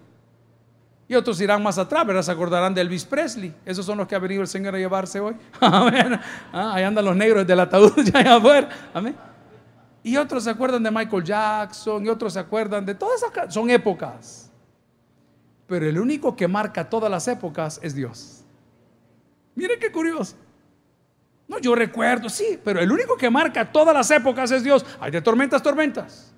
Y 1.09 1.15
otros 1.15 1.41
irán 1.41 1.63
más 1.63 1.79
atrás, 1.79 2.05
¿verdad? 2.05 2.23
Se 2.23 2.33
acordarán 2.33 2.75
de 2.75 2.81
Elvis 2.81 3.05
Presley. 3.05 3.55
Esos 3.65 3.87
son 3.87 3.99
los 3.99 4.09
que 4.09 4.17
ha 4.17 4.19
venido 4.19 4.43
el 4.43 4.49
Señor 4.49 4.75
a 4.75 4.79
llevarse 4.79 5.21
hoy. 5.21 5.37
Ah, 5.61 6.73
ahí 6.75 6.83
andan 6.83 7.05
los 7.05 7.17
negros 7.17 7.47
del 7.47 7.61
ataúd 7.61 7.93
ya 8.13 8.19
allá 8.19 8.37
afuera. 8.37 8.69
Amén. 8.93 9.17
Y 10.03 10.17
otros 10.17 10.45
se 10.45 10.51
acuerdan 10.51 10.83
de 10.83 10.91
Michael 10.91 11.25
Jackson 11.25 12.07
y 12.07 12.09
otros 12.09 12.33
se 12.33 12.39
acuerdan 12.39 12.85
de 12.87 12.95
todas 12.95 13.23
esas 13.23 13.53
son 13.53 13.71
épocas. 13.71 14.51
Pero 15.67 15.89
el 15.89 15.99
único 15.99 16.37
que 16.37 16.47
marca 16.47 16.89
todas 16.89 17.11
las 17.11 17.27
épocas 17.29 17.81
es 17.83 17.95
Dios. 17.95 18.45
Miren 19.55 19.81
qué 19.81 19.91
curioso. 19.91 20.37
No, 21.49 21.59
yo 21.59 21.75
recuerdo, 21.75 22.29
sí, 22.29 22.59
pero 22.63 22.81
el 22.81 22.91
único 22.91 23.17
que 23.17 23.31
marca 23.31 23.71
todas 23.71 23.95
las 23.95 24.11
épocas 24.11 24.51
es 24.51 24.63
Dios. 24.63 24.85
Hay 25.01 25.11
de 25.11 25.23
tormentas, 25.23 25.63
tormentas. 25.63 26.33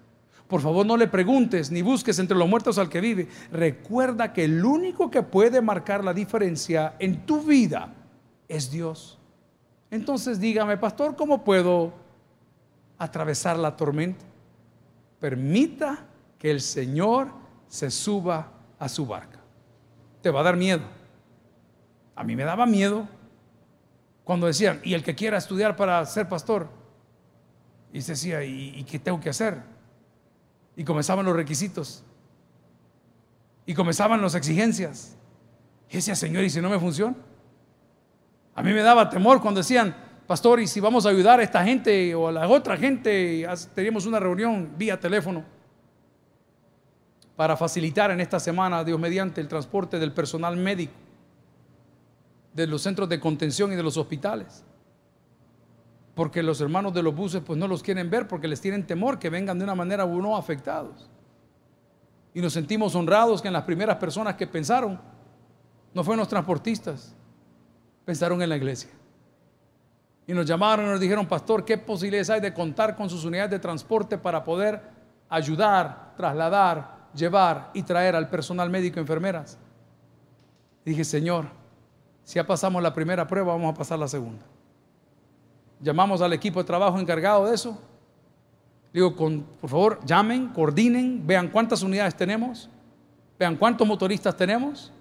Por 0.48 0.62
favor, 0.62 0.86
no 0.86 0.96
le 0.96 1.06
preguntes 1.08 1.70
ni 1.70 1.82
busques 1.82 2.18
entre 2.18 2.36
los 2.36 2.48
muertos 2.48 2.78
al 2.78 2.88
que 2.88 3.00
vive. 3.00 3.28
Recuerda 3.52 4.32
que 4.32 4.44
el 4.44 4.64
único 4.64 5.10
que 5.10 5.22
puede 5.22 5.60
marcar 5.60 6.02
la 6.02 6.14
diferencia 6.14 6.94
en 6.98 7.26
tu 7.26 7.42
vida 7.42 7.94
es 8.48 8.70
Dios. 8.70 9.18
Entonces 9.90 10.40
dígame, 10.40 10.76
pastor, 10.78 11.16
¿cómo 11.16 11.44
puedo 11.44 11.92
atravesar 12.96 13.58
la 13.58 13.76
tormenta? 13.76 14.24
Permita 15.20 16.06
que 16.38 16.50
el 16.50 16.60
Señor 16.60 17.28
se 17.68 17.90
suba 17.90 18.52
a 18.78 18.88
su 18.88 19.06
barca. 19.06 19.40
Te 20.22 20.30
va 20.30 20.40
a 20.40 20.44
dar 20.44 20.56
miedo. 20.56 20.82
A 22.14 22.24
mí 22.24 22.34
me 22.34 22.44
daba 22.44 22.66
miedo 22.66 23.06
cuando 24.24 24.46
decían, 24.46 24.80
y 24.84 24.94
el 24.94 25.02
que 25.02 25.14
quiera 25.14 25.38
estudiar 25.38 25.76
para 25.76 26.04
ser 26.04 26.28
pastor. 26.28 26.68
Y 27.92 28.02
se 28.02 28.12
decía, 28.12 28.44
¿y, 28.44 28.84
qué 28.84 28.98
tengo 28.98 29.20
que 29.20 29.30
hacer? 29.30 29.62
Y 30.78 30.84
comenzaban 30.84 31.26
los 31.26 31.34
requisitos. 31.34 32.04
Y 33.66 33.74
comenzaban 33.74 34.22
las 34.22 34.36
exigencias. 34.36 35.16
Y 35.90 35.96
decía, 35.96 36.14
Señor, 36.14 36.44
¿y 36.44 36.50
si 36.50 36.60
no 36.60 36.70
me 36.70 36.78
funciona? 36.78 37.16
A 38.54 38.62
mí 38.62 38.72
me 38.72 38.82
daba 38.82 39.10
temor 39.10 39.42
cuando 39.42 39.58
decían, 39.58 39.94
pastor, 40.28 40.60
¿y 40.60 40.68
si 40.68 40.78
vamos 40.78 41.04
a 41.04 41.08
ayudar 41.08 41.40
a 41.40 41.42
esta 41.42 41.64
gente 41.64 42.14
o 42.14 42.28
a 42.28 42.32
la 42.32 42.48
otra 42.48 42.76
gente? 42.76 43.44
Teníamos 43.74 44.06
una 44.06 44.20
reunión 44.20 44.72
vía 44.78 45.00
teléfono 45.00 45.44
para 47.34 47.56
facilitar 47.56 48.12
en 48.12 48.20
esta 48.20 48.38
semana, 48.38 48.84
Dios 48.84 49.00
mediante, 49.00 49.40
el 49.40 49.48
transporte 49.48 49.98
del 49.98 50.12
personal 50.12 50.56
médico 50.56 50.94
de 52.52 52.68
los 52.68 52.82
centros 52.82 53.08
de 53.08 53.18
contención 53.18 53.72
y 53.72 53.76
de 53.76 53.82
los 53.82 53.96
hospitales 53.96 54.64
porque 56.18 56.42
los 56.42 56.60
hermanos 56.60 56.92
de 56.92 57.00
los 57.00 57.14
buses 57.14 57.40
pues 57.46 57.56
no 57.56 57.68
los 57.68 57.80
quieren 57.80 58.10
ver 58.10 58.26
porque 58.26 58.48
les 58.48 58.60
tienen 58.60 58.84
temor 58.84 59.20
que 59.20 59.30
vengan 59.30 59.56
de 59.56 59.62
una 59.62 59.76
manera 59.76 60.04
o 60.04 60.20
no 60.20 60.36
afectados. 60.36 61.08
Y 62.34 62.40
nos 62.40 62.54
sentimos 62.54 62.96
honrados 62.96 63.40
que 63.40 63.46
en 63.46 63.54
las 63.54 63.62
primeras 63.62 63.98
personas 63.98 64.34
que 64.34 64.44
pensaron 64.44 65.00
no 65.94 66.02
fueron 66.02 66.18
los 66.18 66.28
transportistas, 66.28 67.14
pensaron 68.04 68.42
en 68.42 68.48
la 68.48 68.56
iglesia. 68.56 68.90
Y 70.26 70.32
nos 70.32 70.44
llamaron 70.44 70.86
y 70.86 70.88
nos 70.88 70.98
dijeron, 70.98 71.24
pastor, 71.24 71.64
¿qué 71.64 71.78
posibilidades 71.78 72.30
hay 72.30 72.40
de 72.40 72.52
contar 72.52 72.96
con 72.96 73.08
sus 73.08 73.24
unidades 73.24 73.52
de 73.52 73.60
transporte 73.60 74.18
para 74.18 74.42
poder 74.42 74.82
ayudar, 75.28 76.14
trasladar, 76.16 77.10
llevar 77.14 77.70
y 77.74 77.84
traer 77.84 78.16
al 78.16 78.28
personal 78.28 78.68
médico 78.70 78.98
y 78.98 79.02
enfermeras? 79.02 79.56
dije, 80.84 81.04
Señor, 81.04 81.44
si 82.24 82.34
ya 82.34 82.44
pasamos 82.44 82.82
la 82.82 82.92
primera 82.92 83.24
prueba, 83.24 83.52
vamos 83.52 83.72
a 83.72 83.78
pasar 83.78 84.00
la 84.00 84.08
segunda. 84.08 84.57
Llamamos 85.80 86.20
al 86.20 86.32
equipo 86.32 86.60
de 86.60 86.66
trabajo 86.66 86.98
encargado 86.98 87.46
de 87.46 87.54
eso. 87.54 87.78
Digo, 88.92 89.14
con, 89.14 89.42
por 89.60 89.70
favor, 89.70 90.00
llamen, 90.04 90.48
coordinen, 90.48 91.26
vean 91.26 91.48
cuántas 91.48 91.82
unidades 91.82 92.16
tenemos, 92.16 92.68
vean 93.38 93.56
cuántos 93.56 93.86
motoristas 93.86 94.36
tenemos. 94.36 94.92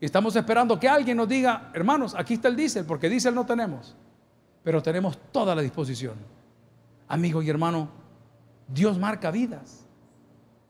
Y 0.00 0.04
estamos 0.04 0.34
esperando 0.34 0.78
que 0.80 0.88
alguien 0.88 1.16
nos 1.16 1.28
diga, 1.28 1.70
hermanos, 1.74 2.14
aquí 2.16 2.34
está 2.34 2.48
el 2.48 2.56
diésel, 2.56 2.84
porque 2.84 3.08
diésel 3.08 3.34
no 3.34 3.44
tenemos, 3.46 3.94
pero 4.62 4.82
tenemos 4.82 5.18
toda 5.30 5.54
la 5.54 5.62
disposición. 5.62 6.14
Amigo 7.08 7.42
y 7.42 7.50
hermano, 7.50 7.88
Dios 8.68 8.98
marca 8.98 9.30
vidas. 9.30 9.86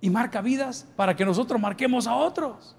Y 0.00 0.10
marca 0.10 0.40
vidas 0.40 0.86
para 0.96 1.14
que 1.14 1.24
nosotros 1.24 1.60
marquemos 1.60 2.06
a 2.06 2.16
otros. 2.16 2.76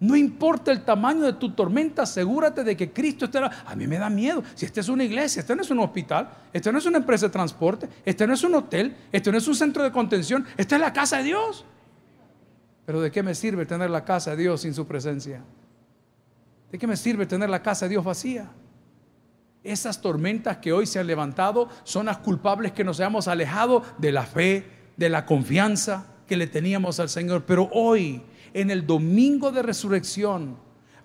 No 0.00 0.16
importa 0.16 0.72
el 0.72 0.82
tamaño 0.82 1.24
de 1.24 1.34
tu 1.34 1.52
tormenta, 1.52 2.02
asegúrate 2.02 2.64
de 2.64 2.74
que 2.74 2.90
Cristo 2.90 3.26
estará. 3.26 3.64
A 3.66 3.76
mí 3.76 3.86
me 3.86 3.98
da 3.98 4.08
miedo. 4.08 4.42
Si 4.54 4.64
esta 4.64 4.80
es 4.80 4.88
una 4.88 5.04
iglesia, 5.04 5.40
este 5.40 5.54
no 5.54 5.60
es 5.60 5.70
un 5.70 5.78
hospital, 5.80 6.30
esta 6.54 6.72
no 6.72 6.78
es 6.78 6.86
una 6.86 6.96
empresa 6.96 7.26
de 7.26 7.32
transporte, 7.32 7.86
este 8.06 8.26
no 8.26 8.32
es 8.32 8.42
un 8.42 8.54
hotel, 8.54 8.96
este 9.12 9.30
no 9.30 9.36
es 9.36 9.46
un 9.46 9.54
centro 9.54 9.84
de 9.84 9.92
contención, 9.92 10.46
esta 10.56 10.76
es 10.76 10.80
la 10.80 10.94
casa 10.94 11.18
de 11.18 11.24
Dios. 11.24 11.66
Pero 12.86 13.02
¿de 13.02 13.10
qué 13.10 13.22
me 13.22 13.34
sirve 13.34 13.66
tener 13.66 13.90
la 13.90 14.02
casa 14.06 14.30
de 14.30 14.38
Dios 14.38 14.62
sin 14.62 14.72
su 14.72 14.86
presencia? 14.86 15.42
¿De 16.72 16.78
qué 16.78 16.86
me 16.86 16.96
sirve 16.96 17.26
tener 17.26 17.50
la 17.50 17.62
casa 17.62 17.84
de 17.84 17.90
Dios 17.90 18.02
vacía? 18.02 18.50
Esas 19.62 20.00
tormentas 20.00 20.56
que 20.56 20.72
hoy 20.72 20.86
se 20.86 20.98
han 20.98 21.06
levantado 21.06 21.68
son 21.84 22.06
las 22.06 22.16
culpables 22.18 22.72
que 22.72 22.84
nos 22.84 22.98
hayamos 23.00 23.28
alejado 23.28 23.82
de 23.98 24.12
la 24.12 24.24
fe, 24.24 24.66
de 24.96 25.10
la 25.10 25.26
confianza 25.26 26.06
que 26.26 26.38
le 26.38 26.46
teníamos 26.46 27.00
al 27.00 27.10
Señor. 27.10 27.44
Pero 27.44 27.68
hoy 27.74 28.22
en 28.54 28.70
el 28.70 28.86
domingo 28.86 29.52
de 29.52 29.62
resurrección, 29.62 30.56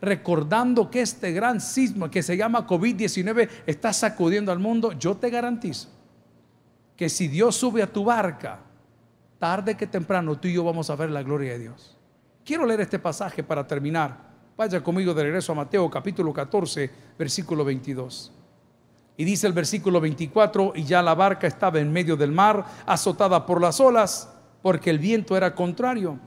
recordando 0.02 0.90
que 0.90 1.02
este 1.02 1.32
gran 1.32 1.62
sismo 1.62 2.10
que 2.10 2.24
se 2.24 2.38
llama 2.38 2.68
COVID-19 2.68 3.50
está 3.66 3.94
sacudiendo 3.94 4.52
al 4.52 4.60
mundo, 4.60 4.92
yo 4.94 5.16
te 5.16 5.30
garantizo 5.30 5.90
que 6.96 7.10
si 7.10 7.28
Dios 7.28 7.56
sube 7.56 7.84
a 7.84 7.92
tu 7.92 8.06
barca, 8.06 8.60
tarde 9.40 9.76
que 9.76 9.88
temprano 9.88 10.40
tú 10.40 10.48
y 10.48 10.54
yo 10.54 10.64
vamos 10.64 10.90
a 10.90 10.96
ver 10.96 11.12
la 11.12 11.24
gloria 11.24 11.54
de 11.54 11.60
Dios. 11.60 11.98
Quiero 12.44 12.66
leer 12.66 12.82
este 12.82 13.00
pasaje 13.00 13.44
para 13.44 13.68
terminar. 13.68 14.34
Vaya 14.56 14.82
conmigo 14.82 15.14
de 15.14 15.24
regreso 15.24 15.52
a 15.52 15.56
Mateo 15.56 15.90
capítulo 15.90 16.32
14, 16.32 16.90
versículo 17.18 17.66
22. 17.66 18.32
Y 19.18 19.26
dice 19.26 19.48
el 19.48 19.54
versículo 19.54 20.00
24, 20.00 20.74
y 20.76 20.84
ya 20.84 21.02
la 21.02 21.16
barca 21.16 21.48
estaba 21.48 21.80
en 21.80 21.92
medio 21.92 22.16
del 22.16 22.32
mar, 22.32 22.66
azotada 22.86 23.46
por 23.46 23.62
las 23.62 23.80
olas, 23.80 24.30
porque 24.62 24.90
el 24.90 25.00
viento 25.00 25.36
era 25.36 25.56
contrario. 25.56 26.20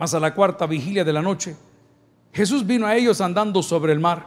Más 0.00 0.14
a 0.14 0.18
la 0.18 0.34
cuarta 0.34 0.64
vigilia 0.64 1.04
de 1.04 1.12
la 1.12 1.20
noche, 1.20 1.54
Jesús 2.32 2.66
vino 2.66 2.86
a 2.86 2.96
ellos 2.96 3.20
andando 3.20 3.62
sobre 3.62 3.92
el 3.92 4.00
mar. 4.00 4.26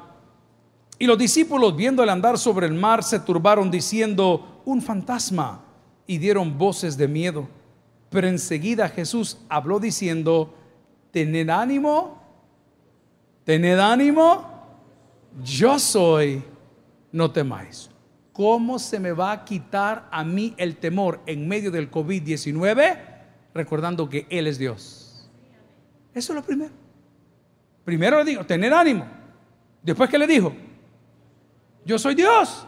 Y 0.99 1.07
los 1.07 1.17
discípulos, 1.17 1.75
viéndole 1.75 2.11
andar 2.11 2.37
sobre 2.37 2.67
el 2.67 2.75
mar, 2.75 3.03
se 3.03 3.19
turbaron 3.19 3.71
diciendo, 3.71 4.61
un 4.65 4.83
fantasma, 4.83 5.63
y 6.05 6.19
dieron 6.19 6.59
voces 6.59 6.95
de 6.95 7.07
miedo. 7.07 7.47
Pero 8.11 8.27
enseguida 8.27 8.87
Jesús 8.87 9.39
habló 9.49 9.79
diciendo, 9.79 10.53
tened 11.09 11.49
ánimo, 11.49 12.21
tened 13.43 13.79
ánimo, 13.79 14.45
yo 15.43 15.79
soy, 15.79 16.43
no 17.11 17.31
temáis. 17.31 17.89
¿Cómo 18.31 18.77
se 18.77 18.99
me 18.99 19.11
va 19.11 19.31
a 19.31 19.43
quitar 19.43 20.07
a 20.11 20.23
mí 20.23 20.53
el 20.57 20.77
temor 20.77 21.19
en 21.25 21.47
medio 21.47 21.71
del 21.71 21.89
COVID-19? 21.89 22.99
Recordando 23.55 24.07
que 24.07 24.27
Él 24.29 24.45
es 24.45 24.59
Dios. 24.59 25.02
Eso 26.13 26.33
es 26.33 26.35
lo 26.35 26.43
primero. 26.43 26.71
Primero 27.83 28.19
le 28.19 28.25
digo, 28.25 28.45
tener 28.45 28.73
ánimo. 28.73 29.05
Después 29.81 30.09
que 30.09 30.17
le 30.17 30.27
dijo, 30.27 30.53
yo 31.85 31.99
soy 31.99 32.15
Dios, 32.15 32.65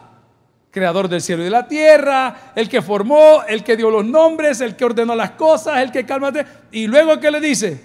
creador 0.70 1.08
del 1.08 1.22
cielo 1.22 1.42
y 1.42 1.46
de 1.46 1.50
la 1.50 1.66
tierra, 1.66 2.52
el 2.54 2.68
que 2.68 2.82
formó, 2.82 3.42
el 3.48 3.64
que 3.64 3.76
dio 3.76 3.90
los 3.90 4.04
nombres, 4.04 4.60
el 4.60 4.76
que 4.76 4.84
ordenó 4.84 5.14
las 5.14 5.30
cosas, 5.32 5.78
el 5.78 5.90
que 5.90 6.04
calma. 6.04 6.32
Y 6.70 6.86
luego 6.86 7.18
que 7.18 7.30
le 7.30 7.40
dice, 7.40 7.80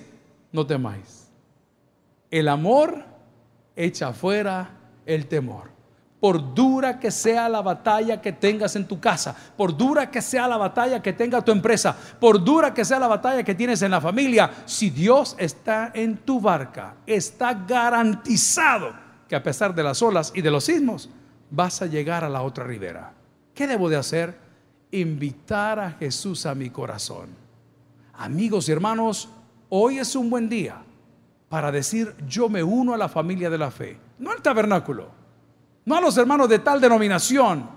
no 0.51 0.68
temáis. 0.68 1.32
El 2.30 2.49
amor 2.49 3.05
echa 3.76 4.12
fuera 4.14 4.78
el 5.05 5.28
temor. 5.28 5.70
Por 6.22 6.53
dura 6.53 6.99
que 6.99 7.09
sea 7.09 7.49
la 7.49 7.63
batalla 7.63 8.22
que 8.22 8.32
tengas 8.32 8.76
en 8.76 8.88
tu 8.88 8.99
casa, 8.99 9.36
por 9.57 9.76
dura 9.76 10.11
que 10.11 10.22
sea 10.22 10.47
la 10.47 10.55
batalla 10.55 11.01
que 11.01 11.13
tenga 11.13 11.43
tu 11.43 11.51
empresa, 11.51 11.97
por 12.19 12.43
dura 12.43 12.76
que 12.76 12.86
sea 12.86 12.99
la 12.99 13.07
batalla 13.07 13.43
que 13.43 13.55
tienes 13.55 13.82
en 13.82 13.89
la 13.89 13.99
familia, 13.99 14.51
si 14.65 14.91
Dios 14.91 15.36
está 15.39 15.91
en 15.95 16.17
tu 16.17 16.39
barca, 16.39 16.93
está 17.07 17.55
garantizado 17.55 18.93
que 19.28 19.36
a 19.36 19.41
pesar 19.41 19.74
de 19.74 19.82
las 19.82 19.99
olas 20.03 20.32
y 20.36 20.43
de 20.43 20.51
los 20.51 20.65
sismos, 20.65 21.09
vas 21.49 21.82
a 21.82 21.88
llegar 21.88 22.24
a 22.24 22.30
la 22.30 22.43
otra 22.43 22.65
ribera. 22.65 23.13
¿Qué 23.55 23.65
debo 23.65 23.89
de 23.89 23.95
hacer? 23.95 24.38
Invitar 24.91 25.80
a 25.80 25.91
Jesús 25.93 26.45
a 26.45 26.53
mi 26.53 26.69
corazón. 26.69 27.30
Amigos 28.13 28.69
y 28.69 28.74
hermanos, 28.74 29.28
hoy 29.69 29.97
es 29.97 30.15
un 30.15 30.30
buen 30.30 30.49
día 30.49 30.84
para 31.49 31.72
decir 31.72 32.13
yo 32.28 32.47
me 32.47 32.61
uno 32.61 32.93
a 32.93 32.97
la 32.97 33.09
familia 33.09 33.49
de 33.49 33.57
la 33.57 33.72
fe, 33.72 33.97
no 34.19 34.30
al 34.30 34.43
tabernáculo 34.43 35.20
no 35.86 35.95
a 35.95 36.01
los 36.01 36.17
hermanos 36.17 36.49
de 36.49 36.59
tal 36.59 36.79
denominación. 36.79 37.69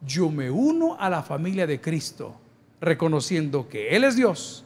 Yo 0.00 0.30
me 0.30 0.50
uno 0.50 0.96
a 0.98 1.08
la 1.08 1.22
familia 1.22 1.66
de 1.66 1.80
Cristo, 1.80 2.36
reconociendo 2.80 3.68
que 3.68 3.96
Él 3.96 4.04
es 4.04 4.16
Dios, 4.16 4.64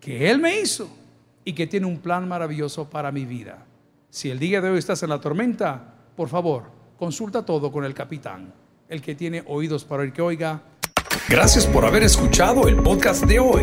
que 0.00 0.30
Él 0.30 0.38
me 0.38 0.60
hizo 0.60 0.88
y 1.44 1.52
que 1.52 1.66
tiene 1.66 1.86
un 1.86 1.98
plan 1.98 2.26
maravilloso 2.28 2.88
para 2.88 3.12
mi 3.12 3.24
vida. 3.24 3.64
Si 4.10 4.30
el 4.30 4.38
día 4.38 4.60
de 4.60 4.70
hoy 4.70 4.78
estás 4.78 5.02
en 5.02 5.10
la 5.10 5.20
tormenta, 5.20 5.94
por 6.16 6.28
favor, 6.28 6.64
consulta 6.98 7.44
todo 7.44 7.70
con 7.70 7.84
el 7.84 7.94
capitán, 7.94 8.52
el 8.88 9.02
que 9.02 9.14
tiene 9.14 9.42
oídos 9.46 9.84
para 9.84 10.02
oír 10.02 10.12
que 10.12 10.22
oiga. 10.22 10.62
Gracias 11.28 11.66
por 11.66 11.84
haber 11.84 12.02
escuchado 12.02 12.68
el 12.68 12.76
podcast 12.76 13.24
de 13.24 13.38
hoy. 13.38 13.62